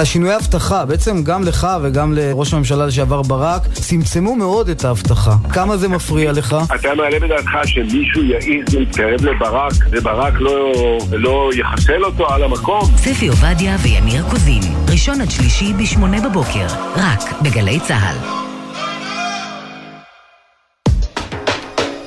השינוי 0.00 0.32
האבטחה, 0.32 0.84
בעצם 0.84 1.22
גם 1.24 1.44
לך 1.44 1.66
וגם 1.82 2.12
לראש 2.16 2.54
הממשלה 2.54 2.86
לשעבר 2.86 3.22
ברק, 3.22 3.66
צמצמו 3.72 4.36
מאוד 4.36 4.68
את 4.68 4.84
האבטחה. 4.84 5.34
כמה 5.52 5.76
זה 5.76 5.88
מפריע 5.88 6.32
לך? 6.32 6.56
אתה 6.74 6.88
מעלה 6.94 7.20
בדעתך 7.20 7.50
שמישהו 7.64 8.22
יעז 8.24 8.74
להתקרב 8.74 9.24
לברק, 9.24 9.72
וברק 9.90 10.34
לא, 10.40 10.72
לא 11.12 11.50
יחסל 11.54 12.04
אותו 12.04 12.32
על 12.32 12.42
המקום? 12.42 12.82
ספי 12.96 13.28
עובדיה 13.28 13.76
ויניר 13.82 14.24
קוזין, 14.30 14.62
ראשון 14.90 15.20
עד 15.20 15.30
שלישי 15.30 15.72
בשמונה 15.72 16.28
בבוקר, 16.28 16.66
רק 16.96 17.42
בגלי 17.42 17.80
צה"ל. 17.80 18.16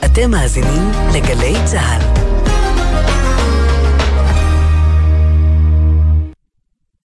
אתם 0.05 0.31
מאזינים 0.31 0.91
לגלי 1.13 1.53
צה"ל. 1.65 2.22